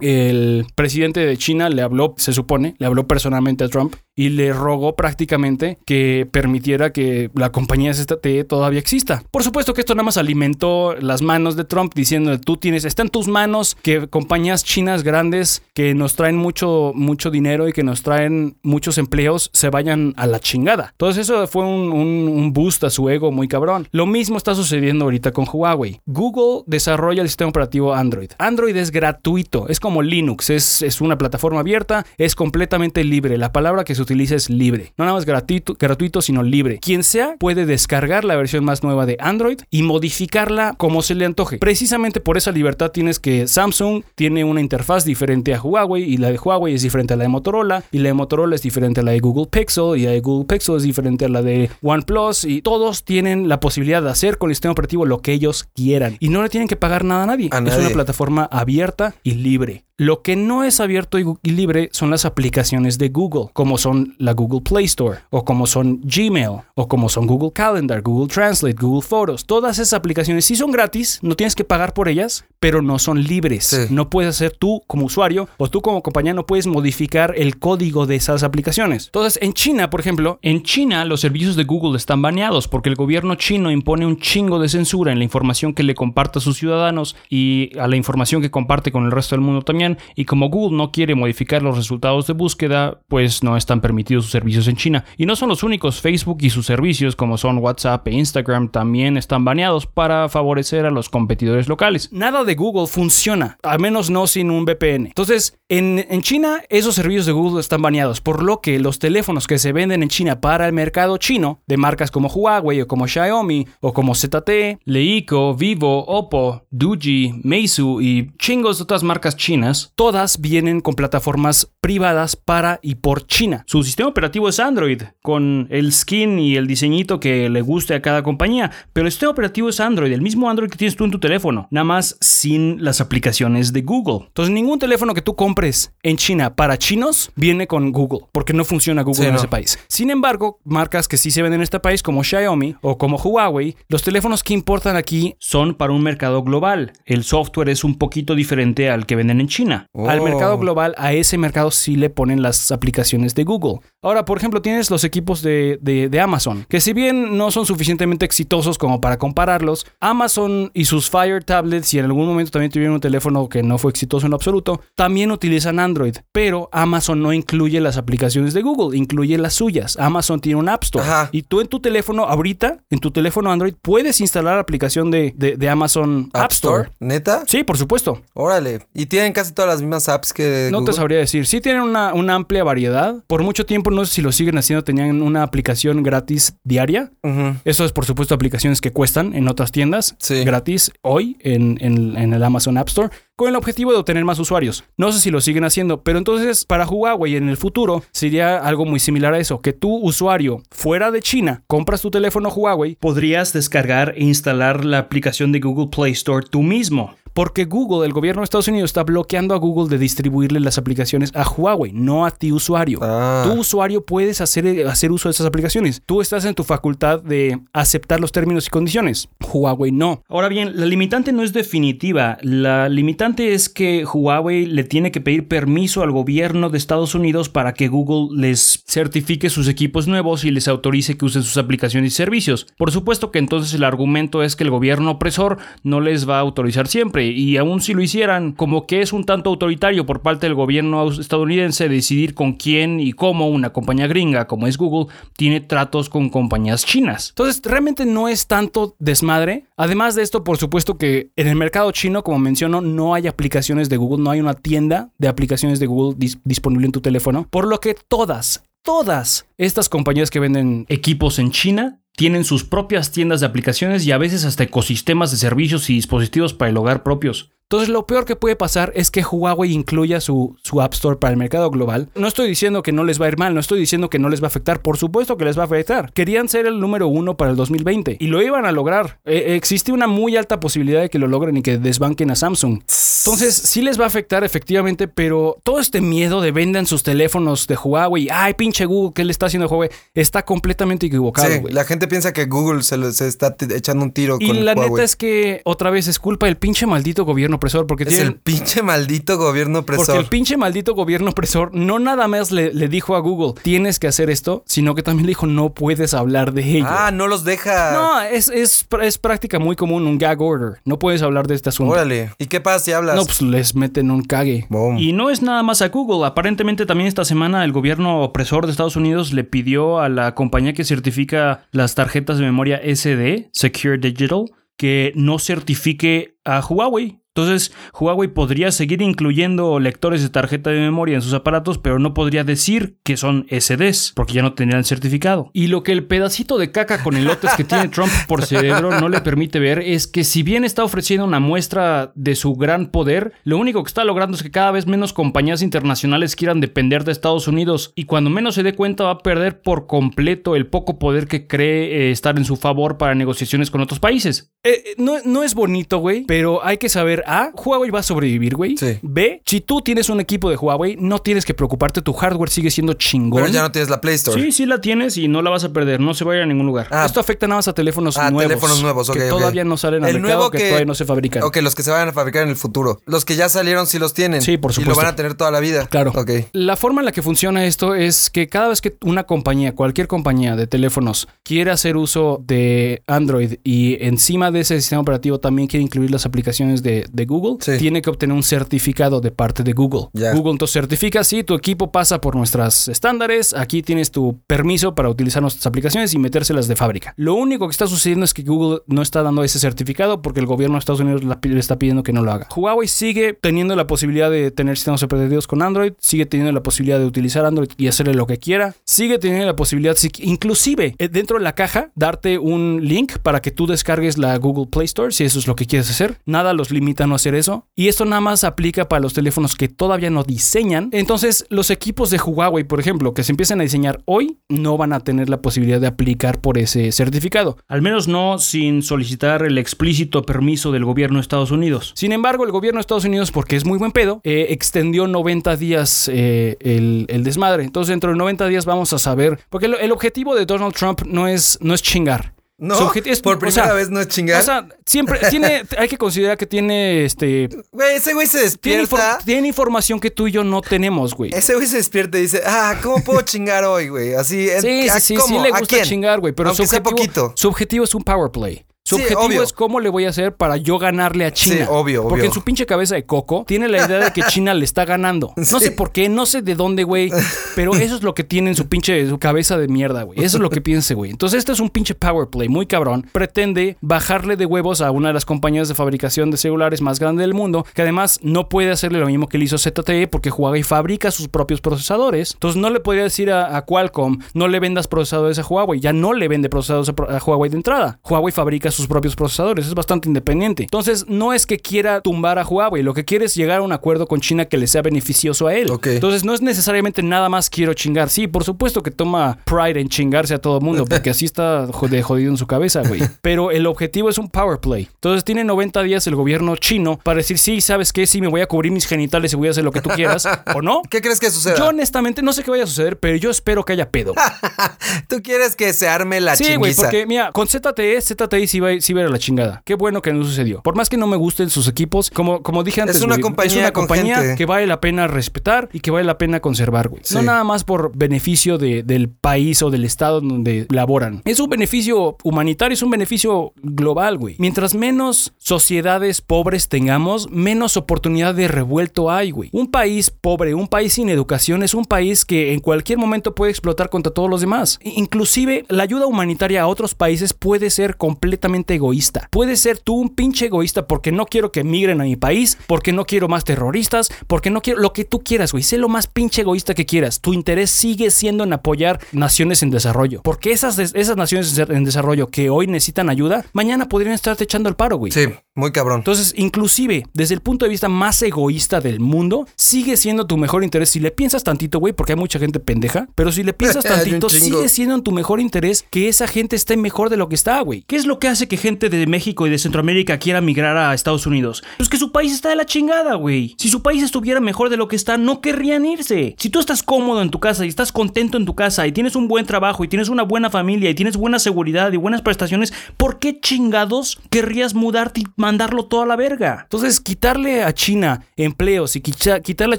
el 0.00 0.66
presidente 0.74 1.20
de 1.20 1.36
China 1.36 1.68
le 1.68 1.82
habló, 1.82 2.14
se 2.16 2.32
supone, 2.32 2.74
le 2.78 2.86
habló 2.86 3.06
personalmente 3.06 3.64
a 3.64 3.68
Trump 3.68 3.94
y 4.16 4.28
le 4.30 4.52
rogó 4.52 4.94
prácticamente 4.94 5.78
que 5.84 6.26
permitiera 6.30 6.92
que 6.92 7.30
la 7.34 7.50
compañía 7.50 7.92
ZTE 7.94 8.44
todavía 8.44 8.78
exista. 8.78 9.22
Por 9.30 9.42
supuesto 9.42 9.74
que 9.74 9.80
esto 9.80 9.94
nada 9.94 10.04
más 10.04 10.16
alimentó 10.16 10.94
las 10.94 11.22
manos 11.22 11.56
de 11.56 11.64
Trump 11.64 11.92
diciendo, 11.94 12.38
tú 12.38 12.56
tienes, 12.56 12.84
está 12.84 13.02
en 13.02 13.08
tus 13.08 13.28
manos 13.28 13.76
que 13.82 14.06
compañías 14.24 14.64
chinas 14.64 15.02
grandes 15.02 15.62
que 15.74 15.92
nos 15.94 16.16
traen 16.16 16.36
mucho, 16.36 16.92
mucho 16.94 17.30
dinero 17.30 17.68
y 17.68 17.72
que 17.74 17.82
nos 17.82 18.02
traen 18.02 18.56
muchos 18.62 18.96
empleos 18.96 19.50
se 19.52 19.68
vayan 19.68 20.14
a 20.16 20.26
la 20.26 20.40
chingada. 20.40 20.88
Entonces 20.92 21.28
eso 21.28 21.46
fue 21.46 21.62
un, 21.64 21.92
un- 21.92 22.28
un 22.28 22.52
boost 22.54 22.84
a 22.84 22.90
su 22.90 23.10
ego 23.10 23.30
muy 23.30 23.48
cabrón. 23.48 23.86
Lo 23.92 24.06
mismo 24.06 24.38
está 24.38 24.54
sucediendo 24.54 25.04
ahorita 25.04 25.32
con 25.32 25.44
Huawei. 25.52 26.00
Google 26.06 26.62
desarrolla 26.66 27.20
el 27.20 27.28
sistema 27.28 27.50
operativo 27.50 27.92
Android. 27.92 28.30
Android 28.38 28.74
es 28.76 28.90
gratuito, 28.90 29.68
es 29.68 29.78
como 29.78 30.00
Linux, 30.00 30.48
es, 30.48 30.80
es 30.80 31.02
una 31.02 31.18
plataforma 31.18 31.60
abierta, 31.60 32.06
es 32.16 32.34
completamente 32.34 33.04
libre. 33.04 33.36
La 33.36 33.52
palabra 33.52 33.84
que 33.84 33.94
se 33.94 34.00
utiliza 34.00 34.36
es 34.36 34.48
libre. 34.48 34.94
No 34.96 35.04
nada 35.04 35.16
más 35.18 35.26
gratuito, 35.26 35.74
gratuito, 35.78 36.22
sino 36.22 36.42
libre. 36.42 36.78
Quien 36.78 37.04
sea 37.04 37.36
puede 37.38 37.66
descargar 37.66 38.24
la 38.24 38.36
versión 38.36 38.64
más 38.64 38.82
nueva 38.82 39.04
de 39.04 39.18
Android 39.20 39.58
y 39.70 39.82
modificarla 39.82 40.74
como 40.78 41.02
se 41.02 41.14
le 41.14 41.26
antoje. 41.26 41.58
Precisamente 41.58 42.20
por 42.20 42.38
esa 42.38 42.52
libertad 42.52 42.90
tienes 42.90 43.20
que 43.20 43.46
Samsung 43.48 44.03
tiene 44.14 44.44
una 44.44 44.60
interfaz 44.60 45.04
diferente 45.04 45.54
a 45.54 45.60
Huawei 45.60 46.02
y 46.02 46.16
la 46.16 46.30
de 46.30 46.38
Huawei 46.38 46.74
es 46.74 46.82
diferente 46.82 47.14
a 47.14 47.16
la 47.16 47.24
de 47.24 47.28
Motorola 47.28 47.84
y 47.90 47.98
la 47.98 48.08
de 48.08 48.14
Motorola 48.14 48.54
es 48.54 48.62
diferente 48.62 49.00
a 49.00 49.02
la 49.02 49.12
de 49.12 49.20
Google 49.20 49.46
Pixel 49.50 49.98
y 49.98 50.04
la 50.04 50.10
de 50.10 50.20
Google 50.20 50.46
Pixel 50.46 50.76
es 50.76 50.82
diferente 50.82 51.24
a 51.24 51.28
la 51.28 51.42
de 51.42 51.70
OnePlus 51.82 52.44
y 52.44 52.62
todos 52.62 53.04
tienen 53.04 53.48
la 53.48 53.60
posibilidad 53.60 54.02
de 54.02 54.10
hacer 54.10 54.38
con 54.38 54.50
el 54.50 54.56
sistema 54.56 54.72
operativo 54.72 55.06
lo 55.06 55.18
que 55.18 55.32
ellos 55.32 55.68
quieran 55.74 56.16
y 56.20 56.28
no 56.28 56.42
le 56.42 56.48
tienen 56.48 56.68
que 56.68 56.76
pagar 56.76 57.04
nada 57.04 57.24
a 57.24 57.26
nadie. 57.26 57.48
A 57.52 57.58
es 57.58 57.64
nadie. 57.64 57.86
una 57.86 57.90
plataforma 57.90 58.44
abierta 58.50 59.14
y 59.22 59.32
libre. 59.32 59.84
Lo 59.96 60.22
que 60.22 60.34
no 60.34 60.64
es 60.64 60.80
abierto 60.80 61.20
y 61.20 61.50
libre 61.50 61.88
son 61.92 62.10
las 62.10 62.24
aplicaciones 62.24 62.98
de 62.98 63.10
Google, 63.10 63.50
como 63.52 63.78
son 63.78 64.16
la 64.18 64.32
Google 64.32 64.60
Play 64.60 64.86
Store, 64.86 65.20
o 65.30 65.44
como 65.44 65.68
son 65.68 66.00
Gmail, 66.02 66.62
o 66.74 66.88
como 66.88 67.08
son 67.08 67.28
Google 67.28 67.52
Calendar, 67.52 68.02
Google 68.02 68.26
Translate, 68.26 68.74
Google 68.74 69.06
Photos. 69.06 69.44
Todas 69.44 69.78
esas 69.78 69.92
aplicaciones 69.92 70.46
sí 70.46 70.56
son 70.56 70.72
gratis, 70.72 71.20
no 71.22 71.36
tienes 71.36 71.54
que 71.54 71.62
pagar 71.62 71.94
por 71.94 72.08
ellas, 72.08 72.44
pero 72.58 72.82
no 72.82 72.98
son 72.98 73.22
libres. 73.22 73.66
Sí. 73.66 73.76
No 73.90 74.10
puedes 74.10 74.30
hacer 74.30 74.56
tú 74.56 74.82
como 74.88 75.06
usuario 75.06 75.48
o 75.58 75.70
tú 75.70 75.80
como 75.80 76.02
compañía 76.02 76.34
no 76.34 76.44
puedes 76.44 76.66
modificar 76.66 77.32
el 77.36 77.60
código 77.60 78.06
de 78.06 78.16
esas 78.16 78.42
aplicaciones. 78.42 79.06
Entonces, 79.06 79.38
en 79.42 79.52
China, 79.52 79.90
por 79.90 80.00
ejemplo, 80.00 80.40
En 80.42 80.64
China, 80.64 81.04
los 81.04 81.20
servicios 81.20 81.54
de 81.54 81.62
Google 81.62 81.96
están 81.96 82.20
baneados 82.20 82.66
porque 82.66 82.88
el 82.88 82.96
gobierno 82.96 83.36
chino 83.36 83.70
impone 83.70 84.06
un 84.06 84.18
chingo 84.18 84.58
de 84.58 84.68
censura 84.68 85.12
en 85.12 85.18
la 85.18 85.24
información 85.24 85.72
que 85.72 85.84
le 85.84 85.94
comparte 85.94 86.40
a 86.40 86.42
sus 86.42 86.56
ciudadanos 86.56 87.14
y 87.30 87.70
a 87.78 87.86
la 87.86 87.94
información 87.94 88.42
que 88.42 88.50
comparte 88.50 88.90
con 88.90 89.04
el 89.04 89.12
resto 89.12 89.36
del 89.36 89.42
mundo 89.42 89.62
también. 89.62 89.83
Y 90.14 90.24
como 90.24 90.48
Google 90.48 90.76
no 90.76 90.92
quiere 90.92 91.14
modificar 91.14 91.62
los 91.62 91.76
resultados 91.76 92.26
de 92.26 92.32
búsqueda, 92.32 93.00
pues 93.08 93.42
no 93.42 93.56
están 93.56 93.80
permitidos 93.80 94.24
sus 94.24 94.32
servicios 94.32 94.68
en 94.68 94.76
China. 94.76 95.04
Y 95.16 95.26
no 95.26 95.36
son 95.36 95.48
los 95.48 95.62
únicos, 95.62 96.00
Facebook 96.00 96.38
y 96.40 96.50
sus 96.50 96.66
servicios 96.66 97.16
como 97.16 97.38
son 97.38 97.58
WhatsApp 97.58 98.06
e 98.08 98.12
Instagram 98.12 98.68
también 98.68 99.16
están 99.16 99.44
baneados 99.44 99.86
para 99.86 100.28
favorecer 100.28 100.86
a 100.86 100.90
los 100.90 101.08
competidores 101.08 101.68
locales. 101.68 102.10
nada 102.12 102.44
de 102.44 102.54
Google 102.54 102.86
funciona, 102.86 103.58
al 103.62 103.78
menos 103.78 104.10
no 104.10 104.26
sin 104.26 104.50
un 104.50 104.64
VPN. 104.64 105.06
Entonces, 105.06 105.58
en, 105.68 106.22
China, 106.22 106.62
esos 106.68 106.94
servicios 106.94 107.26
de 107.26 107.32
Google 107.32 107.60
están 107.60 107.82
baneados, 107.82 108.20
por 108.20 108.42
lo 108.42 108.60
que 108.60 108.78
los 108.78 108.98
teléfonos 108.98 109.46
que 109.46 109.58
se 109.58 109.72
venden 109.72 110.02
en 110.02 110.08
China 110.08 110.40
para 110.40 110.66
el 110.66 110.72
mercado 110.72 111.16
chino, 111.16 111.60
de 111.66 111.76
marcas 111.76 112.10
como 112.10 112.28
Huawei 112.28 112.80
o 112.82 112.86
como 112.86 113.06
Xiaomi 113.06 113.66
o 113.80 113.92
como 113.92 114.14
ZTE, 114.14 114.78
Leico, 114.84 115.54
Vivo, 115.54 116.04
Oppo, 116.06 116.64
Duji, 116.70 117.40
Meizu 117.42 118.00
y 118.00 118.30
chingos 118.38 118.78
de 118.78 118.84
otras 118.84 119.02
marcas 119.02 119.36
chinas 119.36 119.73
todas 119.94 120.40
vienen 120.40 120.80
con 120.80 120.94
plataformas 120.94 121.70
privadas 121.80 122.36
para 122.36 122.78
y 122.82 122.96
por 122.96 123.26
China. 123.26 123.64
Su 123.66 123.82
sistema 123.82 124.08
operativo 124.08 124.48
es 124.48 124.58
Android, 124.60 125.02
con 125.22 125.66
el 125.70 125.92
skin 125.92 126.38
y 126.38 126.56
el 126.56 126.66
diseñito 126.66 127.20
que 127.20 127.48
le 127.48 127.60
guste 127.60 127.94
a 127.94 128.02
cada 128.02 128.22
compañía, 128.22 128.70
pero 128.92 129.06
el 129.06 129.12
sistema 129.12 129.32
operativo 129.32 129.68
es 129.68 129.80
Android, 129.80 130.12
el 130.12 130.22
mismo 130.22 130.48
Android 130.48 130.70
que 130.70 130.78
tienes 130.78 130.96
tú 130.96 131.04
en 131.04 131.10
tu 131.10 131.18
teléfono, 131.18 131.68
nada 131.70 131.84
más 131.84 132.16
sin 132.20 132.82
las 132.84 133.00
aplicaciones 133.00 133.72
de 133.72 133.82
Google. 133.82 134.26
Entonces, 134.28 134.52
ningún 134.54 134.78
teléfono 134.78 135.14
que 135.14 135.22
tú 135.22 135.34
compres 135.36 135.92
en 136.02 136.16
China 136.16 136.54
para 136.54 136.78
chinos 136.78 137.30
viene 137.36 137.66
con 137.66 137.92
Google, 137.92 138.26
porque 138.32 138.52
no 138.52 138.64
funciona 138.64 139.02
Google 139.02 139.20
Sí, 139.22 139.26
en 139.26 139.32
no. 139.34 139.38
ese 139.38 139.48
país. 139.48 139.78
Sin 139.88 140.10
embargo, 140.10 140.60
marcas 140.64 141.08
que 141.08 141.16
sí 141.16 141.30
se 141.30 141.42
venden 141.42 141.60
en 141.60 141.64
este 141.64 141.80
país, 141.80 142.02
como 142.02 142.22
Xiaomi 142.24 142.76
o 142.80 142.98
como 142.98 143.16
Huawei, 143.16 143.76
los 143.88 144.02
teléfonos 144.02 144.42
que 144.42 144.54
importan 144.54 144.96
aquí 144.96 145.34
Son 145.38 145.74
para 145.74 145.92
un 145.92 146.02
mercado 146.02 146.42
global. 146.42 146.92
El 147.04 147.24
software 147.24 147.68
es 147.68 147.84
un 147.84 147.96
poquito 147.96 148.34
diferente 148.34 148.90
al 148.90 149.06
que 149.06 149.16
venden 149.16 149.40
en 149.40 149.48
China. 149.48 149.63
Al 149.72 150.20
Oh. 150.20 150.24
mercado 150.24 150.58
global, 150.58 150.94
a 150.98 151.12
ese 151.12 151.38
mercado 151.38 151.70
sí 151.70 151.96
le 151.96 152.10
ponen 152.10 152.42
las 152.42 152.70
aplicaciones 152.72 153.34
de 153.34 153.44
Google. 153.44 153.80
Ahora, 154.02 154.24
por 154.24 154.38
ejemplo, 154.38 154.60
tienes 154.62 154.90
los 154.90 155.04
equipos 155.04 155.42
de, 155.42 155.78
de- 155.80 156.08
de 156.08 156.20
Amazon, 156.20 156.66
que 156.68 156.80
si 156.80 156.92
bien 156.92 157.36
no 157.38 157.50
son 157.50 157.64
suficientemente 157.66 158.24
exitosos 158.24 158.76
como 158.78 159.00
para 159.00 159.18
compararlos, 159.18 159.86
Amazon 160.00 160.70
y 160.74 160.84
sus 160.84 161.08
Fire 161.10 161.42
tablets, 161.42 161.94
y 161.94 161.98
en 161.98 162.04
algún 162.04 162.26
momento 162.26 162.50
también 162.50 162.70
tuvieron 162.70 162.94
un 162.94 163.00
teléfono 163.00 163.48
que 163.48 163.62
no 163.62 163.78
fue 163.78 163.90
exitoso 163.90 164.26
en 164.26 164.30
lo 164.30 164.36
absoluto, 164.36 164.80
también 164.94 165.30
utilizan 165.30 165.78
Android, 165.80 166.16
pero 166.32 166.68
Amazon 166.72 167.22
no 167.22 167.32
incluye 167.32 167.80
las 167.80 167.96
aplicaciones 167.96 168.52
de 168.54 168.60
Google, 168.62 168.96
incluye 168.98 169.38
las 169.38 169.54
suyas. 169.54 169.96
Amazon 169.98 170.40
tiene 170.40 170.58
un 170.60 170.68
App 170.68 170.84
Store. 170.84 171.04
Ajá. 171.04 171.28
Y 171.32 171.42
tú 171.42 171.60
en 171.60 171.68
tu 171.68 171.80
teléfono, 171.80 172.24
ahorita, 172.24 172.78
en 172.90 172.98
tu 172.98 173.10
teléfono 173.10 173.50
Android, 173.50 173.74
puedes 173.80 174.20
instalar 174.20 174.54
la 174.56 174.60
aplicación 174.60 175.10
de, 175.10 175.32
de- 175.36 175.56
de 175.56 175.68
Amazon 175.70 176.28
App, 176.34 176.52
Store. 176.52 176.90
¿Neta? 177.00 177.44
Sí, 177.46 177.64
por 177.64 177.78
supuesto. 177.78 178.20
Órale. 178.34 178.86
Y 178.92 179.06
tienen 179.06 179.32
casi 179.32 179.52
todas 179.54 179.70
las 179.70 179.80
mismas 179.80 180.08
apps 180.08 180.32
que 180.32 180.68
No 180.70 180.80
Google? 180.80 180.92
te 180.92 180.96
sabría 180.96 181.18
decir. 181.18 181.46
Sí 181.46 181.60
tienen 181.60 181.82
una, 181.82 182.12
una 182.12 182.34
amplia 182.34 182.64
variedad. 182.64 183.16
Por 183.26 183.42
mucho 183.42 183.64
tiempo, 183.64 183.90
no 183.90 184.04
sé 184.04 184.14
si 184.14 184.22
lo 184.22 184.32
siguen 184.32 184.58
haciendo, 184.58 184.84
tenían 184.84 185.22
una 185.22 185.42
aplicación 185.42 186.02
gratis 186.02 186.56
diaria. 186.64 187.10
Ujú. 187.22 187.54
Eso 187.64 187.84
es, 187.84 187.92
por 187.92 188.04
supuesto, 188.04 188.34
aplicaciones 188.34 188.80
que 188.80 188.92
cuestan 188.92 189.34
en 189.34 189.48
otras 189.48 189.72
tiendas 189.72 190.16
Sí. 190.18 190.44
gratis 190.44 190.90
hoy 191.02 191.36
en, 191.40 191.78
en- 191.80 192.16
en 192.16 192.34
el 192.34 192.42
Amazon 192.42 192.76
App 192.78 192.88
Store 192.88 193.08
con 193.36 193.48
el 193.48 193.56
objetivo 193.56 193.90
de 193.92 193.98
obtener 193.98 194.24
más 194.24 194.38
usuarios. 194.38 194.84
No 194.96 195.10
sé 195.10 195.18
si 195.18 195.30
lo 195.30 195.40
siguen 195.40 195.64
haciendo, 195.64 196.02
pero 196.02 196.18
entonces 196.18 196.64
para 196.64 196.86
Huawei 196.86 197.34
en 197.34 197.48
el 197.48 197.56
futuro 197.56 198.04
sería 198.12 198.58
algo 198.58 198.84
muy 198.84 199.00
similar 199.00 199.34
a 199.34 199.38
eso, 199.38 199.60
que 199.60 199.72
tu 199.72 199.96
usuario 199.96 200.62
fuera 200.70 201.10
de 201.10 201.20
China 201.20 201.62
compras 201.66 202.00
tu 202.02 202.10
teléfono 202.10 202.48
Huawei 202.48 202.96
Podrías 202.96 203.52
descargar 203.52 204.14
e 204.16 204.24
instalar 204.24 204.84
la 204.84 204.98
aplicación 204.98 205.50
de 205.50 205.60
Google 205.60 205.88
Play 205.88 206.12
Store 206.12 206.46
tú 206.48 206.62
mismo. 206.62 207.14
porque 207.32 207.64
Google, 207.64 208.06
el 208.06 208.12
gobierno 208.12 208.42
de 208.42 208.44
Estados 208.44 208.68
Unidos, 208.68 208.90
está 208.90 209.02
bloqueando 209.02 209.54
a 209.54 209.58
Google 209.58 209.88
de 209.88 209.98
distribuirle 209.98 210.60
las 210.60 210.78
aplicaciones 210.78 211.32
a 211.34 211.42
Huawei, 211.42 211.92
no 211.92 212.24
a 212.26 212.30
ti 212.30 212.52
usuario. 212.52 213.00
Ah. 213.02 213.42
Tu 213.44 213.58
usuario 213.58 214.04
puedes 214.04 214.40
hacer, 214.40 214.86
hacer 214.86 215.10
uso 215.10 215.28
de 215.28 215.32
esas 215.32 215.46
aplicaciones. 215.46 216.00
Tú 216.06 216.20
estás 216.20 216.44
en 216.44 216.54
tu 216.54 216.62
facultad 216.62 217.20
de 217.20 217.58
aceptar 217.72 218.20
los 218.20 218.30
términos 218.30 218.68
y 218.68 218.70
condiciones. 218.70 219.28
Huawei 219.52 219.90
no. 219.90 220.22
Ahora 220.28 220.48
bien, 220.48 220.78
la 220.78 220.86
limitante 220.86 221.32
no 221.32 221.42
es 221.42 221.52
definitiva. 221.52 222.38
La 222.42 222.88
limitante 222.88 223.23
limitante 223.24 223.54
es 223.54 223.70
que 223.70 224.04
Huawei 224.04 224.66
le 224.66 224.84
tiene 224.84 225.10
que 225.10 225.22
pedir 225.22 225.48
permiso 225.48 226.02
al 226.02 226.10
gobierno 226.10 226.68
de 226.68 226.76
Estados 226.76 227.14
Unidos 227.14 227.48
para 227.48 227.72
que 227.72 227.88
Google 227.88 228.36
les 228.38 228.84
certifique 228.86 229.48
sus 229.48 229.66
equipos 229.66 230.06
nuevos 230.06 230.44
y 230.44 230.50
les 230.50 230.68
autorice 230.68 231.16
que 231.16 231.24
usen 231.24 231.42
sus 231.42 231.56
aplicaciones 231.56 232.12
y 232.12 232.16
servicios. 232.16 232.66
Por 232.76 232.92
supuesto 232.92 233.30
que 233.30 233.38
entonces 233.38 233.72
el 233.72 233.84
argumento 233.84 234.42
es 234.42 234.56
que 234.56 234.64
el 234.64 234.70
gobierno 234.70 235.12
opresor 235.12 235.56
no 235.82 236.00
les 236.00 236.28
va 236.28 236.36
a 236.36 236.40
autorizar 236.40 236.86
siempre 236.86 237.26
y 237.26 237.56
aun 237.56 237.80
si 237.80 237.94
lo 237.94 238.02
hicieran, 238.02 238.52
como 238.52 238.86
que 238.86 239.00
es 239.00 239.14
un 239.14 239.24
tanto 239.24 239.48
autoritario 239.48 240.04
por 240.04 240.20
parte 240.20 240.46
del 240.46 240.54
gobierno 240.54 241.10
estadounidense 241.10 241.88
decidir 241.88 242.34
con 242.34 242.52
quién 242.52 243.00
y 243.00 243.12
cómo 243.12 243.48
una 243.48 243.72
compañía 243.72 244.06
gringa 244.06 244.46
como 244.46 244.66
es 244.66 244.76
Google 244.76 245.12
tiene 245.34 245.62
tratos 245.62 246.10
con 246.10 246.28
compañías 246.28 246.84
chinas. 246.84 247.30
Entonces, 247.30 247.62
realmente 247.64 248.04
no 248.04 248.28
es 248.28 248.48
tanto 248.48 248.96
desmadre. 248.98 249.64
Además 249.76 250.14
de 250.14 250.22
esto, 250.22 250.44
por 250.44 250.58
supuesto 250.58 250.98
que 250.98 251.30
en 251.36 251.48
el 251.48 251.56
mercado 251.56 251.90
chino, 251.90 252.22
como 252.22 252.38
menciono, 252.38 252.82
no 252.82 253.13
hay 253.14 253.26
aplicaciones 253.26 253.88
de 253.88 253.96
Google, 253.96 254.22
no 254.22 254.30
hay 254.30 254.40
una 254.40 254.54
tienda 254.54 255.10
de 255.18 255.28
aplicaciones 255.28 255.80
de 255.80 255.86
Google 255.86 256.18
dis- 256.18 256.40
disponible 256.44 256.86
en 256.86 256.92
tu 256.92 257.00
teléfono, 257.00 257.46
por 257.50 257.66
lo 257.66 257.80
que 257.80 257.94
todas, 257.94 258.64
todas 258.82 259.46
estas 259.56 259.88
compañías 259.88 260.30
que 260.30 260.40
venden 260.40 260.86
Equipos 260.88 261.38
en 261.38 261.50
China 261.50 262.00
tienen 262.16 262.44
sus 262.44 262.64
propias 262.64 263.10
tiendas 263.10 263.40
de 263.40 263.46
aplicaciones 263.46 264.06
y 264.06 264.12
a 264.12 264.18
veces 264.18 264.44
hasta 264.44 264.62
ecosistemas 264.64 265.30
de 265.30 265.36
servicios 265.36 265.90
y 265.90 265.94
dispositivos 265.94 266.54
para 266.54 266.70
el 266.70 266.76
hogar 266.76 267.02
propios. 267.02 267.50
Entonces 267.70 267.88
lo 267.88 268.06
peor 268.06 268.24
que 268.26 268.36
puede 268.36 268.56
pasar 268.56 268.92
es 268.94 269.10
que 269.10 269.22
Huawei 269.24 269.72
incluya 269.72 270.20
su, 270.20 270.54
su 270.62 270.82
App 270.82 270.92
Store 270.92 271.16
para 271.16 271.32
el 271.32 271.38
mercado 271.38 271.70
global. 271.70 272.08
No 272.14 272.28
estoy 272.28 272.46
diciendo 272.46 272.82
que 272.82 272.92
no 272.92 273.04
les 273.04 273.20
va 273.20 273.24
a 273.24 273.28
ir 273.28 273.38
mal, 273.38 273.54
no 273.54 273.60
estoy 273.60 273.80
diciendo 273.80 274.10
que 274.10 274.18
no 274.18 274.28
les 274.28 274.42
va 274.42 274.46
a 274.46 274.48
afectar, 274.48 274.82
por 274.82 274.98
supuesto 274.98 275.36
que 275.38 275.46
les 275.46 275.56
va 275.58 275.62
a 275.62 275.66
afectar. 275.66 276.12
Querían 276.12 276.48
ser 276.48 276.66
el 276.66 276.78
número 276.78 277.08
uno 277.08 277.36
para 277.38 277.50
el 277.50 277.56
2020 277.56 278.18
y 278.20 278.26
lo 278.26 278.42
iban 278.42 278.66
a 278.66 278.72
lograr. 278.72 279.18
Eh, 279.24 279.54
existe 279.56 279.92
una 279.92 280.06
muy 280.06 280.36
alta 280.36 280.60
posibilidad 280.60 281.00
de 281.00 281.08
que 281.08 281.18
lo 281.18 281.26
logren 281.26 281.56
y 281.56 281.62
que 281.62 281.78
desbanquen 281.78 282.30
a 282.30 282.36
Samsung. 282.36 282.82
Entonces 283.26 283.54
sí 283.54 283.80
les 283.80 283.98
va 283.98 284.04
a 284.04 284.08
afectar 284.08 284.44
efectivamente, 284.44 285.08
pero 285.08 285.56
todo 285.62 285.80
este 285.80 286.02
miedo 286.02 286.42
de 286.42 286.52
vendan 286.52 286.84
sus 286.84 287.02
teléfonos 287.02 287.66
de 287.66 287.74
Huawei, 287.82 288.28
ay 288.30 288.52
pinche 288.52 288.84
Google, 288.84 289.12
¿qué 289.14 289.24
le 289.24 289.32
está 289.32 289.46
haciendo 289.46 289.64
a 289.66 289.70
Huawei? 289.70 289.88
Está 290.12 290.44
completamente 290.44 291.06
equivocado. 291.06 291.48
Sí, 291.50 291.60
la 291.70 291.84
gente 291.84 292.06
piensa 292.06 292.34
que 292.34 292.44
Google 292.44 292.82
se, 292.82 292.98
lo- 292.98 293.10
se 293.12 293.26
está 293.26 293.56
echando 293.74 294.04
un 294.04 294.12
tiro 294.12 294.36
Y 294.38 294.48
con 294.48 294.64
la 294.66 294.74
Huawei. 294.74 294.90
neta 294.90 295.02
es 295.04 295.16
que 295.16 295.62
otra 295.64 295.88
vez 295.90 296.06
es 296.06 296.18
culpa 296.18 296.44
del 296.44 296.58
pinche 296.58 296.86
maldito 296.86 297.24
gobierno 297.24 297.53
opresor 297.56 297.86
porque 297.86 298.04
Es 298.04 298.10
tienen, 298.10 298.26
el 298.28 298.34
pinche 298.36 298.82
maldito 298.82 299.36
gobierno 299.38 299.84
Porque 299.84 300.02
opresor. 300.02 300.16
el 300.20 300.26
pinche 300.26 300.56
maldito 300.56 300.94
gobierno 300.94 301.30
opresor 301.30 301.74
no 301.74 301.98
nada 301.98 302.28
más 302.28 302.50
le, 302.52 302.72
le 302.72 302.88
dijo 302.88 303.16
a 303.16 303.20
Google, 303.20 303.60
tienes 303.62 303.98
que 303.98 304.06
hacer 304.06 304.30
esto, 304.30 304.62
sino 304.66 304.94
que 304.94 305.02
también 305.02 305.26
le 305.26 305.30
dijo, 305.30 305.46
no 305.46 305.74
puedes 305.74 306.14
hablar 306.14 306.52
de 306.52 306.62
ello. 306.78 306.86
Ah, 306.88 307.10
no 307.12 307.26
los 307.26 307.44
deja. 307.44 307.92
no, 307.92 308.20
es, 308.20 308.48
es, 308.48 308.86
es 309.02 309.18
práctica 309.18 309.58
muy 309.58 309.76
común, 309.76 310.06
un 310.06 310.18
gag 310.18 310.40
order. 310.40 310.80
No 310.84 310.98
puedes 310.98 311.22
hablar 311.22 311.46
de 311.46 311.54
este 311.54 311.68
asunto. 311.70 311.92
Órale. 311.92 312.30
¿Y 312.38 312.46
qué 312.46 312.60
pasa 312.60 312.78
si 312.84 312.92
hablas? 312.92 313.16
No, 313.16 313.24
pues 313.24 313.42
les 313.42 313.74
meten 313.74 314.10
un 314.10 314.22
cague. 314.22 314.66
Boom. 314.68 314.98
Y 314.98 315.12
no 315.12 315.30
es 315.30 315.42
nada 315.42 315.62
más 315.62 315.82
a 315.82 315.88
Google. 315.88 316.26
Aparentemente 316.26 316.86
también 316.86 317.08
esta 317.08 317.24
semana 317.24 317.64
el 317.64 317.72
gobierno 317.72 318.22
opresor 318.22 318.66
de 318.66 318.72
Estados 318.72 318.96
Unidos 318.96 319.32
le 319.32 319.44
pidió 319.44 320.00
a 320.00 320.08
la 320.08 320.34
compañía 320.34 320.72
que 320.72 320.84
certifica 320.84 321.66
las 321.70 321.94
tarjetas 321.94 322.38
de 322.38 322.44
memoria 322.44 322.80
SD, 322.84 323.48
Secure 323.52 323.98
Digital, 323.98 324.44
que 324.76 325.12
no 325.14 325.38
certifique 325.38 326.36
a 326.44 326.60
Huawei. 326.60 327.20
Entonces, 327.36 327.72
Huawei 327.98 328.28
podría 328.28 328.70
seguir 328.70 329.02
incluyendo 329.02 329.80
lectores 329.80 330.22
de 330.22 330.28
tarjeta 330.28 330.70
de 330.70 330.78
memoria 330.78 331.16
en 331.16 331.22
sus 331.22 331.34
aparatos, 331.34 331.78
pero 331.78 331.98
no 331.98 332.14
podría 332.14 332.44
decir 332.44 332.96
que 333.02 333.16
son 333.16 333.48
SDs, 333.50 334.12
porque 334.14 334.34
ya 334.34 334.42
no 334.42 334.54
tendrían 334.54 334.78
el 334.78 334.84
certificado. 334.84 335.50
Y 335.52 335.66
lo 335.66 335.82
que 335.82 335.90
el 335.90 336.06
pedacito 336.06 336.58
de 336.58 336.70
caca 336.70 337.02
con 337.02 337.16
elotes 337.16 337.50
que 337.56 337.64
tiene 337.64 337.88
Trump 337.88 338.12
por 338.28 338.42
cerebro 338.46 339.00
no 339.00 339.08
le 339.08 339.20
permite 339.20 339.58
ver 339.58 339.80
es 339.80 340.06
que 340.06 340.22
si 340.22 340.44
bien 340.44 340.62
está 340.62 340.84
ofreciendo 340.84 341.26
una 341.26 341.40
muestra 341.40 342.12
de 342.14 342.36
su 342.36 342.54
gran 342.54 342.92
poder, 342.92 343.32
lo 343.42 343.58
único 343.58 343.82
que 343.82 343.88
está 343.88 344.04
logrando 344.04 344.36
es 344.36 344.44
que 344.44 344.52
cada 344.52 344.70
vez 344.70 344.86
menos 344.86 345.12
compañías 345.12 345.60
internacionales 345.60 346.36
quieran 346.36 346.60
depender 346.60 347.02
de 347.02 347.10
Estados 347.10 347.48
Unidos 347.48 347.92
y 347.96 348.04
cuando 348.04 348.30
menos 348.30 348.54
se 348.54 348.62
dé 348.62 348.74
cuenta 348.76 349.02
va 349.02 349.10
a 349.10 349.18
perder 349.18 349.60
por 349.60 349.88
completo 349.88 350.54
el 350.54 350.68
poco 350.68 351.00
poder 351.00 351.26
que 351.26 351.48
cree 351.48 352.08
eh, 352.08 352.10
estar 352.12 352.38
en 352.38 352.44
su 352.44 352.54
favor 352.54 352.96
para 352.96 353.16
negociaciones 353.16 353.72
con 353.72 353.80
otros 353.80 353.98
países. 353.98 354.52
Eh, 354.62 354.70
eh, 354.86 354.94
no, 354.98 355.16
no 355.24 355.42
es 355.42 355.54
bonito, 355.54 355.98
güey, 355.98 356.24
pero 356.26 356.64
hay 356.64 356.78
que 356.78 356.88
saber, 356.88 357.23
A, 357.26 357.50
Huawei 357.54 357.90
va 357.90 358.00
a 358.00 358.02
sobrevivir, 358.02 358.54
güey. 358.54 358.76
Sí. 358.76 358.98
B, 359.02 359.42
si 359.44 359.60
tú 359.60 359.80
tienes 359.80 360.08
un 360.08 360.20
equipo 360.20 360.50
de 360.50 360.56
Huawei, 360.56 360.96
no 360.98 361.18
tienes 361.18 361.44
que 361.44 361.54
preocuparte, 361.54 362.02
tu 362.02 362.12
hardware 362.12 362.50
sigue 362.50 362.70
siendo 362.70 362.94
chingón. 362.94 363.42
Pero 363.42 363.52
ya 363.52 363.62
no 363.62 363.72
tienes 363.72 363.88
la 363.90 364.00
Play 364.00 364.14
Store. 364.16 364.40
Sí, 364.40 364.52
sí 364.52 364.66
la 364.66 364.80
tienes 364.80 365.16
y 365.16 365.28
no 365.28 365.42
la 365.42 365.50
vas 365.50 365.64
a 365.64 365.72
perder, 365.72 366.00
no 366.00 366.14
se 366.14 366.24
va 366.24 366.32
a 366.32 366.36
ir 366.36 366.42
a 366.42 366.46
ningún 366.46 366.66
lugar. 366.66 366.88
Ah, 366.90 367.04
Esto 367.06 367.20
afecta 367.20 367.46
nada 367.46 367.58
más 367.58 367.68
a 367.68 367.72
teléfonos 367.74 368.16
Ah, 368.18 368.30
nuevos. 368.30 368.48
teléfonos 368.48 368.82
nuevos, 368.82 369.08
ok, 369.08 369.16
Que 369.16 369.28
todavía 369.28 369.64
no 369.64 369.76
salen 369.76 370.04
al 370.04 370.10
El 370.10 370.16
mercado, 370.20 370.34
nuevo 370.38 370.50
que, 370.50 370.58
que- 370.58 370.64
todavía 370.68 370.86
no 370.86 370.94
se 370.94 371.04
fabrican. 371.04 371.42
Ok, 371.42 371.56
los 371.58 371.74
que 371.74 371.82
se 371.82 371.90
van 371.90 372.08
a 372.08 372.12
fabricar 372.12 372.42
en 372.44 372.48
el 372.50 372.56
futuro. 372.56 373.00
Los 373.06 373.24
que 373.24 373.36
ya 373.36 373.48
salieron 373.48 373.86
sí 373.86 373.98
los 373.98 374.14
tienen. 374.14 374.42
Sí, 374.42 374.56
por 374.56 374.70
Y 374.70 374.74
lo 374.74 374.80
supuesto. 374.80 375.02
van 375.02 375.12
a 375.12 375.16
tener 375.16 375.34
toda 375.34 375.50
la 375.50 375.60
vida. 375.60 375.86
Claro. 375.86 376.12
Ok. 376.14 376.30
La 376.52 376.76
forma 376.76 377.00
en 377.00 377.06
la 377.06 377.12
que 377.12 377.22
funciona 377.22 377.64
esto 377.64 377.94
es 377.94 378.30
que 378.30 378.48
cada 378.48 378.68
vez 378.68 378.80
que 378.80 378.96
una 379.02 379.24
compañía, 379.24 379.74
cualquier 379.74 380.06
compañía 380.08 380.56
de 380.56 380.66
teléfonos, 380.66 381.28
quiere 381.42 381.70
hacer 381.70 381.96
uso 381.96 382.42
de 382.46 383.02
Android 383.06 383.54
y 383.64 383.96
encima 384.04 384.50
de 384.50 384.60
ese 384.60 384.80
sistema 384.80 385.00
operativo 385.02 385.38
también 385.38 385.68
quiere 385.68 385.82
incluir 385.82 386.10
las 386.10 386.26
aplicaciones 386.26 386.82
de, 386.82 387.06
de 387.14 387.24
Google, 387.26 387.56
Sí. 387.60 387.78
tiene 387.78 388.02
que 388.02 388.10
obtener 388.10 388.34
un 388.36 388.42
certificado 388.42 389.20
de 389.20 389.30
parte 389.30 389.62
de 389.62 389.72
Google. 389.72 390.08
Google 390.34 390.52
entonces 390.52 390.72
certifica 390.74 391.24
si 391.24 391.44
tu 391.44 391.54
equipo 391.54 391.90
pasa 391.92 392.20
por 392.20 392.34
nuestros 392.36 392.88
estándares, 392.88 393.54
aquí 393.54 393.82
tienes 393.82 394.10
tu 394.10 394.40
permiso 394.46 394.94
para 394.94 395.08
utilizar 395.08 395.42
nuestras 395.42 395.66
aplicaciones 395.66 396.12
y 396.14 396.18
metérselas 396.18 396.68
de 396.68 396.76
fábrica. 396.76 397.14
Lo 397.16 397.34
único 397.34 397.66
que 397.68 397.72
está 397.72 397.86
sucediendo 397.86 398.24
es 398.24 398.34
que 398.34 398.42
Google 398.42 398.80
no 398.86 399.02
está 399.02 399.22
dando 399.22 399.44
ese 399.44 399.58
certificado 399.58 400.20
porque 400.22 400.40
el 400.40 400.46
gobierno 400.46 400.74
de 400.74 400.80
Estados 400.80 401.00
Unidos 401.00 401.22
le 401.24 401.58
está 401.58 401.78
pidiendo 401.78 402.02
que 402.02 402.12
no 402.12 402.22
lo 402.22 402.32
haga. 402.32 402.48
Huawei 402.54 402.88
sigue 402.88 403.32
teniendo 403.34 403.76
la 403.76 403.86
posibilidad 403.86 404.30
de 404.30 404.50
tener 404.50 404.76
sistemas 404.76 405.02
operativos 405.02 405.46
con 405.46 405.62
Android, 405.62 405.92
sigue 405.98 406.26
teniendo 406.26 406.52
la 406.52 406.62
posibilidad 406.62 406.98
de 406.98 407.06
utilizar 407.06 407.44
Android 407.46 407.68
y 407.76 407.86
hacerle 407.86 408.14
lo 408.14 408.26
que 408.26 408.38
quiera, 408.38 408.74
sigue 408.84 409.18
teniendo 409.18 409.46
la 409.46 409.56
posibilidad, 409.56 409.94
si- 409.96 410.10
inclusive 410.22 410.94
eh, 410.98 411.08
dentro 411.08 411.38
de 411.38 411.44
la 411.44 411.54
caja, 411.54 411.90
darte 411.94 412.38
un 412.38 412.80
link 412.82 413.18
para 413.22 413.40
que 413.40 413.50
tú 413.50 413.66
descargues 413.66 414.18
la 414.18 414.36
Google 414.38 414.66
Play 414.70 414.84
Store 414.86 415.12
si 415.12 415.24
eso 415.24 415.38
es 415.38 415.46
lo 415.46 415.54
que 415.54 415.66
quieres 415.66 415.88
hacer. 415.90 416.18
Nada 416.26 416.52
los 416.52 416.70
limita 416.70 417.03
a 417.04 417.06
no 417.06 417.14
hacer 417.14 417.34
eso. 417.34 417.66
Y 417.74 417.88
esto 417.88 418.04
nada 418.04 418.20
más 418.20 418.44
aplica 418.44 418.88
para 418.88 419.00
los 419.00 419.14
teléfonos 419.14 419.54
que 419.54 419.68
todavía 419.68 420.10
no 420.10 420.24
diseñan. 420.24 420.88
Entonces, 420.92 421.46
los 421.50 421.70
equipos 421.70 422.10
de 422.10 422.18
Huawei, 422.18 422.64
por 422.64 422.80
ejemplo, 422.80 423.14
que 423.14 423.22
se 423.22 423.32
empiezan 423.32 423.60
a 423.60 423.62
diseñar 423.62 424.02
hoy, 424.06 424.38
no 424.48 424.76
van 424.76 424.92
a 424.92 425.00
tener 425.00 425.28
la 425.28 425.40
posibilidad 425.40 425.80
de 425.80 425.86
aplicar 425.86 426.40
por 426.40 426.58
ese 426.58 426.90
certificado. 426.92 427.56
Al 427.68 427.82
menos 427.82 428.08
no 428.08 428.38
sin 428.38 428.82
solicitar 428.82 429.42
el 429.42 429.58
explícito 429.58 430.22
permiso 430.22 430.72
del 430.72 430.84
gobierno 430.84 431.18
de 431.18 431.22
Estados 431.22 431.50
Unidos. 431.50 431.92
Sin 431.94 432.12
embargo, 432.12 432.44
el 432.44 432.52
gobierno 432.52 432.78
de 432.78 432.82
Estados 432.82 433.04
Unidos, 433.04 433.30
porque 433.30 433.56
es 433.56 433.64
muy 433.64 433.78
buen 433.78 433.92
pedo, 433.92 434.20
eh, 434.24 434.46
extendió 434.50 435.06
90 435.06 435.56
días 435.56 436.10
eh, 436.12 436.56
el, 436.60 437.06
el 437.08 437.24
desmadre. 437.24 437.64
Entonces, 437.64 437.90
dentro 437.90 438.10
de 438.10 438.16
90 438.16 438.46
días 438.48 438.64
vamos 438.64 438.92
a 438.92 438.98
saber. 438.98 439.38
Porque 439.50 439.66
el, 439.66 439.74
el 439.74 439.92
objetivo 439.92 440.34
de 440.34 440.46
Donald 440.46 440.74
Trump 440.74 441.02
no 441.06 441.28
es, 441.28 441.58
no 441.60 441.74
es 441.74 441.82
chingar. 441.82 442.34
No, 442.64 442.92
es- 442.94 443.20
por 443.20 443.36
o 443.36 443.38
primera 443.38 443.64
sea, 443.66 443.74
vez 443.74 443.90
no 443.90 444.00
es 444.00 444.08
chingar. 444.08 444.40
O 444.40 444.44
sea, 444.44 444.66
siempre 444.86 445.20
tiene, 445.30 445.64
hay 445.78 445.88
que 445.88 445.98
considerar 445.98 446.36
que 446.38 446.46
tiene 446.46 447.04
este. 447.04 447.48
Güey, 447.72 447.96
ese 447.96 448.14
güey 448.14 448.26
se 448.26 448.38
Tiene, 448.58 448.80
despierta. 448.82 449.18
infor- 449.20 449.24
tiene 449.24 449.48
información 449.48 450.00
que 450.00 450.10
tú 450.10 450.26
y 450.28 450.32
yo 450.32 450.42
no 450.44 450.60
tenemos, 450.62 451.14
güey. 451.14 451.30
Ese 451.34 451.54
güey 451.54 451.66
se 451.66 451.76
despierta 451.76 452.18
y 452.18 452.22
dice, 452.22 452.42
ah, 452.46 452.76
¿cómo 452.82 453.02
puedo 453.04 453.20
chingar 453.22 453.64
hoy, 453.64 453.88
güey? 453.88 454.14
Así, 454.14 454.48
Sí, 454.60 454.88
¿a 454.88 454.98
sí, 455.00 455.16
sí, 455.16 455.22
sí 455.28 455.38
le 455.38 455.48
¿A 455.50 455.58
gusta 455.58 455.82
chingar, 455.82 456.20
güey. 456.20 456.32
Pero 456.32 456.54
su 456.54 456.62
Aunque 456.62 456.70
sea 456.70 456.78
objetivo, 456.80 456.96
poquito. 456.96 457.32
su 457.36 457.48
objetivo 457.48 457.84
es 457.84 457.94
un 457.94 458.02
power 458.02 458.30
play. 458.30 458.64
Su 458.86 458.96
Sí, 458.96 459.02
objetivo 459.04 459.24
obvio. 459.24 459.42
es 459.42 459.54
cómo 459.54 459.80
le 459.80 459.88
voy 459.88 460.04
a 460.04 460.10
hacer 460.10 460.34
para 460.36 460.58
yo 460.58 460.78
ganarle 460.78 461.24
a 461.24 461.32
China. 461.32 461.56
Sí, 461.56 461.62
obvio, 461.70 462.02
Porque 462.02 462.16
obvio. 462.16 462.24
en 462.26 462.32
su 462.32 462.42
pinche 462.44 462.66
cabeza 462.66 462.94
de 462.96 463.06
coco 463.06 463.46
tiene 463.48 463.66
la 463.66 463.78
idea 463.86 463.98
de 463.98 464.12
que 464.12 464.20
China 464.24 464.52
le 464.52 464.62
está 464.66 464.84
ganando. 464.84 465.32
No 465.38 465.44
Sí. 465.58 465.66
sé 465.66 465.70
por 465.70 465.90
qué, 465.90 466.10
no 466.10 466.26
sé 466.26 466.42
de 466.42 466.54
dónde, 466.54 466.84
güey. 466.84 467.10
Pero 467.56 467.74
eso 467.76 467.96
es 467.96 468.02
lo 468.02 468.12
que 468.12 468.24
tiene 468.24 468.50
en 468.50 468.56
su 468.56 468.68
pinche 468.68 469.08
su 469.08 469.18
cabeza 469.18 469.56
de 469.56 469.68
mierda, 469.68 470.02
güey. 470.02 470.22
Eso 470.22 470.36
es 470.36 470.42
lo 470.42 470.50
que 470.50 470.60
piensa, 470.60 470.92
güey. 470.92 471.10
Entonces, 471.10 471.38
este 471.38 471.52
es 471.52 471.60
un 471.60 471.70
pinche 471.70 471.94
power 471.94 472.28
play 472.28 472.50
muy 472.50 472.66
cabrón. 472.66 473.06
Pretende 473.10 473.78
bajarle 473.80 474.36
de 474.36 474.44
huevos 474.44 474.82
a 474.82 474.90
una 474.90 475.08
de 475.08 475.14
las 475.14 475.24
compañías 475.24 475.68
de 475.68 475.74
fabricación 475.74 476.30
de 476.30 476.36
celulares 476.36 476.82
más 476.82 476.98
grande 477.00 477.22
del 477.22 477.32
mundo, 477.32 477.64
que 477.72 477.80
además 477.80 478.18
no 478.22 478.50
puede 478.50 478.70
hacerle 478.70 478.98
lo 478.98 479.06
mismo 479.06 479.28
que 479.30 479.38
le 479.38 479.44
hizo 479.46 479.56
ZTE 479.56 480.08
porque 480.08 480.28
Huawei 480.30 480.62
fabrica 480.62 481.10
sus 481.10 481.28
propios 481.28 481.62
procesadores. 481.62 482.34
Entonces, 482.34 482.60
no 482.60 482.68
le 482.68 482.80
podría 482.80 483.04
decir 483.04 483.30
a, 483.32 483.56
a 483.56 483.64
Qualcomm, 483.64 484.18
no 484.34 484.46
le 484.46 484.60
vendas 484.60 484.88
procesadores 484.88 485.38
a 485.38 485.42
Huawei. 485.46 485.80
Ya 485.80 485.94
no 485.94 486.12
le 486.12 486.28
vende 486.28 486.50
procesadores 486.50 486.90
a, 486.90 487.16
a 487.16 487.22
Huawei 487.24 487.48
de 487.50 487.56
entrada. 487.56 487.98
Huawei 488.04 488.30
fabrica 488.30 488.73
sus 488.74 488.86
propios 488.86 489.16
procesadores. 489.16 489.66
Es 489.66 489.74
bastante 489.74 490.08
independiente. 490.08 490.64
Entonces, 490.64 491.06
no 491.08 491.32
es 491.32 491.46
que 491.46 491.58
quiera 491.58 492.00
tumbar 492.00 492.38
a 492.38 492.44
Huawei. 492.46 492.82
Lo 492.82 492.94
que 492.94 493.04
quiere 493.04 493.26
es 493.26 493.34
llegar 493.34 493.58
a 493.58 493.62
un 493.62 493.72
acuerdo 493.72 494.06
con 494.06 494.20
China 494.20 494.44
que 494.46 494.56
le 494.58 494.66
sea 494.66 494.82
beneficioso 494.82 495.46
a 495.46 495.54
él. 495.54 495.70
Ok. 495.70 495.86
Entonces, 495.88 496.24
no 496.24 496.34
es 496.34 496.42
necesariamente 496.42 497.02
nada 497.02 497.28
más 497.28 497.50
quiero 497.50 497.74
chingar. 497.74 498.10
Sí, 498.10 498.26
por 498.26 498.44
supuesto 498.44 498.82
que 498.82 498.90
toma 498.90 499.38
pride 499.44 499.80
en 499.80 499.88
chingarse 499.88 500.34
a 500.34 500.38
todo 500.38 500.60
mundo, 500.60 500.84
porque 500.88 501.10
así 501.10 501.24
está 501.24 501.66
de 501.66 502.02
jodido 502.02 502.30
en 502.30 502.36
su 502.36 502.46
cabeza, 502.46 502.82
güey. 502.86 503.02
Pero 503.22 503.50
el 503.50 503.66
objetivo 503.66 504.08
es 504.08 504.18
un 504.18 504.28
power 504.28 504.58
play. 504.60 504.88
Entonces, 504.94 505.24
tiene 505.24 505.44
90 505.44 505.82
días 505.82 506.06
el 506.06 506.14
gobierno 506.16 506.56
chino 506.56 506.98
para 507.02 507.18
decir, 507.18 507.38
sí, 507.38 507.60
¿sabes 507.60 507.92
qué? 507.92 508.06
Sí, 508.06 508.20
me 508.20 508.28
voy 508.28 508.40
a 508.40 508.46
cubrir 508.46 508.72
mis 508.72 508.86
genitales 508.86 509.32
y 509.32 509.36
voy 509.36 509.48
a 509.48 509.50
hacer 509.52 509.64
lo 509.64 509.72
que 509.72 509.80
tú 509.80 509.90
quieras. 509.90 510.26
¿O 510.54 510.62
no? 510.62 510.82
¿Qué 510.90 511.00
crees 511.00 511.20
que 511.20 511.30
suceda? 511.30 511.56
Yo 511.56 511.68
honestamente 511.68 512.22
no 512.22 512.32
sé 512.32 512.42
qué 512.42 512.50
vaya 512.50 512.64
a 512.64 512.66
suceder, 512.66 512.98
pero 512.98 513.16
yo 513.16 513.30
espero 513.30 513.64
que 513.64 513.72
haya 513.72 513.90
pedo. 513.90 514.14
Tú 515.08 515.22
quieres 515.22 515.56
que 515.56 515.72
se 515.72 515.88
arme 515.88 516.20
la 516.20 516.36
Sí, 516.36 516.44
güey, 516.56 516.72
chinguiza. 516.72 516.82
porque 516.82 517.06
mira, 517.06 517.32
con 517.32 517.46
ZTE, 517.48 518.00
ZTE 518.00 518.46
sí 518.46 518.60
va, 518.64 518.70
a- 518.70 518.72
a 518.72 518.76
ir 518.76 518.98
a 518.98 519.08
la 519.08 519.18
chingada. 519.18 519.62
Qué 519.64 519.74
bueno 519.74 520.02
que 520.02 520.12
no 520.12 520.24
sucedió. 520.24 520.62
Por 520.62 520.74
más 520.76 520.88
que 520.88 520.96
no 520.96 521.06
me 521.06 521.16
gusten 521.16 521.50
sus 521.50 521.68
equipos, 521.68 522.10
como, 522.10 522.42
como 522.42 522.62
dije 522.64 522.80
antes, 522.80 523.00
una 523.02 523.14
güey, 523.14 523.20
compañía 523.22 523.52
es 523.54 523.58
una 523.60 523.72
compañía 523.72 524.16
gente. 524.16 524.36
que 524.36 524.46
vale 524.46 524.66
la 524.66 524.80
pena 524.80 525.06
respetar 525.06 525.68
y 525.72 525.80
que 525.80 525.90
vale 525.90 526.04
la 526.04 526.18
pena 526.18 526.40
conservar, 526.40 526.88
güey. 526.88 527.02
No 527.12 527.22
nada 527.22 527.44
más 527.44 527.64
por 527.64 527.96
beneficio 527.96 528.58
de- 528.58 528.82
del 528.82 529.08
país 529.08 529.62
o 529.62 529.70
del 529.70 529.84
estado 529.84 530.20
donde 530.20 530.66
laboran. 530.70 531.22
Es 531.24 531.38
un 531.40 531.48
beneficio 531.50 532.16
humanitario, 532.24 532.74
es 532.74 532.82
un 532.82 532.90
beneficio 532.90 533.52
global, 533.62 534.18
güey. 534.18 534.36
Mientras 534.38 534.74
menos 534.74 535.32
sociedades 535.38 536.20
pobres 536.20 536.68
tengamos, 536.68 537.28
menos 537.30 537.76
oportunidad 537.76 538.34
de 538.34 538.48
revuelto 538.48 539.10
hay, 539.10 539.30
güey. 539.30 539.50
Un 539.52 539.70
país 539.70 540.10
pobre, 540.10 540.54
un 540.54 540.68
país 540.68 540.94
sin 540.94 541.08
educación, 541.08 541.62
es 541.62 541.74
un 541.74 541.84
país 541.84 542.24
que 542.24 542.52
en 542.52 542.60
cualquier 542.60 542.98
momento 542.98 543.34
puede 543.34 543.50
explotar 543.50 543.90
contra 543.90 544.12
todos 544.12 544.30
los 544.30 544.40
demás. 544.40 544.78
Inclusive, 544.82 545.64
la 545.68 545.82
ayuda 545.82 546.06
humanitaria 546.06 546.62
a 546.62 546.66
otros 546.66 546.94
países 546.94 547.32
puede 547.34 547.70
ser 547.70 547.96
completamente 547.96 548.53
egoísta. 548.68 549.28
Puede 549.30 549.56
ser 549.56 549.78
tú 549.78 549.94
un 549.94 550.10
pinche 550.10 550.46
egoísta 550.46 550.86
porque 550.86 551.12
no 551.12 551.26
quiero 551.26 551.52
que 551.52 551.64
migren 551.64 552.00
a 552.00 552.04
mi 552.04 552.16
país, 552.16 552.58
porque 552.66 552.92
no 552.92 553.04
quiero 553.04 553.28
más 553.28 553.44
terroristas, 553.44 554.10
porque 554.26 554.50
no 554.50 554.62
quiero 554.62 554.80
lo 554.80 554.92
que 554.92 555.04
tú 555.04 555.22
quieras, 555.22 555.52
güey. 555.52 555.64
Sé 555.64 555.78
lo 555.78 555.88
más 555.88 556.06
pinche 556.06 556.42
egoísta 556.42 556.74
que 556.74 556.86
quieras. 556.86 557.20
Tu 557.20 557.32
interés 557.34 557.70
sigue 557.70 558.10
siendo 558.10 558.44
en 558.44 558.52
apoyar 558.52 559.00
naciones 559.12 559.62
en 559.62 559.70
desarrollo. 559.70 560.22
Porque 560.22 560.52
esas, 560.52 560.78
esas 560.78 561.16
naciones 561.16 561.58
en 561.58 561.84
desarrollo 561.84 562.28
que 562.28 562.50
hoy 562.50 562.66
necesitan 562.66 563.10
ayuda, 563.10 563.44
mañana 563.52 563.88
podrían 563.88 564.14
estarte 564.14 564.44
echando 564.44 564.68
el 564.68 564.76
paro, 564.76 564.96
güey. 564.96 565.12
Sí, 565.12 565.26
muy 565.54 565.72
cabrón. 565.72 565.98
Entonces, 565.98 566.34
inclusive, 566.36 567.06
desde 567.12 567.34
el 567.34 567.40
punto 567.40 567.64
de 567.64 567.70
vista 567.70 567.88
más 567.88 568.20
egoísta 568.22 568.80
del 568.80 569.00
mundo, 569.00 569.46
sigue 569.56 569.96
siendo 569.96 570.26
tu 570.26 570.36
mejor 570.36 570.64
interés. 570.64 570.90
Si 570.90 571.00
le 571.00 571.10
piensas 571.10 571.44
tantito, 571.44 571.78
güey, 571.78 571.92
porque 571.92 572.12
hay 572.12 572.18
mucha 572.18 572.38
gente 572.38 572.60
pendeja, 572.60 573.08
pero 573.14 573.32
si 573.32 573.42
le 573.42 573.52
piensas 573.52 573.84
tantito, 573.84 574.28
sigue 574.30 574.68
siendo 574.68 574.94
en 574.94 575.02
tu 575.02 575.12
mejor 575.12 575.40
interés 575.40 575.84
que 575.90 576.08
esa 576.08 576.26
gente 576.26 576.56
esté 576.56 576.76
mejor 576.76 577.10
de 577.10 577.16
lo 577.16 577.28
que 577.28 577.34
está, 577.34 577.60
güey. 577.60 577.82
¿Qué 577.86 577.96
es 577.96 578.06
lo 578.06 578.18
que 578.18 578.28
hace 578.28 578.43
que 578.48 578.56
gente 578.56 578.88
de 578.88 579.06
México 579.06 579.46
y 579.46 579.50
de 579.50 579.58
Centroamérica 579.58 580.18
quiera 580.18 580.40
migrar 580.40 580.76
a 580.76 580.94
Estados 580.94 581.26
Unidos? 581.26 581.62
Pues 581.76 581.88
que 581.88 581.96
su 581.96 582.12
país 582.12 582.32
está 582.32 582.48
de 582.50 582.56
la 582.56 582.66
chingada, 582.66 583.14
güey. 583.14 583.54
Si 583.58 583.68
su 583.68 583.82
país 583.82 584.02
estuviera 584.02 584.40
mejor 584.40 584.70
de 584.70 584.76
lo 584.76 584.88
que 584.88 584.96
está, 584.96 585.16
no 585.16 585.40
querrían 585.40 585.84
irse. 585.84 586.34
Si 586.38 586.50
tú 586.50 586.60
estás 586.60 586.82
cómodo 586.82 587.22
en 587.22 587.30
tu 587.30 587.40
casa 587.40 587.64
y 587.64 587.68
estás 587.68 587.92
contento 587.92 588.36
en 588.38 588.46
tu 588.46 588.54
casa 588.54 588.86
y 588.86 588.92
tienes 588.92 589.16
un 589.16 589.28
buen 589.28 589.46
trabajo 589.46 589.84
y 589.84 589.88
tienes 589.88 590.08
una 590.08 590.22
buena 590.22 590.50
familia 590.50 590.90
y 590.90 590.94
tienes 590.94 591.16
buena 591.16 591.38
seguridad 591.38 591.92
y 591.92 591.96
buenas 591.96 592.22
prestaciones, 592.22 592.72
¿por 592.96 593.18
qué 593.18 593.40
chingados 593.40 594.18
querrías 594.30 594.74
mudarte 594.74 595.20
y 595.20 595.26
mandarlo 595.36 595.86
todo 595.86 596.02
a 596.02 596.06
la 596.06 596.16
verga? 596.16 596.60
Entonces, 596.62 597.00
quitarle 597.00 597.62
a 597.62 597.72
China 597.72 598.26
empleos 598.36 598.96
y 598.96 599.00
quitarle 599.00 599.74
a 599.74 599.78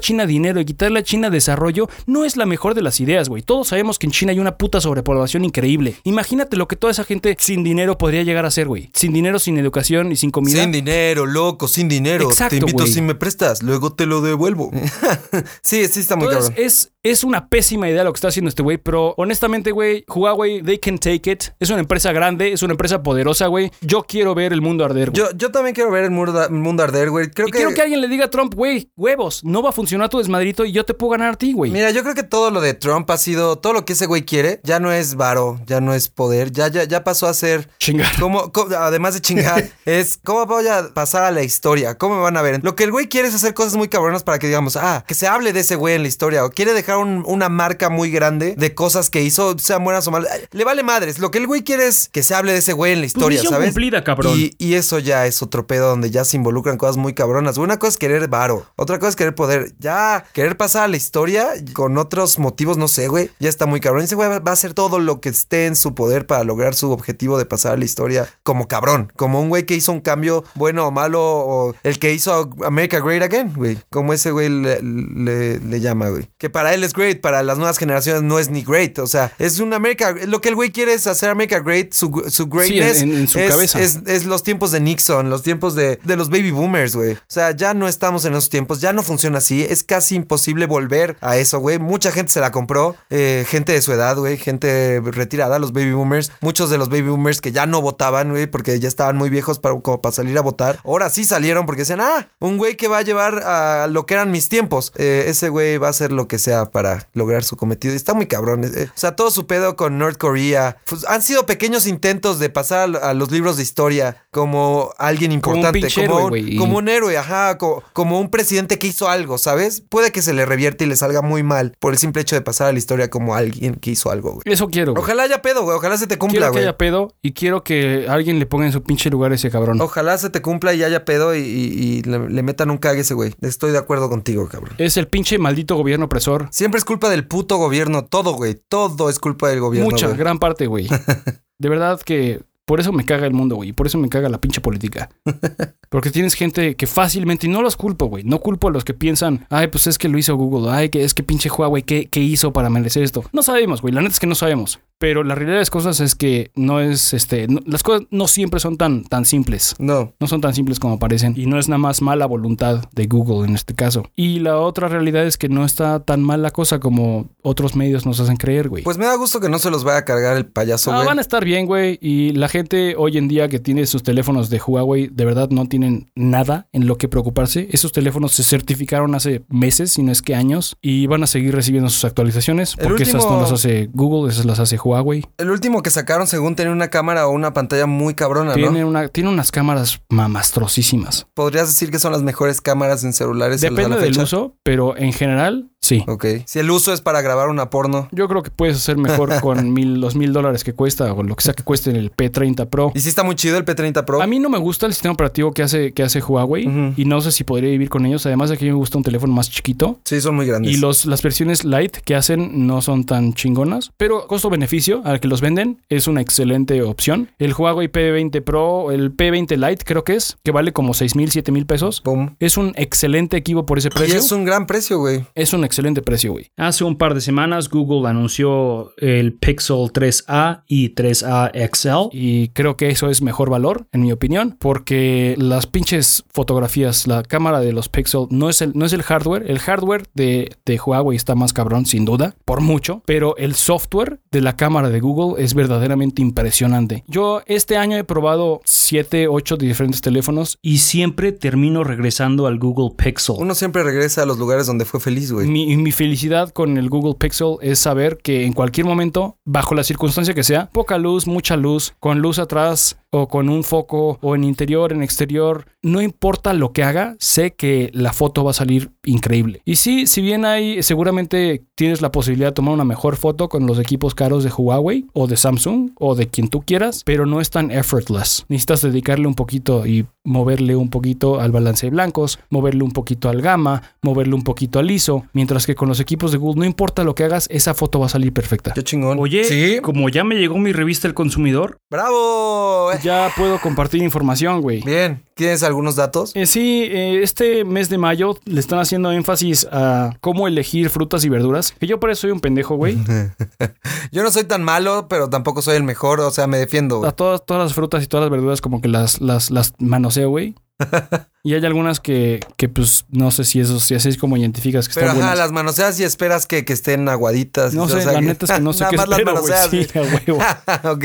China 0.00 0.26
dinero 0.26 0.60
y 0.60 0.64
quitarle 0.64 1.00
a 1.00 1.02
China 1.02 1.30
desarrollo 1.30 1.88
no 2.06 2.24
es 2.24 2.36
la 2.36 2.46
mejor 2.46 2.74
de 2.74 2.82
las 2.82 3.00
ideas, 3.00 3.28
güey. 3.28 3.42
Todos 3.42 3.68
sabemos 3.68 3.98
que 3.98 4.06
en 4.06 4.12
China 4.12 4.32
hay 4.32 4.38
una 4.38 4.56
puta 4.56 4.80
sobrepoblación 4.80 5.44
increíble. 5.44 5.96
Imagínate 6.04 6.56
lo 6.56 6.68
que 6.68 6.76
toda 6.76 6.90
esa 6.90 7.04
gente 7.04 7.36
sin 7.38 7.64
dinero 7.64 7.98
podría 7.98 8.22
llegar 8.22 8.44
a 8.44 8.50
güey. 8.64 8.90
Sin 8.94 9.12
dinero, 9.12 9.38
sin 9.38 9.58
educación 9.58 10.12
y 10.12 10.16
sin 10.16 10.30
comida. 10.30 10.62
Sin 10.62 10.72
dinero, 10.72 11.26
loco, 11.26 11.68
sin 11.68 11.88
dinero. 11.88 12.28
Exacto, 12.28 12.50
te 12.50 12.56
invito 12.56 12.86
si 12.86 13.02
me 13.02 13.14
prestas, 13.14 13.62
luego 13.62 13.92
te 13.92 14.06
lo 14.06 14.20
devuelvo. 14.22 14.70
sí, 15.62 15.86
sí 15.88 16.00
está 16.00 16.16
muy 16.16 16.26
Entonces, 16.26 16.50
cabrón. 16.50 16.66
es, 16.66 16.92
es 17.10 17.24
una 17.24 17.48
pésima 17.48 17.88
idea 17.88 18.04
lo 18.04 18.12
que 18.12 18.18
está 18.18 18.28
haciendo 18.28 18.48
este 18.48 18.62
güey, 18.62 18.78
pero 18.78 19.14
honestamente, 19.16 19.70
güey, 19.70 20.04
Huawei, 20.08 20.62
they 20.62 20.78
can 20.78 20.98
take 20.98 21.30
it. 21.30 21.44
Es 21.60 21.70
una 21.70 21.80
empresa 21.80 22.12
grande, 22.12 22.52
es 22.52 22.62
una 22.62 22.72
empresa 22.72 23.02
poderosa, 23.02 23.46
güey. 23.46 23.70
Yo 23.80 24.02
quiero 24.02 24.34
ver 24.34 24.52
el 24.52 24.62
mundo 24.62 24.84
arder, 24.84 25.10
güey. 25.10 25.22
Yo, 25.22 25.30
yo 25.36 25.50
también 25.50 25.74
quiero 25.74 25.90
ver 25.90 26.04
el 26.04 26.10
mundo, 26.10 26.44
el 26.44 26.50
mundo 26.50 26.82
arder, 26.82 27.10
güey. 27.10 27.30
Creo 27.30 27.48
y 27.48 27.50
que, 27.50 27.58
quiero 27.58 27.74
que 27.74 27.82
alguien 27.82 28.00
le 28.00 28.08
diga 28.08 28.26
a 28.26 28.30
Trump, 28.30 28.54
güey, 28.54 28.90
huevos, 28.96 29.44
no 29.44 29.62
va 29.62 29.70
a 29.70 29.72
funcionar 29.72 30.08
tu 30.08 30.18
desmadrito 30.18 30.64
y 30.64 30.72
yo 30.72 30.84
te 30.84 30.94
puedo 30.94 31.12
ganar 31.12 31.34
a 31.34 31.36
ti, 31.36 31.52
güey. 31.52 31.70
Mira, 31.70 31.90
yo 31.90 32.02
creo 32.02 32.14
que 32.14 32.22
todo 32.22 32.50
lo 32.50 32.60
de 32.60 32.74
Trump 32.74 33.10
ha 33.10 33.18
sido, 33.18 33.56
todo 33.56 33.72
lo 33.72 33.84
que 33.84 33.92
ese 33.92 34.06
güey 34.06 34.24
quiere, 34.24 34.60
ya 34.62 34.80
no 34.80 34.92
es 34.92 35.14
varo, 35.14 35.60
ya 35.66 35.80
no 35.80 35.94
es 35.94 36.08
poder, 36.08 36.52
ya, 36.52 36.68
ya, 36.68 36.84
ya 36.84 37.04
pasó 37.04 37.26
a 37.26 37.34
ser 37.34 37.68
Chingar. 37.78 38.12
¿Cómo, 38.20 38.52
cómo- 38.52 38.74
además 38.74 39.14
de 39.14 39.20
chingar, 39.20 39.70
es 39.84 40.18
cómo 40.24 40.46
voy 40.46 40.66
a 40.68 40.92
pasar 40.94 41.24
a 41.24 41.30
la 41.30 41.42
historia, 41.42 41.96
cómo 41.96 42.16
me 42.16 42.22
van 42.22 42.36
a 42.36 42.42
ver. 42.42 42.60
Lo 42.62 42.74
que 42.74 42.84
el 42.84 42.90
güey 42.90 43.08
quiere 43.08 43.28
es 43.28 43.34
hacer 43.34 43.54
cosas 43.54 43.76
muy 43.76 43.88
cabronas 43.88 44.22
para 44.22 44.38
que 44.38 44.46
digamos, 44.46 44.76
ah, 44.76 45.04
que 45.06 45.14
se 45.14 45.26
hable 45.26 45.52
de 45.52 45.60
ese 45.60 45.76
güey 45.76 45.94
en 45.94 46.02
la 46.02 46.08
historia, 46.08 46.44
o 46.44 46.50
quiere 46.50 46.72
dejar 46.72 46.95
un- 46.98 47.24
una 47.26 47.48
marca 47.48 47.88
muy 47.90 48.10
grande 48.10 48.54
de 48.56 48.74
cosas 48.74 49.10
que 49.10 49.22
hizo, 49.22 49.58
sean 49.58 49.84
buenas 49.84 50.06
o 50.06 50.10
malas. 50.10 50.30
Le 50.52 50.64
vale 50.64 50.82
madres. 50.82 51.18
Lo 51.18 51.30
que 51.30 51.38
el 51.38 51.46
güey 51.46 51.62
quiere 51.62 51.86
es 51.86 52.08
que 52.08 52.22
se 52.22 52.34
hable 52.34 52.52
de 52.52 52.58
ese 52.58 52.72
güey 52.72 52.92
en 52.92 53.00
la 53.00 53.06
historia, 53.06 53.38
misión 53.38 53.52
¿sabes? 53.52 53.68
cumplida, 53.68 54.04
cabrón. 54.04 54.32
Y, 54.36 54.52
y 54.58 54.74
eso 54.74 54.98
ya 54.98 55.26
es 55.26 55.42
otro 55.42 55.66
pedo 55.66 55.88
donde 55.88 56.10
ya 56.10 56.24
se 56.24 56.36
involucran 56.36 56.76
cosas 56.78 56.96
muy 56.96 57.14
cabronas. 57.14 57.56
Una 57.58 57.78
cosa 57.78 57.90
es 57.90 57.96
querer 57.98 58.28
varo, 58.28 58.66
otra 58.76 58.98
cosa 58.98 59.10
es 59.10 59.16
querer 59.16 59.34
poder. 59.34 59.72
Ya, 59.78 60.24
querer 60.32 60.56
pasar 60.56 60.84
a 60.84 60.88
la 60.88 60.96
historia 60.96 61.48
con 61.72 61.98
otros 61.98 62.38
motivos, 62.38 62.76
no 62.76 62.88
sé, 62.88 63.08
güey, 63.08 63.30
ya 63.38 63.48
está 63.48 63.66
muy 63.66 63.80
cabrón. 63.80 64.02
Ese 64.04 64.14
güey 64.14 64.28
va 64.28 64.38
va 64.40 64.50
a 64.50 64.54
hacer 64.54 64.74
todo 64.74 64.98
lo 64.98 65.20
que 65.20 65.28
esté 65.28 65.66
en 65.66 65.76
su 65.76 65.94
poder 65.94 66.26
para 66.26 66.44
lograr 66.44 66.74
su 66.74 66.90
objetivo 66.92 67.38
de 67.38 67.46
pasar 67.46 67.72
a 67.72 67.76
la 67.76 67.84
historia 67.84 68.28
como 68.42 68.68
cabrón, 68.68 69.12
como 69.16 69.40
un 69.40 69.48
güey 69.48 69.66
que 69.66 69.74
hizo 69.74 69.92
un 69.92 70.00
cambio 70.00 70.44
bueno 70.54 70.86
o 70.86 70.90
malo, 70.90 71.20
o 71.22 71.74
el 71.82 71.98
que 71.98 72.12
hizo 72.12 72.50
America 72.64 73.00
Great 73.00 73.22
Again, 73.22 73.52
güey, 73.54 73.78
como 73.90 74.12
ese 74.12 74.30
güey 74.30 74.48
le, 74.48 74.80
le- 74.82 75.58
le 75.58 75.80
llama, 75.80 76.08
güey. 76.10 76.28
Que 76.38 76.50
para 76.50 76.74
él 76.74 76.84
es 76.86 76.92
great, 76.94 77.20
para 77.20 77.42
las 77.42 77.58
nuevas 77.58 77.76
generaciones 77.78 78.22
no 78.22 78.38
es 78.38 78.48
ni 78.50 78.62
great, 78.62 78.98
o 78.98 79.06
sea, 79.06 79.32
es 79.38 79.60
un 79.60 79.74
America, 79.74 80.14
lo 80.26 80.40
que 80.40 80.48
el 80.48 80.54
güey 80.54 80.70
quiere 80.70 80.94
es 80.94 81.06
hacer 81.06 81.28
America 81.28 81.60
Great, 81.60 81.92
su, 81.92 82.24
su 82.30 82.46
greatness 82.46 83.02
en- 83.02 83.14
en 83.14 83.28
su 83.28 83.38
es, 83.38 83.50
cabeza. 83.50 83.80
es- 83.80 83.98
es 84.06 84.24
los 84.24 84.42
tiempos 84.42 84.70
de 84.72 84.80
Nixon, 84.80 85.28
los 85.28 85.42
tiempos 85.42 85.74
de, 85.74 85.98
de 86.02 86.16
los 86.16 86.30
baby 86.30 86.50
boomers, 86.52 86.96
güey. 86.96 87.12
O 87.12 87.18
sea, 87.28 87.50
ya 87.50 87.74
no 87.74 87.88
estamos 87.88 88.24
en 88.24 88.32
esos 88.32 88.48
tiempos, 88.48 88.80
ya 88.80 88.92
no 88.92 89.02
funciona 89.02 89.38
así. 89.38 89.62
Es 89.68 89.84
casi 89.84 90.14
imposible 90.14 90.66
volver 90.66 91.16
a 91.20 91.36
eso, 91.36 91.58
güey. 91.58 91.78
Mucha 91.78 92.12
gente 92.12 92.32
se 92.32 92.40
la 92.40 92.50
compró, 92.52 92.96
eh, 93.10 93.44
gente 93.48 93.72
de 93.72 93.82
su 93.82 93.92
edad, 93.92 94.16
güey, 94.16 94.36
gente 94.36 95.00
retirada, 95.04 95.58
los 95.58 95.72
baby 95.72 95.92
boomers. 95.92 96.32
Muchos 96.40 96.70
de 96.70 96.78
los 96.78 96.88
baby 96.88 97.08
boomers 97.08 97.40
que 97.40 97.52
ya 97.52 97.66
no 97.66 97.82
votaban, 97.82 98.30
güey, 98.30 98.46
porque 98.46 98.78
ya 98.80 98.88
estaban 98.88 99.16
muy 99.16 99.30
viejos 99.30 99.58
para, 99.58 99.78
como 99.80 100.00
para 100.00 100.12
salir 100.14 100.36
a 100.38 100.42
votar. 100.42 100.78
Ahora 100.84 101.10
sí 101.10 101.24
salieron 101.24 101.66
porque 101.66 101.82
decían, 101.82 102.00
ah, 102.00 102.28
un 102.38 102.56
güey 102.58 102.76
que 102.76 102.88
va 102.88 102.98
a 102.98 103.02
llevar 103.02 103.42
a 103.44 103.86
lo 103.88 104.06
que 104.06 104.14
eran 104.14 104.30
mis 104.30 104.48
tiempos. 104.48 104.92
Eh, 104.96 105.24
ese 105.28 105.48
güey 105.48 105.78
va 105.78 105.88
a 105.88 105.90
hacer 105.90 106.12
lo 106.12 106.28
que 106.28 106.38
sea 106.38 106.65
para 106.70 107.08
lograr 107.12 107.44
su 107.44 107.56
cometido. 107.56 107.94
Y 107.94 107.96
está 107.96 108.14
muy 108.14 108.26
cabrón. 108.26 108.64
eh. 108.64 108.86
O 108.88 108.98
sea, 108.98 109.16
todo 109.16 109.30
su 109.30 109.46
pedo 109.46 109.76
con 109.76 109.98
North 109.98 110.16
Korea. 110.18 110.76
Pues, 110.88 111.04
han 111.08 111.22
sido 111.22 111.46
pequeños 111.46 111.86
intentos 111.86 112.38
de 112.38 112.50
pasar 112.50 112.96
a, 112.96 113.10
a 113.10 113.14
los 113.14 113.30
libros 113.30 113.56
de 113.56 113.62
historia 113.62 114.24
como 114.30 114.92
alguien 114.98 115.40
Como 115.40 115.54
un 115.54 115.58
importante, 115.60 115.88
como, 115.94 116.04
héroe, 116.04 116.22
un, 116.24 116.28
güey, 116.30 116.54
y- 116.54 116.56
como 116.58 116.78
un 116.78 116.88
héroe, 116.88 117.16
ajá, 117.16 117.56
co- 117.58 117.82
como, 117.92 118.20
un 118.20 118.30
presidente 118.30 118.78
que 118.78 118.86
hizo 118.86 119.08
algo, 119.08 119.38
¿sabes? 119.38 119.80
Puede 119.80 120.12
que 120.12 120.22
se 120.22 120.32
le 120.34 120.44
revierte 120.46 120.84
y 120.84 120.86
le 120.88 120.96
salga 120.96 121.22
muy 121.22 121.42
mal 121.42 121.72
por 121.78 121.92
el 121.92 121.98
simple 121.98 122.22
hecho 122.22 122.36
de 122.36 122.42
pasar 122.42 122.68
a 122.68 122.72
la 122.72 122.78
historia 122.78 123.08
como 123.10 123.34
alguien 123.34 123.74
que 123.74 123.90
hizo 123.90 124.10
algo, 124.10 124.32
güey. 124.32 124.42
Eso 124.44 124.68
quiero, 124.68 124.92
güey. 124.92 125.02
Ojalá 125.02 125.22
haya 125.24 125.42
pedo, 125.42 125.62
güey. 125.64 125.76
Ojalá 125.76 125.96
se 125.98 126.06
te 126.06 126.18
cumpla, 126.18 126.38
Quiero 126.38 126.46
que 126.52 126.58
güey. 126.58 126.64
haya 126.64 126.76
pedo 126.78 127.14
y 127.22 127.32
quiero 127.32 127.62
que 127.64 128.06
alguien 128.08 128.38
le 128.38 128.46
ponga 128.46 128.66
en 128.66 128.72
su 128.72 128.82
pinche 128.82 129.10
lugar 129.10 129.32
a 129.32 129.34
ese 129.36 129.50
cabrón. 129.50 129.80
Ojalá 129.80 130.18
se 130.18 130.30
te 130.30 130.42
cumpla 130.42 130.74
y 130.74 130.82
haya 130.84 131.04
pedo 131.04 131.34
y, 131.34 131.40
y- 131.40 131.76
y 131.98 132.02
le, 132.02 132.28
le 132.28 132.42
metan 132.42 132.70
un 132.70 132.78
cague 132.78 133.00
ese 133.00 133.14
güey. 133.14 133.34
Estoy 133.40 133.72
de 133.72 133.78
acuerdo 133.78 134.08
contigo, 134.08 134.48
cabrón. 134.48 134.74
Es 134.78 134.96
el 134.96 135.08
pinche 135.08 135.38
maldito 135.38 135.76
gobierno 135.76 136.06
opresor. 136.06 136.48
Siempre 136.56 136.78
es 136.78 136.86
culpa 136.86 137.10
del 137.10 137.28
puto 137.28 137.58
gobierno. 137.58 138.06
Todo, 138.06 138.32
güey. 138.32 138.54
Todo 138.54 139.10
es 139.10 139.18
culpa 139.18 139.50
del 139.50 139.60
gobierno. 139.60 139.90
Mucha, 139.90 140.06
güey. 140.06 140.18
gran 140.18 140.38
parte, 140.38 140.66
güey. 140.66 140.88
De 141.58 141.68
verdad 141.68 142.00
que 142.00 142.44
por 142.66 142.80
eso 142.80 142.92
me 142.92 143.04
caga 143.06 143.26
el 143.26 143.32
mundo, 143.32 143.56
güey. 143.56 143.70
y 143.70 143.72
Por 143.72 143.86
eso 143.86 143.96
me 143.96 144.08
caga 144.10 144.28
la 144.28 144.38
pinche 144.38 144.60
política. 144.60 145.08
Porque 145.88 146.10
tienes 146.10 146.34
gente 146.34 146.74
que 146.74 146.86
fácilmente, 146.86 147.46
y 147.46 147.50
no 147.50 147.62
los 147.62 147.76
culpo, 147.76 148.06
güey. 148.06 148.24
No 148.24 148.40
culpo 148.40 148.68
a 148.68 148.70
los 148.72 148.84
que 148.84 148.92
piensan, 148.92 149.46
ay, 149.50 149.68
pues 149.68 149.86
es 149.86 149.98
que 149.98 150.08
lo 150.08 150.18
hizo 150.18 150.34
Google. 150.36 150.70
Ay, 150.72 150.88
que 150.88 151.04
es 151.04 151.14
que 151.14 151.22
pinche 151.22 151.48
Huawei, 151.48 151.84
¿qué, 151.84 152.08
qué 152.10 152.20
hizo 152.20 152.52
para 152.52 152.68
merecer 152.68 153.02
esto? 153.04 153.24
No 153.32 153.42
sabemos, 153.42 153.80
güey. 153.82 153.94
La 153.94 154.02
neta 154.02 154.12
es 154.14 154.20
que 154.20 154.26
no 154.26 154.34
sabemos. 154.34 154.80
Pero 154.98 155.22
la 155.24 155.34
realidad 155.34 155.56
de 155.56 155.60
las 155.60 155.70
cosas 155.70 156.00
es 156.00 156.14
que 156.14 156.50
no 156.56 156.80
es, 156.80 157.12
este, 157.12 157.46
no- 157.48 157.60
las 157.66 157.82
cosas 157.82 158.06
no 158.10 158.26
siempre 158.28 158.60
son 158.60 158.78
tan, 158.78 159.04
tan 159.04 159.26
simples. 159.26 159.74
No. 159.78 160.14
No 160.18 160.26
son 160.26 160.40
tan 160.40 160.54
simples 160.54 160.80
como 160.80 160.98
parecen. 160.98 161.34
Y 161.36 161.46
no 161.46 161.58
es 161.58 161.68
nada 161.68 161.78
más 161.78 162.00
mala 162.02 162.26
voluntad 162.26 162.82
de 162.92 163.06
Google 163.06 163.46
en 163.46 163.54
este 163.54 163.74
caso. 163.74 164.10
Y 164.16 164.40
la 164.40 164.58
otra 164.58 164.88
realidad 164.88 165.24
es 165.26 165.36
que 165.36 165.48
no 165.50 165.64
está 165.66 166.00
tan 166.00 166.22
mal 166.22 166.42
la 166.42 166.50
cosa 166.50 166.80
como 166.80 167.28
otros 167.42 167.76
medios 167.76 168.06
nos 168.06 168.18
hacen 168.20 168.36
creer, 168.38 168.68
güey. 168.70 168.82
Pues 168.84 168.96
me 168.98 169.04
da 169.04 169.14
gusto 169.16 169.38
que 169.38 169.50
no 169.50 169.58
se 169.58 169.70
los 169.70 169.84
vaya 169.84 169.98
a 169.98 170.04
cargar 170.04 170.36
el 170.36 170.46
payaso, 170.46 170.90
Ah, 170.90 170.96
güey. 170.96 171.06
van 171.08 171.18
a 171.18 171.20
estar 171.22 171.44
bien, 171.44 171.66
güey. 171.66 171.98
Y 172.00 172.32
la 172.32 172.48
gente 172.48 172.55
hoy 172.96 173.18
en 173.18 173.28
día 173.28 173.48
que 173.48 173.58
tiene 173.58 173.86
sus 173.86 174.02
teléfonos 174.02 174.48
de 174.48 174.60
Huawei, 174.64 175.08
de 175.08 175.24
verdad 175.24 175.50
no 175.50 175.66
tienen 175.66 176.10
nada 176.14 176.68
en 176.72 176.86
lo 176.86 176.96
que 176.96 177.08
preocuparse. 177.08 177.68
Esos 177.70 177.92
teléfonos 177.92 178.32
se 178.32 178.44
certificaron 178.44 179.14
hace 179.14 179.44
meses, 179.48 179.92
si 179.92 180.02
no 180.02 180.12
es 180.12 180.22
que 180.22 180.34
años, 180.34 180.76
y 180.80 181.06
van 181.06 181.22
a 181.22 181.26
seguir 181.26 181.54
recibiendo 181.54 181.90
sus 181.90 182.04
actualizaciones. 182.04 182.74
El 182.78 182.88
Porque 182.88 183.02
esas 183.02 183.24
no 183.24 183.40
las 183.40 183.52
hace 183.52 183.90
Google, 183.92 184.32
esas 184.32 184.46
las 184.46 184.58
hace 184.58 184.78
Huawei. 184.78 185.24
El 185.38 185.50
último 185.50 185.82
que 185.82 185.90
sacaron, 185.90 186.26
según 186.26 186.56
tenía 186.56 186.72
una 186.72 186.88
cámara 186.88 187.26
o 187.26 187.30
una 187.30 187.52
pantalla 187.52 187.86
muy 187.86 188.14
cabrona, 188.14 188.54
Tiene, 188.54 188.80
¿no? 188.80 188.88
una, 188.88 189.08
tiene 189.08 189.28
unas 189.28 189.50
cámaras 189.50 190.00
mamastrosísimas. 190.08 191.26
Podrías 191.34 191.68
decir 191.68 191.90
que 191.90 191.98
son 191.98 192.12
las 192.12 192.22
mejores 192.22 192.60
cámaras 192.60 193.04
en 193.04 193.12
celulares 193.12 193.60
Depende 193.60 193.98
del 193.98 194.18
uso, 194.18 194.56
pero 194.62 194.96
en 194.96 195.12
general 195.12 195.70
Sí. 195.86 196.02
Ok. 196.08 196.26
Si 196.46 196.58
el 196.58 196.70
uso 196.70 196.92
es 196.92 197.00
para 197.00 197.20
grabar 197.22 197.48
una 197.48 197.70
porno. 197.70 198.08
Yo 198.10 198.26
creo 198.28 198.42
que 198.42 198.50
puedes 198.50 198.76
hacer 198.76 198.96
mejor 198.96 199.40
con 199.40 199.72
mil, 199.72 200.00
los 200.00 200.16
mil 200.16 200.32
dólares 200.32 200.64
que 200.64 200.72
cuesta 200.72 201.12
o 201.12 201.22
lo 201.22 201.36
que 201.36 201.42
sea 201.44 201.54
que 201.54 201.62
cueste 201.62 201.90
en 201.90 201.96
el 201.96 202.10
P30 202.12 202.66
Pro. 202.66 202.90
Y 202.94 203.00
sí 203.00 203.08
está 203.08 203.22
muy 203.22 203.36
chido 203.36 203.56
el 203.56 203.64
P30 203.64 204.04
Pro. 204.04 204.20
A 204.20 204.26
mí 204.26 204.38
no 204.40 204.48
me 204.48 204.58
gusta 204.58 204.86
el 204.86 204.92
sistema 204.92 205.14
operativo 205.14 205.52
que 205.52 205.62
hace, 205.62 205.92
que 205.92 206.02
hace 206.02 206.20
Huawei 206.20 206.94
y 206.96 207.04
no 207.04 207.20
sé 207.20 207.30
si 207.30 207.44
podría 207.44 207.70
vivir 207.70 207.88
con 207.88 208.04
ellos. 208.04 208.26
Además 208.26 208.50
de 208.50 208.56
que 208.56 208.64
a 208.64 208.66
mí 208.66 208.72
me 208.72 208.78
gusta 208.78 208.98
un 208.98 209.04
teléfono 209.04 209.32
más 209.32 209.48
chiquito. 209.48 210.00
Sí, 210.04 210.20
son 210.20 210.34
muy 210.34 210.46
grandes. 210.46 210.72
Y 210.72 210.78
los, 210.78 211.06
las 211.06 211.22
versiones 211.22 211.64
light 211.64 211.96
que 211.98 212.16
hacen 212.16 212.66
no 212.66 212.82
son 212.82 213.04
tan 213.06 213.34
chingonas, 213.34 213.92
pero 213.96 214.26
costo-beneficio 214.26 215.02
al 215.04 215.20
que 215.20 215.28
los 215.28 215.40
venden 215.40 215.82
es 215.88 216.08
una 216.08 216.20
excelente 216.20 216.82
opción. 216.82 217.30
El 217.38 217.54
Huawei 217.54 217.86
P20 217.88 218.42
Pro, 218.42 218.90
el 218.90 219.16
P20 219.16 219.56
Lite 219.56 219.84
creo 219.84 220.02
que 220.02 220.16
es, 220.16 220.36
que 220.42 220.50
vale 220.50 220.72
como 220.72 220.94
6 220.94 221.14
mil, 221.14 221.30
7 221.30 221.52
mil 221.52 221.64
pesos. 221.66 222.00
Pum. 222.00 222.34
Es 222.40 222.56
un 222.56 222.72
excelente 222.76 223.36
equipo 223.36 223.66
por 223.66 223.78
ese 223.78 223.88
Y 223.88 223.90
precio. 223.92 224.18
es 224.18 224.32
un 224.32 224.44
gran 224.44 224.66
precio, 224.66 224.98
güey. 224.98 225.24
Es 225.36 225.52
un 225.52 225.64
excelente 225.64 225.75
precio, 226.02 226.32
güey. 226.32 226.50
Hace 226.56 226.84
un 226.84 226.96
par 226.96 227.14
de 227.14 227.20
semanas 227.20 227.68
Google 227.68 228.08
anunció 228.08 228.92
el 228.98 229.34
Pixel 229.34 229.92
3A 229.92 230.62
y 230.66 230.94
3A 230.94 231.50
XL. 231.72 232.08
Y 232.12 232.48
creo 232.48 232.76
que 232.76 232.88
eso 232.88 233.08
es 233.10 233.22
mejor 233.22 233.50
valor, 233.50 233.86
en 233.92 234.02
mi 234.02 234.12
opinión, 234.12 234.56
porque 234.58 235.34
las 235.38 235.66
pinches 235.66 236.24
fotografías, 236.30 237.06
la 237.06 237.22
cámara 237.22 237.60
de 237.60 237.72
los 237.72 237.88
Pixel 237.88 238.26
no 238.30 238.48
es 238.48 238.62
el, 238.62 238.72
no 238.74 238.84
es 238.84 238.92
el 238.92 239.02
hardware. 239.02 239.50
El 239.50 239.58
hardware 239.58 240.04
de, 240.14 240.56
de 240.64 240.78
Huawei 240.78 241.16
está 241.16 241.34
más 241.34 241.52
cabrón, 241.52 241.86
sin 241.86 242.04
duda, 242.04 242.36
por 242.44 242.60
mucho, 242.60 243.02
pero 243.06 243.36
el 243.36 243.54
software 243.54 244.20
de 244.30 244.40
la 244.40 244.56
cámara 244.56 244.90
de 244.90 245.00
Google 245.00 245.42
es 245.42 245.54
verdaderamente 245.54 246.22
impresionante. 246.22 247.04
Yo 247.06 247.42
este 247.46 247.76
año 247.76 247.96
he 247.96 248.04
probado 248.04 248.60
7, 248.86 249.28
8 249.28 249.56
diferentes 249.56 250.00
teléfonos. 250.00 250.58
Y 250.62 250.78
siempre 250.78 251.32
termino 251.32 251.84
regresando 251.84 252.46
al 252.46 252.58
Google 252.58 252.94
Pixel. 252.96 253.36
Uno 253.38 253.54
siempre 253.54 253.82
regresa 253.82 254.22
a 254.22 254.26
los 254.26 254.38
lugares 254.38 254.66
donde 254.66 254.84
fue 254.84 255.00
feliz, 255.00 255.32
güey. 255.32 255.46
Mi, 255.46 255.72
y 255.72 255.76
mi 255.76 255.92
felicidad 255.92 256.50
con 256.50 256.78
el 256.78 256.88
Google 256.88 257.14
Pixel 257.18 257.56
es 257.60 257.78
saber 257.78 258.18
que 258.18 258.44
en 258.44 258.52
cualquier 258.52 258.86
momento, 258.86 259.38
bajo 259.44 259.74
la 259.74 259.84
circunstancia 259.84 260.34
que 260.34 260.44
sea, 260.44 260.70
poca 260.70 260.98
luz, 260.98 261.26
mucha 261.26 261.56
luz, 261.56 261.94
con 262.00 262.20
luz 262.20 262.38
atrás 262.38 262.98
o 263.10 263.28
con 263.28 263.48
un 263.48 263.64
foco 263.64 264.18
o 264.20 264.34
en 264.34 264.44
interior, 264.44 264.92
en 264.92 265.02
exterior, 265.02 265.66
no 265.82 266.02
importa 266.02 266.52
lo 266.52 266.72
que 266.72 266.82
haga, 266.82 267.16
sé 267.18 267.54
que 267.54 267.90
la 267.92 268.12
foto 268.12 268.44
va 268.44 268.50
a 268.50 268.54
salir 268.54 268.90
increíble. 269.04 269.62
Y 269.64 269.76
sí, 269.76 270.06
si 270.06 270.20
bien 270.20 270.44
hay, 270.44 270.82
seguramente 270.82 271.62
tienes 271.74 272.02
la 272.02 272.10
posibilidad 272.12 272.48
de 272.48 272.52
tomar 272.54 272.74
una 272.74 272.84
mejor 272.84 273.16
foto 273.16 273.48
con 273.48 273.66
los 273.66 273.78
equipos 273.78 274.14
caros 274.14 274.44
de 274.44 274.50
Huawei 274.50 275.06
o 275.12 275.26
de 275.26 275.36
Samsung 275.36 275.90
o 275.98 276.14
de 276.14 276.28
quien 276.28 276.48
tú 276.48 276.62
quieras, 276.62 277.02
pero 277.04 277.26
no 277.26 277.40
es 277.40 277.50
tan 277.50 277.70
effortless. 277.70 278.44
Necesitas 278.48 278.82
dedicarle 278.82 279.26
un 279.26 279.34
poquito 279.34 279.86
y 279.86 280.06
moverle 280.24 280.74
un 280.74 280.90
poquito 280.90 281.40
al 281.40 281.52
balance 281.52 281.86
de 281.86 281.90
blancos, 281.90 282.38
moverle 282.50 282.82
un 282.82 282.90
poquito 282.90 283.28
al 283.28 283.40
gamma, 283.40 283.82
moverle 284.02 284.34
un 284.34 284.42
poquito 284.42 284.78
al 284.80 284.90
ISO, 284.90 285.24
mientras 285.32 285.66
que 285.66 285.74
con 285.76 285.88
los 285.88 286.00
equipos 286.00 286.32
de 286.32 286.38
Google 286.38 286.60
no 286.60 286.64
importa 286.66 287.04
lo 287.04 287.14
que 287.14 287.24
hagas, 287.24 287.46
esa 287.50 287.74
foto 287.74 288.00
va 288.00 288.06
a 288.06 288.10
salir 288.10 288.32
perfecta. 288.32 288.72
Qué 288.72 288.82
chingón. 288.82 289.18
Oye, 289.20 289.44
Sí. 289.44 289.78
como 289.82 290.08
ya 290.08 290.24
me 290.24 290.34
llegó 290.36 290.58
mi 290.58 290.72
revista 290.72 291.06
El 291.06 291.14
Consumidor, 291.14 291.78
¡Bravo! 291.88 292.90
Eh, 292.96 293.00
Ya 293.02 293.30
puedo 293.36 293.60
compartir 293.60 294.02
información, 294.02 294.60
güey. 294.60 294.82
Bien. 294.82 295.22
¿Tienes 295.34 295.62
algunos 295.62 295.96
datos? 295.96 296.32
Eh, 296.34 296.46
sí, 296.46 296.84
eh, 296.90 297.22
este 297.22 297.64
mes 297.64 297.88
de 297.90 297.98
mayo 297.98 298.38
le 298.44 298.58
están 298.60 298.78
haciendo 298.78 299.12
énfasis 299.12 299.66
a 299.70 300.16
cómo 300.20 300.48
elegir 300.48 300.88
frutas 300.90 301.24
y 301.24 301.28
verduras. 301.28 301.72
Que 301.78 301.86
yo 301.86 302.00
por 302.00 302.10
eso 302.10 302.22
soy 302.22 302.30
un 302.30 302.40
pendejo, 302.40 302.76
güey. 302.76 302.96
Yo 304.12 304.22
no 304.22 304.30
soy 304.30 304.44
tan 304.44 304.62
malo, 304.62 305.06
pero 305.08 305.28
tampoco 305.28 305.60
soy 305.62 305.76
el 305.76 305.82
mejor. 305.82 306.20
O 306.20 306.30
sea, 306.30 306.46
me 306.46 306.56
defiendo. 306.56 307.04
A 307.04 307.12
todas, 307.12 307.44
todas 307.44 307.62
las 307.62 307.74
frutas 307.74 308.02
y 308.02 308.06
todas 308.06 308.24
las 308.24 308.30
verduras 308.30 308.60
como 308.60 308.80
que 308.80 308.88
las, 308.88 309.20
las, 309.20 309.50
las 309.50 309.74
manoseo, 309.78 310.30
güey. 310.30 310.54
y 311.46 311.54
hay 311.54 311.64
algunas 311.64 312.00
que, 312.00 312.40
que 312.56 312.68
pues 312.68 313.04
no 313.10 313.30
sé 313.30 313.44
si 313.44 313.60
eso, 313.60 313.78
si 313.78 313.94
así 313.94 314.08
es 314.08 314.16
como 314.18 314.36
identificas 314.36 314.88
que 314.88 314.94
Pero 314.94 315.06
están 315.06 315.18
ajá, 315.20 315.28
buenas. 315.30 315.38
las 315.38 315.52
manoseas 315.52 316.00
y 316.00 316.04
esperas 316.04 316.46
que, 316.46 316.64
que 316.64 316.72
estén 316.72 317.08
aguaditas. 317.08 317.72
No 317.74 317.84
o 317.84 317.88
sé, 317.88 318.02
sea, 318.02 318.12
la 318.12 318.20
neta 318.20 318.46
es 318.46 318.52
que 318.52 318.60
no 318.60 318.72
sé 318.72 318.84
qué 318.90 318.96
espero, 318.96 319.40
güey. 319.40 319.52
Sí, 319.70 319.86
a 319.96 320.02
huevo. 320.02 320.42
ok. 320.92 321.04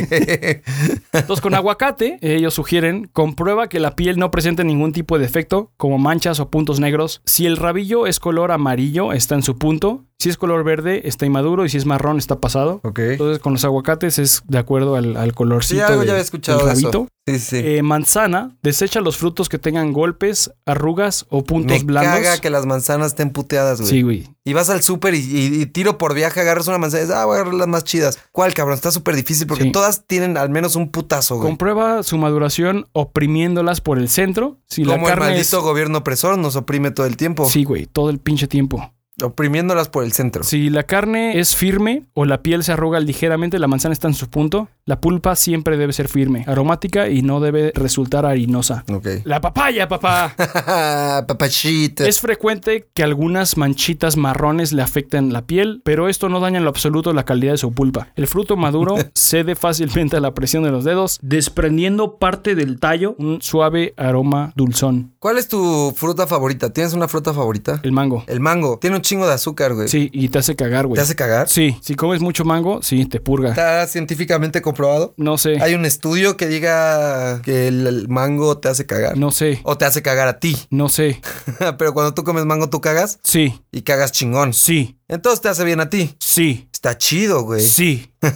Entonces, 1.13 1.41
con 1.41 1.53
aguacate, 1.53 2.17
ellos 2.21 2.53
sugieren, 2.53 3.09
comprueba 3.13 3.67
que 3.69 3.79
la 3.79 3.95
piel 3.95 4.17
no 4.17 4.31
presente 4.31 4.63
ningún 4.63 4.93
tipo 4.93 5.17
de 5.17 5.25
defecto, 5.25 5.71
como 5.77 5.97
manchas 5.97 6.39
o 6.39 6.49
puntos 6.49 6.79
negros. 6.79 7.21
Si 7.25 7.45
el 7.45 7.57
rabillo 7.57 8.07
es 8.07 8.19
color 8.19 8.51
amarillo, 8.51 9.13
está 9.13 9.35
en 9.35 9.43
su 9.43 9.57
punto. 9.57 10.05
Si 10.19 10.29
es 10.29 10.37
color 10.37 10.63
verde, 10.63 11.01
está 11.07 11.25
inmaduro. 11.25 11.65
Y 11.65 11.69
si 11.69 11.77
es 11.77 11.85
marrón, 11.87 12.17
está 12.19 12.39
pasado. 12.39 12.79
ok. 12.83 12.99
Entonces, 12.99 13.39
con 13.39 13.53
los 13.53 13.65
aguacates 13.65 14.19
es 14.19 14.43
de 14.47 14.59
acuerdo 14.59 14.95
al, 14.95 15.17
al 15.17 15.29
Sí, 15.29 15.35
colorcito 15.35 15.85
algo 15.85 16.01
de- 16.01 16.07
ya 16.07 16.11
había 16.13 16.21
escuchado 16.23 16.59
del 16.59 16.67
rabito. 16.67 16.89
eso. 16.89 17.07
Sí, 17.27 17.39
sí. 17.39 17.57
Eh, 17.63 17.81
manzana, 17.83 18.55
desecha 18.63 18.99
los 19.01 19.17
frutos 19.17 19.47
que 19.49 19.57
tengan 19.59 19.93
golpes, 19.93 20.30
arrugas 20.65 21.25
o 21.29 21.43
puntos 21.43 21.79
Me 21.79 21.83
blandos. 21.85 22.13
caga 22.13 22.37
que 22.39 22.49
las 22.49 22.65
manzanas 22.65 23.07
estén 23.07 23.29
puteadas, 23.31 23.79
güey. 23.81 23.89
Sí, 23.91 24.01
güey. 24.01 24.27
Y 24.43 24.53
vas 24.53 24.69
al 24.69 24.81
súper 24.81 25.13
y, 25.13 25.19
y- 25.19 25.61
y 25.61 25.65
tiro 25.67 25.97
por 25.97 26.13
viaje, 26.13 26.39
agarras 26.41 26.67
una 26.67 26.77
manzana 26.77 27.01
y 27.01 27.05
dices, 27.05 27.15
ah, 27.17 27.25
voy 27.25 27.33
a 27.33 27.41
agarrar 27.41 27.53
las 27.55 27.67
más 27.67 27.83
chidas. 27.83 28.19
¿Cuál, 28.31 28.53
cabrón? 28.53 28.75
Está 28.75 28.91
súper 28.91 29.15
difícil 29.15 29.45
porque 29.47 29.65
Sí. 29.65 29.71
todas 29.71 30.05
tienen 30.07 30.37
al 30.37 30.49
menos 30.49 30.75
un 30.75 30.89
putazo, 30.89 31.35
güey. 31.37 31.47
Comprueba 31.47 32.03
su 32.03 32.17
maduración 32.17 32.87
oprimiéndolas 32.93 33.81
por 33.81 33.97
el 33.99 34.09
centro. 34.09 34.57
Si 34.67 34.83
la 34.83 34.93
Como 34.93 35.09
el 35.09 35.19
maldito 35.19 35.57
es... 35.57 35.63
gobierno 35.63 35.99
opresor 35.99 36.37
nos 36.37 36.55
oprime 36.55 36.91
todo 36.91 37.05
el 37.05 37.17
tiempo. 37.17 37.49
Sí, 37.49 37.63
güey, 37.63 37.85
todo 37.85 38.09
el 38.09 38.19
pinche 38.19 38.47
tiempo. 38.47 38.93
Oprimiéndolas 39.21 39.89
por 39.89 40.03
el 40.03 40.11
centro. 40.13 40.43
Si 40.43 40.69
la 40.69 40.83
carne 40.83 41.39
es 41.39 41.55
firme 41.55 42.03
o 42.13 42.25
la 42.25 42.41
piel 42.41 42.63
se 42.63 42.71
arruga 42.73 42.99
ligeramente, 42.99 43.59
la 43.59 43.67
manzana 43.67 43.93
está 43.93 44.07
en 44.07 44.13
su 44.13 44.29
punto, 44.29 44.69
la 44.85 44.99
pulpa 44.99 45.35
siempre 45.35 45.77
debe 45.77 45.93
ser 45.93 46.07
firme, 46.07 46.43
aromática 46.47 47.09
y 47.09 47.21
no 47.21 47.39
debe 47.39 47.71
resultar 47.75 48.25
harinosa. 48.25 48.83
Ok. 48.91 49.07
La 49.23 49.41
papaya, 49.41 49.87
papá. 49.87 50.33
Papachita. 51.27 52.07
es 52.07 52.19
frecuente 52.19 52.87
que 52.93 53.03
algunas 53.03 53.57
manchitas 53.57 54.17
marrones 54.17 54.73
le 54.73 54.81
afecten 54.81 55.33
la 55.33 55.43
piel, 55.43 55.81
pero 55.83 56.09
esto 56.09 56.29
no 56.29 56.39
daña 56.39 56.57
en 56.57 56.63
lo 56.63 56.69
absoluto 56.69 57.13
la 57.13 57.25
calidad 57.25 57.53
de 57.53 57.57
su 57.57 57.71
pulpa. 57.73 58.09
El 58.15 58.27
fruto 58.27 58.57
maduro 58.57 58.95
cede 59.13 59.55
fácilmente 59.55 60.17
a 60.17 60.19
la 60.19 60.33
presión 60.33 60.63
de 60.63 60.71
los 60.71 60.83
dedos, 60.83 61.19
desprendiendo 61.21 62.17
parte 62.17 62.55
del 62.55 62.79
tallo, 62.79 63.15
un 63.17 63.41
suave 63.41 63.93
aroma 63.97 64.53
dulzón. 64.55 65.13
¿Cuál 65.19 65.37
es 65.37 65.47
tu 65.47 65.93
fruta 65.95 66.27
favorita? 66.27 66.71
¿Tienes 66.71 66.93
una 66.93 67.07
fruta 67.07 67.33
favorita? 67.33 67.79
El 67.83 67.91
mango. 67.91 68.23
El 68.27 68.39
mango. 68.39 68.79
Tiene 68.79 68.95
un 68.95 69.01
chingo 69.11 69.27
de 69.27 69.33
azúcar, 69.33 69.73
güey. 69.73 69.89
Sí, 69.89 70.09
y 70.13 70.29
te 70.29 70.39
hace 70.39 70.55
cagar, 70.55 70.87
güey. 70.87 70.95
¿Te 70.95 71.01
hace 71.01 71.15
cagar? 71.15 71.49
Sí, 71.49 71.77
si 71.81 71.95
comes 71.95 72.21
mucho 72.21 72.45
mango, 72.45 72.81
sí, 72.81 73.05
te 73.05 73.19
purga. 73.19 73.49
¿Está 73.49 73.85
científicamente 73.87 74.61
comprobado? 74.61 75.13
No 75.17 75.37
sé, 75.37 75.61
¿Hay 75.61 75.73
un 75.73 75.83
estudio 75.85 76.37
que 76.37 76.47
diga 76.47 77.41
que 77.41 77.67
el, 77.67 77.85
el 77.87 78.07
mango 78.07 78.57
te 78.59 78.69
hace 78.69 78.85
cagar? 78.85 79.17
no 79.17 79.31
sé, 79.31 79.59
¿O 79.63 79.77
te 79.77 79.83
hace 79.85 80.01
cagar 80.01 80.27
a 80.29 80.39
ti? 80.39 80.55
no 80.69 80.87
sé. 80.87 81.19
Pero 81.77 81.93
cuando 81.93 82.13
tú 82.13 82.23
comes 82.23 82.45
mango, 82.45 82.69
tú 82.69 82.79
cagas 82.79 83.19
Sí, 83.23 83.61
y 83.71 83.81
cagas 83.81 84.11
chingón. 84.13 84.53
sí, 84.53 84.97
Entonces 85.11 85.41
te 85.41 85.49
hace 85.49 85.63
bien 85.63 85.79
a 85.81 85.89
ti. 85.89 86.15
sí, 86.19 86.67
Está 86.73 86.97
chido, 86.97 87.43
güey. 87.43 87.61
sí. 87.61 88.07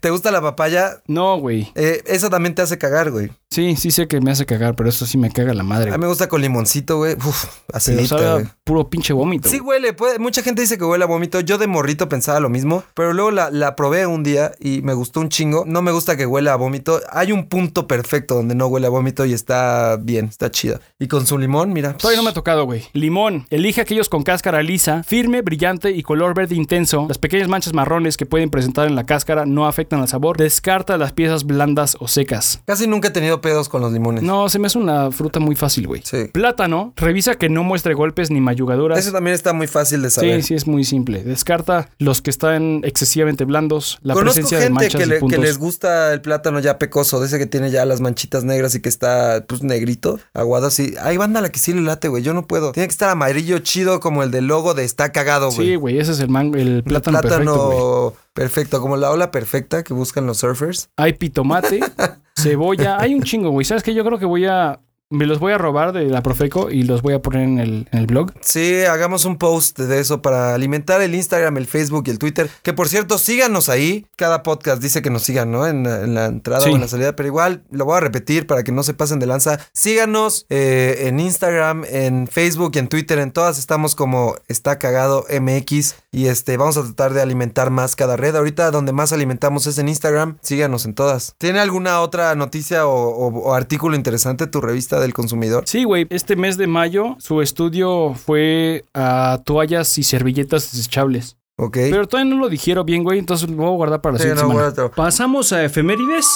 ¿Te 0.00 0.10
gusta 0.10 0.30
la 0.30 0.40
papaya? 0.40 1.02
No, 1.06 1.38
güey. 1.38 1.70
Eh, 1.74 2.02
esa 2.06 2.30
también 2.30 2.54
te 2.54 2.62
hace 2.62 2.78
cagar, 2.78 3.10
güey. 3.10 3.30
Sí, 3.50 3.74
sí 3.76 3.90
sé 3.90 4.06
que 4.06 4.20
me 4.20 4.30
hace 4.30 4.46
cagar, 4.46 4.76
pero 4.76 4.88
eso 4.88 5.04
sí 5.04 5.18
me 5.18 5.30
caga 5.32 5.52
la 5.54 5.62
madre. 5.64 5.90
A 5.90 5.96
mí 5.98 6.02
me 6.02 6.06
gusta 6.06 6.28
con 6.28 6.40
limoncito, 6.40 6.98
güey. 6.98 7.14
Uf, 7.14 7.44
Pero 7.66 7.76
acidita, 7.76 8.06
sabe 8.06 8.32
güey. 8.32 8.44
a 8.44 8.56
puro 8.62 8.88
pinche 8.88 9.12
vómito. 9.12 9.48
Sí 9.48 9.58
huele, 9.60 9.92
puede- 9.92 10.18
mucha 10.20 10.42
gente 10.42 10.62
dice 10.62 10.78
que 10.78 10.84
huele 10.84 11.02
a 11.04 11.08
vómito. 11.08 11.40
Yo 11.40 11.58
de 11.58 11.66
morrito 11.66 12.08
pensaba 12.08 12.38
lo 12.40 12.48
mismo, 12.48 12.84
pero 12.94 13.12
luego 13.12 13.30
la, 13.32 13.50
la 13.50 13.74
probé 13.74 14.06
un 14.06 14.22
día 14.22 14.52
y 14.60 14.82
me 14.82 14.94
gustó 14.94 15.20
un 15.20 15.28
chingo. 15.30 15.64
No 15.66 15.82
me 15.82 15.90
gusta 15.90 16.16
que 16.16 16.26
huela 16.26 16.52
a 16.52 16.56
vómito. 16.56 17.00
Hay 17.10 17.32
un 17.32 17.48
punto 17.48 17.88
perfecto 17.88 18.36
donde 18.36 18.54
no 18.54 18.68
huele 18.68 18.86
a 18.86 18.90
vómito 18.90 19.24
y 19.26 19.32
está 19.32 19.96
bien, 20.00 20.26
está 20.26 20.50
chida. 20.50 20.80
Y 21.00 21.08
con 21.08 21.26
su 21.26 21.36
limón, 21.38 21.72
mira. 21.72 21.94
Todavía 21.96 22.18
no 22.18 22.22
me 22.24 22.30
ha 22.30 22.34
tocado, 22.34 22.64
güey. 22.64 22.84
Limón. 22.92 23.46
Elige 23.50 23.80
aquellos 23.80 24.08
con 24.08 24.19
cáscara 24.22 24.62
lisa, 24.62 25.02
firme, 25.02 25.42
brillante 25.42 25.90
y 25.90 26.02
color 26.02 26.34
verde 26.34 26.54
intenso. 26.54 27.06
Las 27.08 27.18
pequeñas 27.18 27.48
manchas 27.48 27.72
marrones 27.72 28.16
que 28.16 28.26
pueden 28.26 28.50
presentar 28.50 28.86
en 28.86 28.94
la 28.96 29.04
cáscara 29.06 29.46
no 29.46 29.66
afectan 29.66 30.00
al 30.00 30.08
sabor. 30.08 30.36
Descarta 30.36 30.96
las 30.98 31.12
piezas 31.12 31.44
blandas 31.44 31.96
o 32.00 32.08
secas. 32.08 32.60
Casi 32.66 32.86
nunca 32.86 33.08
he 33.08 33.10
tenido 33.10 33.40
pedos 33.40 33.68
con 33.68 33.80
los 33.82 33.92
limones. 33.92 34.22
No, 34.22 34.48
se 34.48 34.58
me 34.58 34.66
hace 34.66 34.78
una 34.78 35.10
fruta 35.10 35.40
muy 35.40 35.56
fácil, 35.56 35.86
güey. 35.86 36.02
Sí. 36.04 36.26
Plátano. 36.32 36.92
Revisa 36.96 37.34
que 37.36 37.48
no 37.48 37.62
muestre 37.64 37.94
golpes 37.94 38.30
ni 38.30 38.40
mayugaduras. 38.40 38.98
Eso 38.98 39.12
también 39.12 39.34
está 39.34 39.52
muy 39.52 39.66
fácil 39.66 40.02
de 40.02 40.10
Sí, 40.10 40.14
saber. 40.16 40.42
sí, 40.42 40.54
es 40.54 40.66
muy 40.66 40.84
simple. 40.84 41.22
Descarta 41.22 41.88
los 41.98 42.22
que 42.22 42.30
están 42.30 42.80
excesivamente 42.84 43.44
blandos, 43.44 43.98
la 44.02 44.14
Conozco 44.14 44.34
presencia 44.34 44.58
de 44.60 44.70
manchas 44.70 44.96
que, 44.96 45.02
y 45.02 45.06
le- 45.06 45.14
que 45.16 45.20
puntos. 45.20 45.40
les 45.40 45.58
gusta 45.58 46.12
el 46.12 46.20
plátano 46.20 46.58
ya 46.60 46.78
pecoso, 46.78 47.20
de 47.20 47.26
ese 47.26 47.38
que 47.38 47.46
tiene 47.46 47.70
ya 47.70 47.84
las 47.84 48.00
manchitas 48.00 48.44
negras 48.44 48.74
y 48.74 48.80
que 48.80 48.88
está 48.88 49.44
pues 49.46 49.62
negrito, 49.62 50.18
aguado 50.34 50.66
así. 50.66 50.94
Hay 51.02 51.16
banda 51.16 51.38
a 51.38 51.42
la 51.42 51.50
que 51.50 51.58
sí 51.58 51.72
le 51.72 51.82
late, 51.82 52.08
güey. 52.08 52.22
Yo 52.22 52.34
no 52.34 52.46
puedo. 52.46 52.72
Tiene 52.72 52.86
que 52.88 52.92
estar 52.92 53.08
amarillo 53.10 53.58
chido 53.60 54.00
como 54.00 54.09
el 54.22 54.30
del 54.30 54.46
logo 54.46 54.74
de 54.74 54.84
está 54.84 55.12
cagado, 55.12 55.50
güey. 55.50 55.68
Sí, 55.68 55.74
güey, 55.76 55.98
ese 55.98 56.12
es 56.12 56.20
el, 56.20 56.28
mango, 56.28 56.56
el 56.56 56.68
El 56.68 56.82
plátano, 56.82 57.20
perfecto, 57.20 58.16
perfecto, 58.32 58.80
como 58.80 58.96
la 58.96 59.10
ola 59.10 59.30
perfecta 59.30 59.82
que 59.82 59.94
buscan 59.94 60.26
los 60.26 60.38
surfers. 60.38 60.90
Hay 60.96 61.14
pitomate, 61.14 61.80
cebolla, 62.36 62.98
hay 63.00 63.14
un 63.14 63.22
chingo, 63.22 63.50
güey. 63.50 63.64
¿Sabes 63.64 63.82
qué? 63.82 63.94
Yo 63.94 64.04
creo 64.04 64.18
que 64.18 64.26
voy 64.26 64.46
a 64.46 64.80
me 65.10 65.26
los 65.26 65.40
voy 65.40 65.52
a 65.52 65.58
robar 65.58 65.92
de 65.92 66.04
la 66.06 66.22
Profeco 66.22 66.70
y 66.70 66.84
los 66.84 67.02
voy 67.02 67.14
a 67.14 67.20
poner 67.20 67.42
en 67.42 67.58
el, 67.58 67.88
en 67.90 67.98
el 67.98 68.06
blog. 68.06 68.32
Sí, 68.40 68.82
hagamos 68.84 69.24
un 69.24 69.36
post 69.38 69.78
de 69.78 69.98
eso 69.98 70.22
para 70.22 70.54
alimentar 70.54 71.02
el 71.02 71.14
Instagram, 71.16 71.56
el 71.56 71.66
Facebook 71.66 72.04
y 72.06 72.10
el 72.10 72.18
Twitter. 72.20 72.48
Que 72.62 72.72
por 72.72 72.88
cierto, 72.88 73.18
síganos 73.18 73.68
ahí. 73.68 74.06
Cada 74.16 74.44
podcast 74.44 74.80
dice 74.80 75.02
que 75.02 75.10
nos 75.10 75.22
sigan, 75.22 75.50
¿no? 75.50 75.66
En, 75.66 75.84
en 75.84 76.14
la 76.14 76.26
entrada 76.26 76.60
Sí. 76.64 76.70
o 76.70 76.74
en 76.76 76.80
la 76.80 76.86
salida. 76.88 77.16
Pero 77.16 77.26
igual 77.26 77.64
lo 77.72 77.84
voy 77.86 77.96
a 77.96 78.00
repetir 78.00 78.46
para 78.46 78.62
que 78.62 78.70
no 78.70 78.84
se 78.84 78.94
pasen 78.94 79.18
de 79.18 79.26
lanza. 79.26 79.58
Síganos 79.72 80.46
eh, 80.48 81.06
en 81.08 81.18
Instagram, 81.18 81.84
en 81.90 82.28
Facebook 82.28 82.70
y 82.74 82.78
en 82.78 82.88
Twitter. 82.88 83.18
En 83.18 83.32
todas 83.32 83.58
estamos 83.58 83.96
como 83.96 84.36
Está 84.46 84.78
Cagado 84.78 85.24
MX. 85.28 85.96
Y 86.12 86.26
este, 86.28 86.56
vamos 86.56 86.76
a 86.76 86.82
tratar 86.84 87.14
de 87.14 87.22
alimentar 87.22 87.70
más 87.70 87.96
cada 87.96 88.16
red. 88.16 88.36
Ahorita 88.36 88.70
donde 88.70 88.92
más 88.92 89.12
alimentamos 89.12 89.66
es 89.66 89.78
en 89.78 89.88
Instagram. 89.88 90.38
Síganos 90.40 90.84
en 90.84 90.94
todas. 90.94 91.34
¿Tiene 91.38 91.58
alguna 91.58 92.00
otra 92.00 92.34
noticia 92.36 92.86
o, 92.86 93.08
o- 93.08 93.40
o 93.50 93.54
artículo 93.54 93.96
interesante 93.96 94.46
tu 94.46 94.60
revista 94.60 94.99
del 95.00 95.12
consumidor? 95.14 95.64
Sí, 95.66 95.84
güey. 95.84 96.06
Este 96.10 96.36
mes 96.36 96.56
de 96.56 96.66
mayo 96.66 97.16
su 97.18 97.42
estudio 97.42 98.14
fue 98.14 98.84
a 98.94 99.40
toallas 99.44 99.96
y 99.98 100.02
servilletas 100.02 100.72
desechables. 100.72 101.36
Ok. 101.56 101.76
Pero 101.90 102.06
todavía 102.08 102.34
no 102.34 102.40
lo 102.40 102.48
dijeron 102.48 102.86
bien, 102.86 103.04
güey. 103.04 103.18
Entonces 103.18 103.50
lo 103.50 103.56
voy 103.56 103.66
a 103.66 103.76
guardar 103.76 104.00
para 104.00 104.14
la 104.14 104.18
Sí, 104.18 104.22
siguiente 104.28 104.42
no, 104.42 104.70
semana. 104.70 104.90
Pasamos 104.94 105.52
a 105.52 105.64
efemérides. 105.64 106.26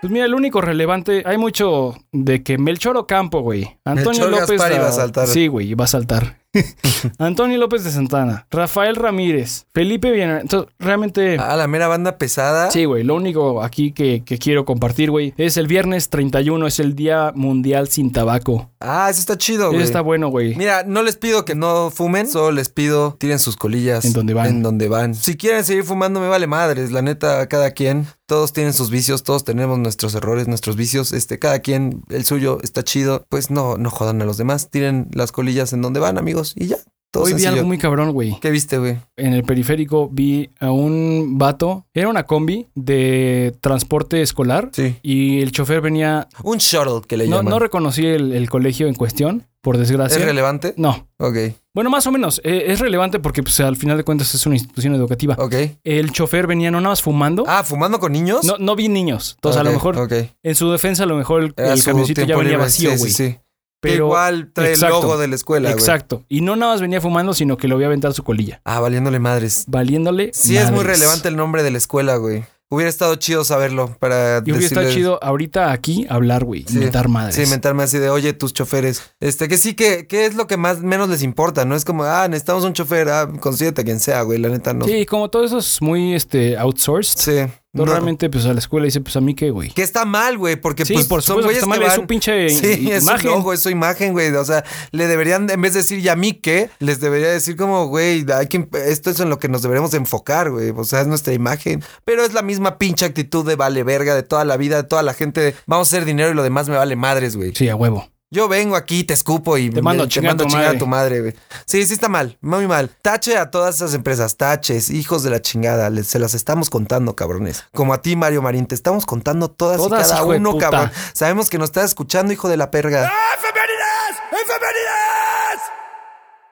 Pues 0.00 0.12
mira, 0.12 0.26
el 0.26 0.34
único 0.34 0.60
relevante, 0.60 1.22
hay 1.24 1.38
mucho 1.38 1.94
de 2.12 2.42
que 2.42 2.58
Melchor 2.58 2.96
Ocampo, 2.98 3.40
güey. 3.40 3.78
Antonio 3.86 4.28
Melchor 4.28 4.30
López. 4.42 4.60
Gaspar 4.60 4.72
iba 4.72 4.88
a 4.88 4.92
saltar. 4.92 5.26
Sí, 5.28 5.46
güey, 5.46 5.68
iba 5.70 5.84
a 5.84 5.88
saltar. 5.88 6.43
Antonio 7.18 7.58
López 7.58 7.84
de 7.84 7.90
Santana, 7.90 8.46
Rafael 8.50 8.96
Ramírez, 8.96 9.66
Felipe 9.72 10.10
Villanueva. 10.10 10.40
Entonces, 10.40 10.72
realmente. 10.78 11.36
Ah, 11.38 11.56
la 11.56 11.66
mera 11.66 11.88
banda 11.88 12.18
pesada. 12.18 12.70
Sí, 12.70 12.84
güey, 12.84 13.04
lo 13.04 13.14
único 13.14 13.62
aquí 13.62 13.92
que, 13.92 14.22
que 14.24 14.38
quiero 14.38 14.64
compartir, 14.64 15.10
güey, 15.10 15.34
es 15.36 15.56
el 15.56 15.66
viernes 15.66 16.10
31, 16.10 16.66
es 16.66 16.80
el 16.80 16.94
Día 16.94 17.32
Mundial 17.34 17.88
sin 17.88 18.12
Tabaco. 18.12 18.70
Ah, 18.80 19.08
eso 19.10 19.20
está 19.20 19.38
chido, 19.38 19.68
güey. 19.68 19.78
Eso 19.78 19.86
está 19.86 20.00
bueno, 20.00 20.28
güey. 20.28 20.54
Mira, 20.56 20.84
no 20.84 21.02
les 21.02 21.16
pido 21.16 21.44
que 21.44 21.54
no 21.54 21.90
fumen, 21.90 22.28
solo 22.28 22.52
les 22.52 22.68
pido 22.68 23.16
tiren 23.18 23.38
sus 23.38 23.56
colillas 23.56 24.04
En 24.04 24.12
donde 24.12 24.34
van. 24.34 24.46
En 24.48 24.62
donde 24.62 24.88
van. 24.88 25.14
Si 25.14 25.36
quieren 25.36 25.64
seguir 25.64 25.84
fumando, 25.84 26.20
me 26.20 26.28
vale 26.28 26.46
madres. 26.46 26.92
La 26.92 27.02
neta, 27.02 27.46
cada 27.48 27.70
quien, 27.70 28.06
todos 28.26 28.52
tienen 28.52 28.72
sus 28.72 28.90
vicios, 28.90 29.22
todos 29.22 29.44
tenemos 29.44 29.78
nuestros 29.78 30.14
errores, 30.14 30.48
nuestros 30.48 30.76
vicios. 30.76 31.12
Este, 31.12 31.38
cada 31.38 31.60
quien, 31.60 32.02
el 32.10 32.24
suyo 32.24 32.58
está 32.62 32.82
chido. 32.82 33.24
Pues 33.28 33.50
no, 33.50 33.76
no 33.76 33.90
jodan 33.90 34.20
a 34.22 34.24
los 34.24 34.36
demás. 34.36 34.70
Tiren 34.70 35.08
las 35.12 35.32
colillas 35.32 35.72
en 35.72 35.82
donde 35.82 36.00
van, 36.00 36.18
amigos, 36.18 36.43
y 36.56 36.66
ya. 36.66 36.76
Todo 37.10 37.24
Hoy 37.24 37.34
vi 37.34 37.44
algo 37.44 37.64
muy 37.64 37.78
cabrón, 37.78 38.10
güey. 38.10 38.36
¿Qué 38.40 38.50
viste, 38.50 38.76
güey? 38.76 38.96
En 39.16 39.34
el 39.34 39.44
periférico 39.44 40.08
vi 40.10 40.50
a 40.58 40.72
un 40.72 41.38
vato, 41.38 41.86
era 41.94 42.08
una 42.08 42.24
combi 42.24 42.66
de 42.74 43.54
transporte 43.60 44.20
escolar. 44.20 44.70
Sí. 44.72 44.96
Y 45.00 45.40
el 45.40 45.52
chofer 45.52 45.80
venía. 45.80 46.26
Un 46.42 46.58
shuttle 46.58 47.02
que 47.06 47.16
le 47.16 47.28
No, 47.28 47.36
llaman. 47.36 47.50
no 47.52 47.58
reconocí 47.60 48.04
el, 48.04 48.32
el 48.32 48.50
colegio 48.50 48.88
en 48.88 48.94
cuestión, 48.94 49.46
por 49.60 49.76
¿Es 49.76 49.82
desgracia. 49.82 50.24
relevante? 50.24 50.74
No. 50.76 51.06
Ok, 51.18 51.36
Bueno, 51.72 51.88
más 51.88 52.04
o 52.08 52.10
menos. 52.12 52.40
eh, 52.42 52.64
es 52.66 52.80
relevante 52.80 53.20
porque 53.20 53.44
pues, 53.44 53.60
al 53.60 53.76
final 53.76 53.96
de 53.96 54.02
cuentas 54.02 54.34
es 54.34 54.44
una 54.46 54.56
institución 54.56 54.92
educativa. 54.96 55.36
ok. 55.38 55.54
El 55.84 56.10
chofer 56.10 56.48
venía 56.48 56.72
no 56.72 56.80
nada 56.80 56.90
más 56.90 57.02
fumando. 57.02 57.44
Ah, 57.46 57.62
¿fumando 57.62 58.00
con 58.00 58.10
niños? 58.10 58.44
No, 58.44 58.56
no 58.58 58.74
vi 58.74 58.88
niños. 58.88 59.34
Entonces, 59.36 59.60
a 59.60 59.62
lo 59.64 59.70
mejor, 59.70 59.96
Ok. 59.98 60.12
en 60.42 60.54
su 60.56 60.68
defensa, 60.72 61.04
a 61.04 61.06
lo 61.06 61.14
mejor 61.16 61.44
el, 61.44 61.54
el 61.64 61.84
camioncito 61.84 62.22
ya 62.22 62.34
venía 62.36 62.42
libre. 62.42 62.56
vacío, 62.56 62.90
Sí, 62.90 62.98
güey. 62.98 63.12
sí, 63.12 63.28
sí. 63.30 63.38
Pero. 63.84 64.06
Igual 64.06 64.50
trae 64.52 64.70
exacto, 64.70 64.96
el 64.96 65.02
logo 65.02 65.18
de 65.18 65.28
la 65.28 65.34
escuela. 65.34 65.70
Exacto. 65.70 66.24
Y 66.28 66.40
no 66.40 66.56
nada 66.56 66.72
más 66.72 66.80
venía 66.80 67.00
fumando, 67.00 67.34
sino 67.34 67.56
que 67.56 67.68
lo 67.68 67.76
voy 67.76 67.84
a 67.84 67.88
aventar 67.88 68.14
su 68.14 68.24
colilla. 68.24 68.60
Ah, 68.64 68.80
valiéndole 68.80 69.18
madres. 69.18 69.64
Valiéndole. 69.68 70.30
Sí, 70.32 70.56
es 70.56 70.70
muy 70.70 70.84
relevante 70.84 71.28
el 71.28 71.36
nombre 71.36 71.62
de 71.62 71.70
la 71.70 71.78
escuela, 71.78 72.16
güey. 72.16 72.44
Hubiera 72.70 72.88
estado 72.88 73.14
chido 73.16 73.44
saberlo 73.44 73.94
para 74.00 74.38
Y 74.44 74.50
hubiera 74.50 74.66
estado 74.66 74.90
chido 74.90 75.22
ahorita 75.22 75.70
aquí 75.70 76.06
hablar, 76.08 76.44
güey. 76.44 76.64
Sí. 76.66 76.74
Inventar 76.74 77.08
madres. 77.08 77.36
Sí, 77.36 77.46
mentarme 77.48 77.82
así 77.82 77.98
de, 77.98 78.08
oye, 78.08 78.32
tus 78.32 78.54
choferes. 78.54 79.02
Este, 79.20 79.48
que 79.48 79.58
sí, 79.58 79.74
que, 79.74 80.06
que 80.08 80.24
es 80.24 80.34
lo 80.34 80.46
que 80.46 80.56
más 80.56 80.80
menos 80.80 81.08
les 81.08 81.22
importa, 81.22 81.64
¿no? 81.66 81.76
Es 81.76 81.84
como, 81.84 82.04
ah, 82.04 82.26
necesitamos 82.26 82.64
un 82.64 82.72
chofer, 82.72 83.10
ah, 83.10 83.30
consíguete 83.38 83.82
a 83.82 83.84
quien 83.84 84.00
sea, 84.00 84.22
güey, 84.22 84.38
la 84.38 84.48
neta 84.48 84.72
no. 84.72 84.86
Sí, 84.86 85.04
como 85.04 85.28
todo 85.28 85.44
eso 85.44 85.58
es 85.58 85.80
muy 85.82 86.14
este, 86.14 86.56
outsourced. 86.56 87.18
Sí. 87.18 87.52
Entonces, 87.74 87.86
No. 87.90 87.92
realmente, 87.92 88.30
pues 88.30 88.46
a 88.46 88.52
la 88.52 88.60
escuela 88.60 88.84
dice, 88.84 89.00
pues 89.00 89.16
a 89.16 89.20
mí 89.20 89.34
qué, 89.34 89.50
güey. 89.50 89.70
Que 89.70 89.82
está 89.82 90.04
mal, 90.04 90.38
güey, 90.38 90.54
porque 90.54 90.84
Sí, 90.84 90.94
pues 90.94 91.06
por 91.08 91.22
son 91.22 91.38
que 91.38 91.42
güeyes 91.42 91.62
está 91.64 91.68
mal, 91.68 91.80
que 91.80 91.86
es 91.86 91.94
su 91.94 92.06
pinche 92.06 92.48
Sí, 92.50 92.88
es 92.92 93.02
su 93.04 93.10
imagen. 93.10 93.30
logo, 93.32 93.52
es 93.52 93.60
su 93.60 93.68
imagen, 93.70 94.12
güey. 94.12 94.32
O 94.32 94.44
sea, 94.44 94.64
le 94.92 95.08
deberían, 95.08 95.50
en 95.50 95.60
vez 95.60 95.74
de 95.74 95.80
decir, 95.80 95.98
¿y 95.98 96.08
a 96.08 96.14
mí 96.14 96.34
qué? 96.34 96.70
Les 96.78 97.00
debería 97.00 97.28
decir 97.30 97.56
como, 97.56 97.86
güey, 97.88 98.24
hay 98.32 98.46
que, 98.46 98.68
esto 98.86 99.10
es 99.10 99.18
en 99.18 99.28
lo 99.28 99.40
que 99.40 99.48
nos 99.48 99.62
deberíamos 99.62 99.92
enfocar, 99.94 100.52
güey. 100.52 100.70
O 100.76 100.84
sea, 100.84 101.00
es 101.00 101.08
nuestra 101.08 101.32
imagen. 101.32 101.82
Pero 102.04 102.24
es 102.24 102.32
la 102.32 102.42
misma 102.42 102.78
pinche 102.78 103.04
actitud 103.06 103.44
de 103.44 103.56
vale 103.56 103.82
verga 103.82 104.14
de 104.14 104.22
toda 104.22 104.44
la 104.44 104.56
vida, 104.56 104.76
de 104.76 104.84
toda 104.88 105.02
la 105.02 105.12
gente. 105.12 105.40
de, 105.40 105.54
vamos 105.66 105.92
a 105.92 105.96
hacer 105.96 106.04
dinero 106.06 106.30
y 106.30 106.34
lo 106.34 106.44
demás 106.44 106.68
me 106.68 106.76
vale 106.76 106.94
madres, 106.94 107.34
güey. 107.36 107.52
Sí, 107.56 107.68
a 107.68 107.74
huevo. 107.74 108.08
Yo 108.34 108.48
vengo 108.48 108.74
aquí, 108.74 109.04
te 109.04 109.14
escupo 109.14 109.56
y 109.58 109.70
Te 109.70 109.80
mando 109.80 110.02
a 110.02 110.06
te 110.06 110.14
chingar 110.14 110.32
a 110.32 110.36
tu 110.36 110.44
chingar 110.44 110.60
a 110.62 110.66
madre. 110.66 110.78
tu 110.80 110.86
madre, 110.88 111.20
güey. 111.20 111.34
Sí, 111.66 111.86
sí 111.86 111.94
está 111.94 112.08
mal, 112.08 112.36
muy 112.40 112.66
mal. 112.66 112.90
Tache 113.00 113.38
a 113.38 113.48
todas 113.52 113.76
esas 113.76 113.94
empresas, 113.94 114.36
taches, 114.36 114.90
hijos 114.90 115.22
de 115.22 115.30
la 115.30 115.40
chingada, 115.40 115.88
les- 115.88 116.08
se 116.08 116.18
las 116.18 116.34
estamos 116.34 116.68
contando, 116.68 117.14
cabrones. 117.14 117.62
Como 117.72 117.94
a 117.94 118.02
ti, 118.02 118.16
Mario 118.16 118.42
Marín, 118.42 118.66
te 118.66 118.74
estamos 118.74 119.06
contando 119.06 119.52
todas, 119.52 119.76
Todas, 119.76 120.08
y 120.08 120.10
cada 120.10 120.24
uno, 120.24 120.58
cabrón. 120.58 120.90
Sabemos 121.12 121.48
que 121.48 121.58
nos 121.58 121.68
estás 121.68 121.84
escuchando, 121.84 122.32
hijo 122.32 122.48
de 122.48 122.56
la 122.56 122.72
perga. 122.72 123.08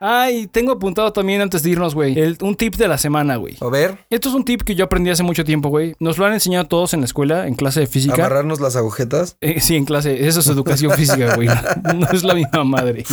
Ay, 0.04 0.48
tengo 0.48 0.72
apuntado 0.72 1.12
también 1.12 1.40
antes 1.42 1.62
de 1.62 1.70
irnos, 1.70 1.94
güey. 1.94 2.16
Un 2.40 2.56
tip 2.56 2.74
de 2.74 2.88
la 2.88 2.98
semana, 2.98 3.36
güey. 3.36 3.56
A 3.60 3.68
ver, 3.68 3.98
Esto 4.10 4.28
es 4.30 4.34
un 4.34 4.44
tip 4.44 4.62
que 4.62 4.74
yo 4.74 4.84
aprendí 4.84 5.10
hace 5.10 5.22
mucho 5.22 5.44
tiempo, 5.44 5.68
güey. 5.68 5.94
Nos 6.00 6.18
lo 6.18 6.26
han 6.26 6.32
enseñado 6.32 6.64
todos 6.66 6.92
en 6.92 7.00
la 7.00 7.06
escuela, 7.06 7.46
en 7.46 7.54
clase 7.54 7.78
de 7.78 7.86
física. 7.86 8.14
amarrarnos 8.14 8.60
las 8.60 8.74
agujetas. 8.74 9.36
Eh, 9.40 9.60
sí, 9.60 9.76
en 9.76 9.84
clase. 9.84 10.26
Eso 10.26 10.40
es 10.40 10.46
educación 10.48 10.90
física, 10.96 11.36
güey. 11.36 11.46
No 11.94 12.08
es 12.12 12.24
la 12.24 12.34
misma 12.34 12.64
madre. 12.64 13.04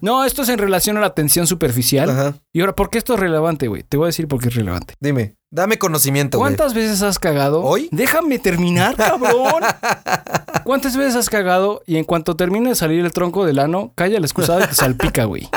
No, 0.00 0.24
esto 0.24 0.42
es 0.42 0.48
en 0.48 0.58
relación 0.58 0.96
a 0.96 1.00
la 1.00 1.14
tensión 1.14 1.46
superficial. 1.46 2.10
Ajá. 2.10 2.34
Y 2.52 2.60
ahora, 2.62 2.74
¿por 2.74 2.90
qué 2.90 2.98
esto 2.98 3.14
es 3.14 3.20
relevante, 3.20 3.68
güey? 3.68 3.84
Te 3.84 3.96
voy 3.96 4.06
a 4.06 4.08
decir 4.08 4.26
por 4.26 4.40
qué 4.40 4.48
es 4.48 4.54
relevante. 4.56 4.94
Dime, 4.98 5.36
dame 5.52 5.78
conocimiento, 5.78 6.38
güey. 6.38 6.48
¿Cuántas 6.56 6.74
veces 6.74 7.00
has 7.02 7.20
cagado? 7.20 7.62
¿Hoy? 7.62 7.88
Déjame 7.92 8.40
terminar, 8.40 8.96
cabrón. 8.96 9.62
¿Cuántas 10.64 10.96
veces 10.96 11.14
has 11.14 11.30
cagado 11.30 11.82
y 11.86 11.96
en 11.96 12.04
cuanto 12.04 12.34
termine 12.34 12.70
de 12.70 12.74
salir 12.74 13.04
el 13.04 13.12
tronco 13.12 13.46
del 13.46 13.60
ano, 13.60 13.92
calla 13.94 14.18
la 14.18 14.26
excusada 14.26 14.64
y 14.64 14.68
te 14.68 14.74
salpica, 14.74 15.24
güey? 15.24 15.48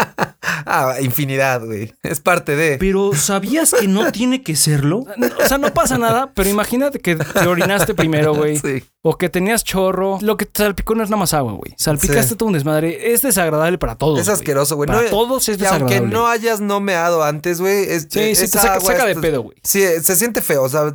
Ah, 0.74 1.02
infinidad, 1.02 1.66
güey. 1.66 1.94
Es 2.02 2.20
parte 2.22 2.56
de. 2.56 2.78
Pero 2.78 3.12
¿sabías 3.14 3.74
que 3.78 3.88
no 3.88 4.12
tiene 4.12 4.42
que 4.42 4.56
serlo? 4.56 5.00
O 5.44 5.48
sea, 5.48 5.58
no 5.58 5.74
pasa 5.74 5.98
nada, 5.98 6.32
pero 6.34 6.50
imagínate 6.50 7.00
que 7.00 7.16
te 7.18 7.48
orinaste 7.48 7.94
primero, 7.94 8.34
güey. 8.34 8.58
Sí. 8.58 8.84
O 9.04 9.18
que 9.18 9.30
tenías 9.30 9.64
chorro. 9.64 10.20
Lo 10.22 10.38
que 10.38 10.46
te 10.46 10.64
salpicó 10.64 10.94
no 10.96 11.04
es 11.04 11.10
nada 11.10 11.20
más 11.20 11.34
agua, 11.34 11.54
güey. 11.54 11.74
Salpicaste 11.76 12.30
Sí. 12.30 12.36
todo 12.36 12.48
un 12.48 12.54
desmadre. 12.54 13.12
Es 13.14 13.22
desagradable 13.24 13.78
para 13.80 13.96
todos. 13.96 14.20
Es 14.20 14.30
asqueroso, 14.30 14.76
güey. 14.76 14.88
Para 14.88 15.02
No- 15.02 15.10
todos 15.10 15.50
es 15.50 15.60
Y 15.60 15.66
aunque 15.66 15.84
desagradable. 15.96 16.14
no 16.14 16.28
hayas 16.28 16.62
no 16.62 16.80
meado 16.80 17.24
antes, 17.24 17.60
güey. 17.60 17.84
es- 17.90 18.08
Sí, 18.12 18.36
sí, 18.36 18.42
te 18.44 18.48
saca- 18.60 18.76
agua 18.76 18.92
saca 18.92 19.06
de 19.08 19.16
pedo, 19.16 19.42
güey. 19.42 19.58
Sí, 19.64 19.84
se 20.04 20.16
siente 20.16 20.42
feo. 20.42 20.64
O 20.64 20.70
sea, 20.70 20.94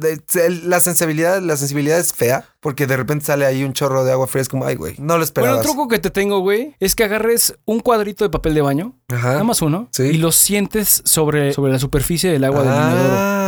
la 0.63 0.81
sensibilidad, 0.81 1.43
la 1.43 1.57
sensibilidad 1.57 1.99
es 1.99 2.13
fea. 2.15 2.45
Porque 2.67 2.89
de 2.89 2.97
repente 2.97 3.25
sale 3.25 3.47
ahí 3.47 3.63
un 3.63 3.73
chorro 3.75 4.05
de 4.05 4.11
agua 4.11 4.27
fría. 4.27 4.43
Es 4.43 4.49
como, 4.49 4.65
ay, 4.67 4.75
güey. 4.75 4.95
No 4.99 5.05
lo 5.05 5.07
Bueno, 5.07 5.23
esperabas. 5.23 5.59
el 5.61 5.63
truco 5.67 5.87
que 5.87 6.01
te 6.01 6.11
tengo, 6.11 6.41
güey, 6.41 6.75
es 6.81 6.97
que 6.97 7.05
agarres 7.05 7.55
un 7.65 7.79
cuadrito 7.79 8.25
de 8.25 8.31
papel 8.31 8.55
de 8.55 8.61
baño, 8.61 8.97
Ajá. 9.07 9.29
nada 9.35 9.45
más 9.45 9.63
uno, 9.63 9.87
Sí. 9.93 10.03
y 10.03 10.15
lo 10.15 10.33
sientes 10.33 11.01
sobre, 11.05 11.53
sobre 11.53 11.71
la 11.73 11.79
superficie 11.79 12.29
del 12.33 12.43
agua 12.43 12.65
del 12.65 12.73
inodoro. 12.73 13.46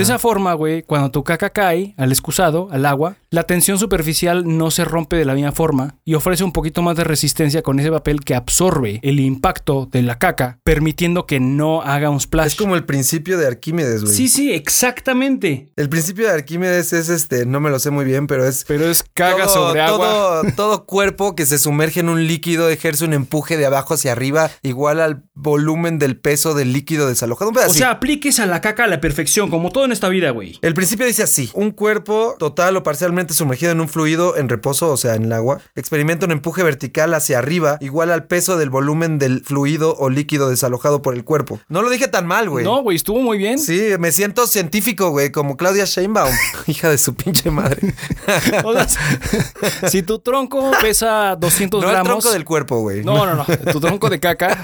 De 0.00 0.04
esa 0.04 0.18
forma, 0.18 0.54
güey, 0.54 0.82
cuando 0.82 1.10
tu 1.10 1.22
caca 1.22 1.50
cae 1.50 1.94
al 1.98 2.10
excusado, 2.10 2.68
al 2.70 2.86
agua, 2.86 3.16
la 3.28 3.42
tensión 3.42 3.78
superficial 3.78 4.44
no 4.46 4.70
se 4.70 4.86
rompe 4.86 5.16
de 5.16 5.26
la 5.26 5.34
misma 5.34 5.52
forma 5.52 5.96
y 6.06 6.14
ofrece 6.14 6.42
un 6.42 6.52
poquito 6.52 6.80
más 6.80 6.96
de 6.96 7.04
resistencia 7.04 7.60
con 7.60 7.78
ese 7.78 7.90
papel 7.90 8.20
que 8.20 8.34
absorbe 8.34 8.98
el 9.02 9.20
impacto 9.20 9.86
de 9.92 10.00
la 10.00 10.18
caca, 10.18 10.58
permitiendo 10.64 11.26
que 11.26 11.38
no 11.38 11.82
haga 11.82 12.08
un 12.08 12.18
splash. 12.18 12.46
Es 12.46 12.54
como 12.54 12.76
el 12.76 12.86
principio 12.86 13.36
de 13.36 13.46
Arquímedes, 13.46 14.02
güey. 14.02 14.14
Sí, 14.14 14.28
sí, 14.28 14.52
exactamente. 14.52 15.70
El 15.76 15.90
principio 15.90 16.26
de 16.26 16.32
Arquímedes 16.32 16.94
es 16.94 17.10
este, 17.10 17.44
no 17.44 17.60
me 17.60 17.68
lo 17.68 17.78
sé 17.78 17.90
muy 17.90 18.06
bien, 18.06 18.26
pero 18.26 18.48
es 18.48 18.64
Pero 18.66 18.86
es 18.86 19.02
caga 19.02 19.44
todo, 19.44 19.68
sobre 19.68 19.82
agua. 19.82 19.98
todo, 19.98 20.42
todo 20.56 20.86
cuerpo 20.86 21.36
que 21.36 21.44
se 21.44 21.58
sumerge 21.58 22.00
en 22.00 22.08
un 22.08 22.26
líquido 22.26 22.70
ejerce 22.70 23.04
un 23.04 23.12
empuje 23.12 23.58
de 23.58 23.66
abajo 23.66 23.92
hacia 23.92 24.12
arriba 24.12 24.50
igual 24.62 25.00
al 25.00 25.24
volumen 25.34 25.98
del 25.98 26.16
peso 26.18 26.54
del 26.54 26.72
líquido 26.72 27.06
desalojado. 27.06 27.50
Un 27.50 27.58
O 27.58 27.68
sea, 27.68 27.90
apliques 27.90 28.40
a 28.40 28.46
la 28.46 28.62
caca 28.62 28.84
a 28.84 28.86
la 28.86 29.00
perfección, 29.02 29.50
como 29.50 29.70
todo 29.70 29.89
en 29.90 29.92
esta 29.92 30.08
vida, 30.08 30.30
güey. 30.30 30.58
El 30.62 30.74
principio 30.74 31.04
dice 31.06 31.22
así: 31.22 31.50
un 31.54 31.70
cuerpo 31.72 32.36
total 32.38 32.76
o 32.76 32.82
parcialmente 32.82 33.34
sumergido 33.34 33.72
en 33.72 33.80
un 33.80 33.88
fluido 33.88 34.36
en 34.36 34.48
reposo, 34.48 34.90
o 34.90 34.96
sea, 34.96 35.14
en 35.14 35.24
el 35.24 35.32
agua, 35.32 35.60
experimenta 35.74 36.26
un 36.26 36.32
empuje 36.32 36.62
vertical 36.62 37.12
hacia 37.14 37.38
arriba 37.38 37.76
igual 37.80 38.10
al 38.10 38.24
peso 38.24 38.56
del 38.56 38.70
volumen 38.70 39.18
del 39.18 39.42
fluido 39.44 39.96
o 39.98 40.08
líquido 40.10 40.48
desalojado 40.48 41.02
por 41.02 41.14
el 41.14 41.24
cuerpo. 41.24 41.60
No 41.68 41.82
lo 41.82 41.90
dije 41.90 42.08
tan 42.08 42.26
mal, 42.26 42.48
güey. 42.48 42.64
No, 42.64 42.82
güey, 42.82 42.96
estuvo 42.96 43.20
muy 43.20 43.38
bien. 43.38 43.58
Sí, 43.58 43.90
me 43.98 44.12
siento 44.12 44.46
científico, 44.46 45.10
güey, 45.10 45.32
como 45.32 45.56
Claudia 45.56 45.84
Sheinbaum, 45.84 46.32
hija 46.66 46.88
de 46.88 46.98
su 46.98 47.14
pinche 47.14 47.50
madre. 47.50 47.80
O 48.64 48.72
sea, 48.72 48.86
si 49.88 50.02
tu 50.02 50.18
tronco 50.20 50.70
pesa 50.80 51.36
200 51.36 51.80
No 51.80 51.88
el 51.88 51.92
gramos. 51.94 52.08
tronco 52.08 52.32
del 52.32 52.44
cuerpo, 52.44 52.80
güey. 52.80 53.02
No, 53.04 53.26
no, 53.26 53.34
no. 53.34 53.44
Tu 53.72 53.80
tronco 53.80 54.08
de 54.08 54.20
caca 54.20 54.62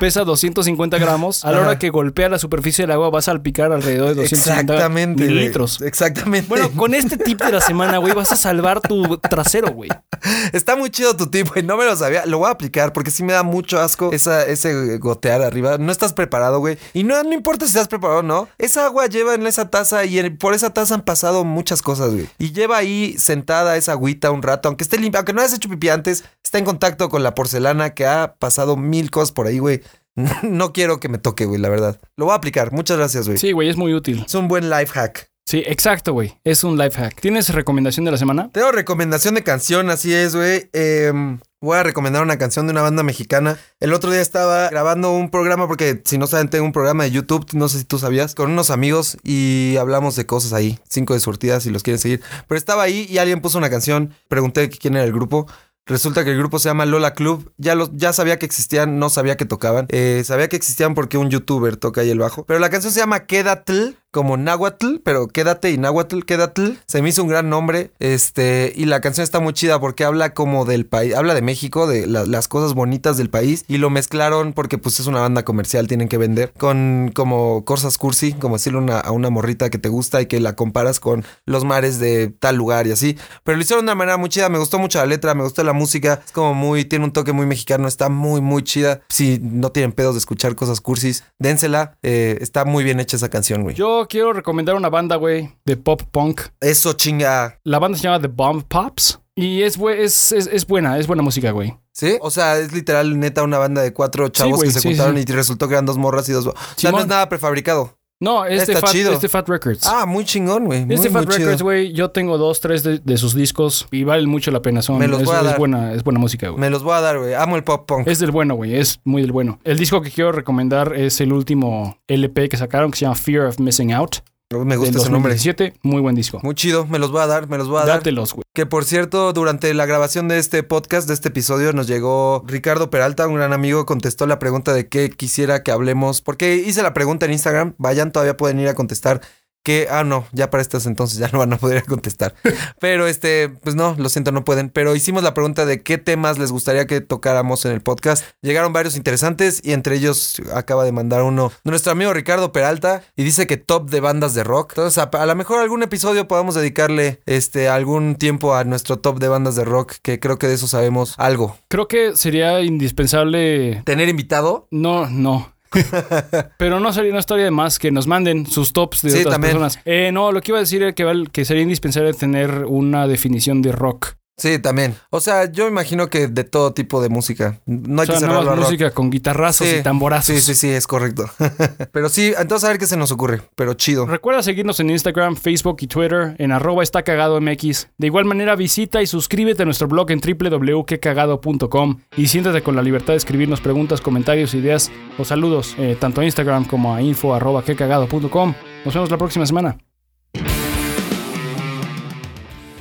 pesa 0.00 0.24
250 0.24 0.98
gramos. 0.98 1.44
A 1.44 1.52
la 1.52 1.60
hora 1.60 1.78
que 1.78 1.90
golpea 1.90 2.28
la 2.28 2.38
superficie 2.38 2.82
del 2.84 2.92
agua, 2.92 3.10
vas 3.10 3.28
a 3.28 3.32
salpicar 3.32 3.72
alrededor 3.72 4.08
de 4.08 4.14
250 4.22 4.45
Exactamente. 4.48 5.22
güey. 5.24 5.34
mililitros. 5.34 5.80
Exactamente. 5.82 6.48
Bueno, 6.48 6.70
con 6.72 6.94
este 6.94 7.16
tip 7.16 7.42
de 7.42 7.52
la 7.52 7.60
semana, 7.60 7.98
güey, 7.98 8.12
vas 8.14 8.32
a 8.32 8.36
salvar 8.36 8.80
tu 8.80 9.18
trasero, 9.18 9.72
güey. 9.72 9.90
Está 10.52 10.76
muy 10.76 10.90
chido 10.90 11.16
tu 11.16 11.26
tip, 11.28 11.48
güey. 11.48 11.64
No 11.64 11.76
me 11.76 11.84
lo 11.84 11.96
sabía. 11.96 12.26
Lo 12.26 12.38
voy 12.38 12.48
a 12.48 12.52
aplicar 12.52 12.92
porque 12.92 13.10
sí 13.10 13.22
me 13.22 13.32
da 13.32 13.42
mucho 13.42 13.80
asco 13.80 14.10
esa, 14.12 14.44
ese 14.44 14.98
gotear 14.98 15.42
arriba. 15.42 15.78
No 15.78 15.92
estás 15.92 16.12
preparado, 16.12 16.58
güey. 16.60 16.78
Y 16.94 17.04
no, 17.04 17.22
no 17.22 17.32
importa 17.32 17.66
si 17.66 17.70
estás 17.70 17.88
preparado 17.88 18.20
o 18.20 18.22
no. 18.22 18.48
Esa 18.58 18.86
agua 18.86 19.06
lleva 19.06 19.34
en 19.34 19.46
esa 19.46 19.70
taza 19.70 20.04
y 20.04 20.18
en- 20.18 20.36
por 20.36 20.54
esa 20.54 20.70
taza 20.70 20.94
han 20.94 21.02
pasado 21.02 21.44
muchas 21.44 21.82
cosas, 21.82 22.12
güey. 22.12 22.28
Y 22.38 22.52
lleva 22.52 22.76
ahí 22.78 23.16
sentada 23.18 23.76
esa 23.76 23.92
agüita 23.92 24.30
un 24.30 24.42
rato, 24.42 24.68
aunque 24.68 24.84
esté 24.84 24.98
limpia, 24.98 25.18
aunque 25.20 25.32
no 25.32 25.40
hayas 25.40 25.54
hecho 25.54 25.68
pipí 25.68 25.88
antes, 25.88 26.24
está 26.42 26.58
en 26.58 26.64
contacto 26.64 27.08
con 27.08 27.22
la 27.22 27.34
porcelana 27.34 27.90
que 27.94 28.06
ha 28.06 28.34
pasado 28.38 28.76
mil 28.76 29.10
cosas 29.10 29.32
por 29.32 29.46
ahí, 29.46 29.58
güey. 29.58 29.82
No 30.42 30.72
quiero 30.72 30.98
que 31.00 31.08
me 31.08 31.18
toque, 31.18 31.44
güey, 31.44 31.60
la 31.60 31.68
verdad. 31.68 32.00
Lo 32.16 32.26
voy 32.26 32.32
a 32.32 32.36
aplicar. 32.36 32.72
Muchas 32.72 32.96
gracias, 32.96 33.26
güey. 33.26 33.38
Sí, 33.38 33.52
güey, 33.52 33.68
es 33.68 33.76
muy 33.76 33.94
útil. 33.94 34.24
Es 34.26 34.34
un 34.34 34.48
buen 34.48 34.70
life 34.70 34.92
hack. 34.92 35.30
Sí, 35.48 35.62
exacto, 35.64 36.12
güey. 36.12 36.34
Es 36.42 36.64
un 36.64 36.76
life 36.76 37.00
hack. 37.00 37.20
¿Tienes 37.20 37.50
recomendación 37.50 38.04
de 38.04 38.10
la 38.10 38.18
semana? 38.18 38.50
Tengo 38.52 38.72
recomendación 38.72 39.36
de 39.36 39.44
canción, 39.44 39.90
así 39.90 40.12
es, 40.12 40.34
güey. 40.34 40.68
Em, 40.72 41.38
voy 41.60 41.76
a 41.78 41.84
recomendar 41.84 42.24
una 42.24 42.36
canción 42.36 42.66
de 42.66 42.72
una 42.72 42.82
banda 42.82 43.04
mexicana. 43.04 43.56
El 43.78 43.92
otro 43.92 44.10
día 44.10 44.20
estaba 44.20 44.68
grabando 44.70 45.12
un 45.12 45.30
programa, 45.30 45.68
porque 45.68 46.02
si 46.04 46.18
no 46.18 46.26
saben, 46.26 46.48
tengo 46.48 46.64
un 46.64 46.72
programa 46.72 47.04
de 47.04 47.12
YouTube, 47.12 47.46
no 47.52 47.68
sé 47.68 47.78
si 47.78 47.84
tú 47.84 48.00
sabías, 48.00 48.34
con 48.34 48.50
unos 48.50 48.70
amigos 48.70 49.18
y 49.22 49.76
hablamos 49.78 50.16
de 50.16 50.26
cosas 50.26 50.52
ahí. 50.52 50.80
Cinco 50.88 51.14
de 51.14 51.20
surtidas, 51.20 51.62
si 51.62 51.70
los 51.70 51.84
quieren 51.84 52.00
seguir. 52.00 52.22
Pero 52.48 52.58
estaba 52.58 52.82
ahí 52.82 53.06
y 53.08 53.18
alguien 53.18 53.40
puso 53.40 53.56
una 53.56 53.70
canción. 53.70 54.14
Pregunté 54.26 54.68
quién 54.68 54.96
era 54.96 55.04
el 55.04 55.12
grupo. 55.12 55.46
Resulta 55.86 56.24
que 56.24 56.32
el 56.32 56.38
grupo 56.38 56.58
se 56.58 56.68
llama 56.68 56.84
Lola 56.84 57.14
Club. 57.14 57.52
Ya, 57.58 57.76
los, 57.76 57.90
ya 57.94 58.12
sabía 58.12 58.40
que 58.40 58.46
existían, 58.46 58.98
no 58.98 59.08
sabía 59.08 59.36
que 59.36 59.44
tocaban. 59.44 59.86
Eh, 59.90 60.22
sabía 60.24 60.48
que 60.48 60.56
existían 60.56 60.94
porque 60.94 61.16
un 61.16 61.30
youtuber 61.30 61.76
toca 61.76 62.00
ahí 62.00 62.10
el 62.10 62.18
bajo. 62.18 62.44
Pero 62.44 62.58
la 62.58 62.70
canción 62.70 62.92
se 62.92 62.98
llama 62.98 63.26
Quédatl, 63.26 63.96
como 64.10 64.36
náhuatl, 64.36 64.96
pero 65.04 65.28
quédate 65.28 65.70
y 65.70 65.78
náhuatl, 65.78 66.20
quédatl. 66.22 66.70
Se 66.86 67.02
me 67.02 67.10
hizo 67.10 67.22
un 67.22 67.28
gran 67.28 67.50
nombre. 67.50 67.90
Este, 67.98 68.72
y 68.74 68.86
la 68.86 69.00
canción 69.00 69.24
está 69.24 69.40
muy 69.40 69.52
chida 69.52 69.78
porque 69.78 70.04
habla 70.04 70.32
como 70.32 70.64
del 70.64 70.86
país, 70.86 71.14
habla 71.14 71.34
de 71.34 71.42
México, 71.42 71.86
de 71.86 72.06
la- 72.06 72.24
las 72.24 72.48
cosas 72.48 72.72
bonitas 72.74 73.16
del 73.18 73.28
país. 73.30 73.64
Y 73.68 73.76
lo 73.76 73.90
mezclaron 73.90 74.52
porque 74.54 74.78
pues 74.78 75.00
es 75.00 75.06
una 75.06 75.20
banda 75.20 75.44
comercial, 75.44 75.86
tienen 75.86 76.08
que 76.08 76.16
vender. 76.18 76.52
Con 76.56 77.10
como 77.14 77.64
cosas 77.66 77.98
cursi, 77.98 78.32
como 78.32 78.56
decirle 78.56 78.80
a 78.92 79.10
una 79.10 79.28
morrita 79.30 79.68
que 79.70 79.78
te 79.78 79.88
gusta 79.90 80.22
y 80.22 80.26
que 80.26 80.40
la 80.40 80.56
comparas 80.56 80.98
con 80.98 81.24
los 81.44 81.64
mares 81.64 81.98
de 81.98 82.28
tal 82.28 82.56
lugar 82.56 82.86
y 82.86 82.92
así. 82.92 83.18
Pero 83.44 83.56
lo 83.56 83.62
hicieron 83.62 83.84
de 83.84 83.90
una 83.92 83.96
manera 83.96 84.16
muy 84.16 84.30
chida. 84.30 84.48
Me 84.48 84.58
gustó 84.58 84.78
mucho 84.78 84.98
la 84.98 85.06
letra, 85.06 85.34
me 85.34 85.42
gustó 85.42 85.62
la 85.62 85.72
música. 85.74 86.20
Es 86.24 86.32
como 86.32 86.54
muy, 86.54 86.84
tiene 86.86 87.04
un 87.04 87.12
toque 87.12 87.32
muy 87.32 87.44
mexicano. 87.46 87.86
Está 87.86 88.08
muy, 88.08 88.40
muy 88.40 88.62
chida. 88.62 89.02
Si 89.08 89.38
no 89.42 89.72
tienen 89.72 89.92
pedos 89.92 90.14
de 90.14 90.20
escuchar 90.20 90.54
cosas 90.54 90.80
cursis, 90.80 91.24
dénsela. 91.38 91.98
Eh, 92.02 92.38
está 92.40 92.64
muy 92.64 92.82
bien 92.82 92.98
hecha 93.00 93.16
esa 93.16 93.28
canción, 93.28 93.62
güey. 93.62 93.76
Quiero 94.06 94.32
recomendar 94.32 94.74
una 94.74 94.88
banda, 94.88 95.16
güey, 95.16 95.54
de 95.64 95.76
pop 95.76 96.02
punk. 96.10 96.42
Eso 96.60 96.92
chinga. 96.94 97.58
La 97.64 97.78
banda 97.78 97.96
se 97.98 98.04
llama 98.04 98.20
The 98.20 98.28
Bomb 98.28 98.64
Pops. 98.64 99.20
Y 99.38 99.62
es, 99.62 99.78
bue- 99.78 99.98
es, 99.98 100.32
es, 100.32 100.46
es 100.46 100.66
buena, 100.66 100.98
es 100.98 101.06
buena 101.06 101.22
música, 101.22 101.50
güey. 101.50 101.74
¿Sí? 101.92 102.16
O 102.22 102.30
sea, 102.30 102.58
es 102.58 102.72
literal, 102.72 103.18
neta, 103.20 103.42
una 103.42 103.58
banda 103.58 103.82
de 103.82 103.92
cuatro 103.92 104.28
chavos 104.30 104.62
que 104.62 104.70
se 104.70 104.80
sí, 104.80 104.88
juntaron 104.88 105.16
sí. 105.16 105.24
y 105.28 105.32
resultó 105.32 105.68
que 105.68 105.74
eran 105.74 105.84
dos 105.84 105.98
morras 105.98 106.26
y 106.28 106.32
dos. 106.32 106.46
O 106.46 106.54
sea, 106.76 106.90
no 106.90 107.00
es 107.00 107.06
nada 107.06 107.28
prefabricado. 107.28 107.95
No, 108.18 108.46
es 108.46 108.66
de 108.66 108.76
Fat, 108.76 108.90
chido. 108.92 109.12
es 109.12 109.20
de 109.20 109.28
Fat 109.28 109.46
Records. 109.46 109.86
Ah, 109.86 110.06
muy 110.06 110.24
chingón, 110.24 110.64
güey. 110.64 110.80
Es 110.88 111.02
de 111.02 111.10
muy 111.10 111.20
Fat 111.24 111.26
Records, 111.36 111.62
güey. 111.62 111.92
Yo 111.92 112.10
tengo 112.10 112.38
dos, 112.38 112.60
tres 112.60 112.82
de, 112.82 112.98
de 112.98 113.16
sus 113.18 113.34
discos 113.34 113.86
y 113.90 114.04
valen 114.04 114.30
mucho 114.30 114.50
la 114.50 114.62
pena. 114.62 114.80
Son, 114.80 114.98
Me 114.98 115.06
los 115.06 115.20
es, 115.20 115.26
voy 115.26 115.34
a 115.36 115.40
es 115.40 115.44
dar. 115.44 115.58
buena, 115.58 115.92
es 115.92 116.02
buena 116.02 116.18
música, 116.18 116.48
güey. 116.48 116.58
Me 116.60 116.70
los 116.70 116.82
voy 116.82 116.94
a 116.94 117.02
dar, 117.02 117.18
güey. 117.18 117.34
Amo 117.34 117.56
el 117.56 117.64
pop 117.64 117.86
punk. 117.86 118.08
Es 118.08 118.18
del 118.18 118.30
bueno, 118.30 118.54
güey. 118.54 118.74
Es 118.76 119.00
muy 119.04 119.20
del 119.20 119.32
bueno. 119.32 119.60
El 119.64 119.76
disco 119.78 120.00
que 120.00 120.10
quiero 120.10 120.32
recomendar 120.32 120.94
es 120.96 121.20
el 121.20 121.30
último 121.32 121.98
LP 122.08 122.48
que 122.48 122.56
sacaron 122.56 122.90
que 122.90 122.98
se 122.98 123.04
llama 123.04 123.16
Fear 123.16 123.46
of 123.48 123.58
Missing 123.58 123.92
Out. 123.92 124.16
Me 124.48 124.76
gusta 124.76 124.98
ese 124.98 125.10
nombre. 125.10 125.32
2017. 125.34 125.74
Muy 125.82 126.00
buen 126.00 126.14
disco. 126.14 126.38
Muy 126.40 126.54
chido. 126.54 126.86
Me 126.86 127.00
los 127.00 127.10
voy 127.10 127.20
a 127.20 127.26
dar, 127.26 127.48
me 127.48 127.58
los 127.58 127.68
voy 127.68 127.78
a 127.78 127.86
dar. 127.86 127.98
Dátelos, 127.98 128.32
güey. 128.32 128.44
Que 128.54 128.64
por 128.64 128.84
cierto, 128.84 129.32
durante 129.32 129.74
la 129.74 129.86
grabación 129.86 130.28
de 130.28 130.38
este 130.38 130.62
podcast, 130.62 131.08
de 131.08 131.14
este 131.14 131.30
episodio, 131.30 131.72
nos 131.72 131.88
llegó 131.88 132.44
Ricardo 132.46 132.88
Peralta, 132.88 133.26
un 133.26 133.34
gran 133.34 133.52
amigo, 133.52 133.86
contestó 133.86 134.24
la 134.26 134.38
pregunta 134.38 134.72
de 134.72 134.88
qué 134.88 135.10
quisiera 135.10 135.64
que 135.64 135.72
hablemos. 135.72 136.22
Porque 136.22 136.54
hice 136.54 136.84
la 136.84 136.94
pregunta 136.94 137.26
en 137.26 137.32
Instagram, 137.32 137.74
vayan, 137.78 138.12
todavía 138.12 138.36
pueden 138.36 138.60
ir 138.60 138.68
a 138.68 138.74
contestar. 138.74 139.20
Que, 139.66 139.88
ah, 139.90 140.04
no, 140.04 140.28
ya 140.30 140.48
para 140.48 140.62
estas 140.62 140.86
entonces 140.86 141.18
ya 141.18 141.28
no 141.32 141.40
van 141.40 141.52
a 141.52 141.56
poder 141.56 141.82
contestar. 141.86 142.36
Pero 142.78 143.08
este, 143.08 143.48
pues 143.48 143.74
no, 143.74 143.96
lo 143.98 144.08
siento, 144.08 144.30
no 144.30 144.44
pueden. 144.44 144.70
Pero 144.70 144.94
hicimos 144.94 145.24
la 145.24 145.34
pregunta 145.34 145.66
de 145.66 145.82
qué 145.82 145.98
temas 145.98 146.38
les 146.38 146.52
gustaría 146.52 146.86
que 146.86 147.00
tocáramos 147.00 147.64
en 147.64 147.72
el 147.72 147.80
podcast. 147.80 148.24
Llegaron 148.42 148.72
varios 148.72 148.94
interesantes 148.96 149.60
y 149.64 149.72
entre 149.72 149.96
ellos 149.96 150.40
acaba 150.54 150.84
de 150.84 150.92
mandar 150.92 151.24
uno 151.24 151.50
nuestro 151.64 151.90
amigo 151.90 152.12
Ricardo 152.12 152.52
Peralta 152.52 153.02
y 153.16 153.24
dice 153.24 153.48
que 153.48 153.56
top 153.56 153.90
de 153.90 153.98
bandas 153.98 154.34
de 154.34 154.44
rock. 154.44 154.74
Entonces, 154.76 154.98
a, 154.98 155.10
a 155.10 155.26
lo 155.26 155.34
mejor 155.34 155.60
algún 155.60 155.82
episodio 155.82 156.28
podamos 156.28 156.54
dedicarle 156.54 157.20
este 157.26 157.68
algún 157.68 158.14
tiempo 158.14 158.54
a 158.54 158.62
nuestro 158.62 159.00
top 159.00 159.18
de 159.18 159.26
bandas 159.26 159.56
de 159.56 159.64
rock, 159.64 159.94
que 160.00 160.20
creo 160.20 160.38
que 160.38 160.46
de 160.46 160.54
eso 160.54 160.68
sabemos 160.68 161.16
algo. 161.18 161.58
Creo 161.66 161.88
que 161.88 162.16
sería 162.16 162.60
indispensable. 162.60 163.82
Tener 163.84 164.08
invitado. 164.08 164.68
No, 164.70 165.10
no. 165.10 165.55
Pero 166.58 166.80
no 166.80 166.92
sería 166.92 167.10
una 167.10 167.20
historia 167.20 167.44
de 167.44 167.50
más 167.50 167.78
que 167.78 167.90
nos 167.90 168.06
manden 168.06 168.46
sus 168.46 168.72
tops 168.72 169.02
de 169.02 169.10
Sí, 169.10 169.18
otras 169.20 169.34
también. 169.34 169.52
personas. 169.52 169.78
Eh, 169.84 170.10
no, 170.12 170.32
lo 170.32 170.40
que 170.40 170.50
iba 170.52 170.58
a 170.58 170.60
decir 170.60 170.82
era 170.82 170.92
que 170.92 171.44
sería 171.44 171.62
indispensable 171.62 172.12
tener 172.14 172.64
una 172.66 173.06
definición 173.06 173.62
de 173.62 173.72
rock. 173.72 174.14
Sí, 174.38 174.58
también. 174.58 174.94
O 175.08 175.20
sea, 175.20 175.50
yo 175.50 175.66
imagino 175.66 176.08
que 176.08 176.28
de 176.28 176.44
todo 176.44 176.74
tipo 176.74 177.00
de 177.00 177.08
música. 177.08 177.58
No 177.64 178.02
hay 178.02 178.08
o 178.08 178.12
sea, 178.12 178.20
que 178.20 178.26
nada 178.26 178.40
cerrarlo 178.40 178.62
música 178.64 178.90
con 178.90 179.08
guitarrazos 179.08 179.66
Sí, 179.66 179.76
y 179.76 179.82
tamborazos. 179.82 180.34
Sí, 180.34 180.40
sí, 180.42 180.54
sí, 180.54 180.68
es 180.68 180.86
correcto. 180.86 181.24
Pero 181.92 182.10
sí, 182.10 182.34
entonces 182.38 182.66
a 182.66 182.70
ver 182.72 182.78
qué 182.78 182.86
se 182.86 182.98
nos 182.98 183.10
ocurre. 183.12 183.40
Pero 183.54 183.72
chido. 183.74 184.04
Recuerda 184.04 184.42
seguirnos 184.42 184.78
en 184.80 184.90
Instagram, 184.90 185.36
Facebook 185.36 185.78
y 185.80 185.86
Twitter 185.86 186.36
en 186.38 186.52
arroba 186.52 186.82
está 186.82 187.02
cagado 187.02 187.40
MX. 187.40 187.88
De 187.96 188.08
igual 188.08 188.26
manera 188.26 188.56
visita 188.56 189.00
y 189.00 189.06
suscríbete 189.06 189.62
a 189.62 189.64
nuestro 189.64 189.88
blog 189.88 190.10
en 190.10 190.20
www.quecagado.com 190.20 192.00
y 192.16 192.26
siéntate 192.26 192.62
con 192.62 192.76
la 192.76 192.82
libertad 192.82 193.14
de 193.14 193.18
escribirnos 193.18 193.62
preguntas, 193.62 194.02
comentarios, 194.02 194.52
ideas 194.52 194.90
o 195.18 195.24
saludos 195.24 195.74
eh, 195.78 195.96
tanto 195.98 196.20
a 196.20 196.24
Instagram 196.26 196.66
como 196.66 196.94
a 196.94 197.00
info 197.00 197.34
arroba 197.34 197.64
quecagado.com. 197.64 198.54
Nos 198.84 198.94
vemos 198.94 199.10
la 199.10 199.16
próxima 199.16 199.46
semana. 199.46 199.78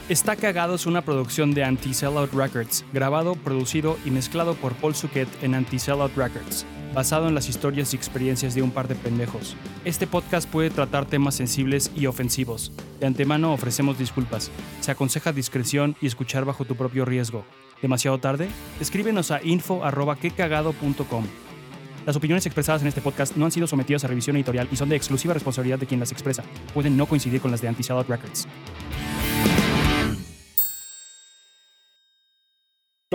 Está 0.08 0.36
Cagado 0.36 0.76
es 0.76 0.86
una 0.86 1.02
producción 1.02 1.56
de 1.56 1.64
Anti-Sellout 1.64 2.32
Records, 2.32 2.86
grabado, 2.94 3.34
producido 3.34 3.98
y 4.06 4.12
mezclado 4.12 4.54
por 4.54 4.76
Paul 4.76 4.94
Suquet 4.94 5.28
en 5.42 5.56
Anti-Sellout 5.56 6.16
Records, 6.16 6.64
basado 6.94 7.28
en 7.28 7.34
las 7.34 7.50
historias 7.50 7.92
y 7.92 7.96
experiencias 7.98 8.54
de 8.54 8.62
un 8.62 8.70
par 8.70 8.88
de 8.88 8.94
pendejos. 8.94 9.56
Este 9.84 10.06
podcast 10.06 10.48
puede 10.48 10.70
tratar 10.70 11.08
temas 11.08 11.34
sensibles 11.34 11.90
y 11.96 12.06
ofensivos. 12.06 12.72
De 13.00 13.08
antemano 13.08 13.52
ofrecemos 13.52 13.98
disculpas. 13.98 14.52
Se 14.80 14.92
aconseja 14.92 15.34
discreción 15.34 15.96
y 16.00 16.06
escuchar 16.06 16.46
bajo 16.46 16.66
tu 16.66 16.76
propio 16.76 17.04
riesgo. 17.04 17.44
¿Demasiado 17.82 18.20
tarde? 18.20 18.48
Escríbenos 18.80 19.32
a 19.32 19.42
info.quecagado.com. 19.44 21.26
Las 22.06 22.16
opiniones 22.16 22.46
expresadas 22.46 22.84
en 22.84 22.90
este 22.90 23.02
podcast 23.02 23.36
no 23.36 23.46
han 23.46 23.52
sido 23.52 23.66
sometidas 23.66 24.04
a 24.04 24.08
revisión 24.08 24.36
editorial 24.36 24.68
y 24.72 24.76
son 24.76 24.88
de 24.88 24.96
exclusiva 24.96 25.34
responsabilidad 25.34 25.80
de 25.80 25.88
quien 25.88 26.00
las 26.00 26.12
expresa. 26.12 26.44
Pueden 26.76 26.96
no 26.96 27.08
coincidir 27.08 27.42
con 27.42 27.50
las 27.50 27.62
de 27.62 27.70
Anti-Sellout 27.70 28.08
Records. 28.08 28.48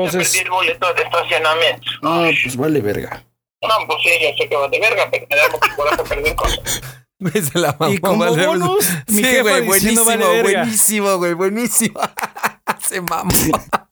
Entonces... 0.05 0.35
Entonces, 0.35 0.43
el 0.43 0.51
boleto 0.51 0.95
de 0.95 1.03
estacionamiento. 1.03 1.91
ah, 2.03 2.31
pues 2.43 2.57
vale 2.57 2.81
verga. 2.81 3.25
No, 3.63 3.87
pues 3.87 3.99
sí, 4.03 4.11
yo 4.23 4.29
sé 4.39 4.49
que 4.49 4.57
va 4.57 4.69
de 4.69 4.81
verga, 4.81 5.09
pero 5.11 5.27
me 5.29 5.37
da 5.37 5.49
mucho 5.49 5.77
coraje 5.77 6.03
perder 6.05 6.35
cosas. 6.37 6.81
Se 7.53 7.59
la 7.59 7.77
mamó, 7.79 7.93
Y 7.93 7.99
como 7.99 8.19
vale. 8.25 8.47
bonus, 8.47 8.89
mi 9.09 9.17
sí, 9.19 9.25
jefa 9.25 9.43
güey, 9.43 9.67
buenísimo, 9.67 10.05
vale 10.07 10.27
verga. 10.27 10.43
buenísimo, 10.63 11.17
güey, 11.19 11.35
buenísimo. 11.35 12.01
se 12.89 13.01
mamó. 13.03 13.31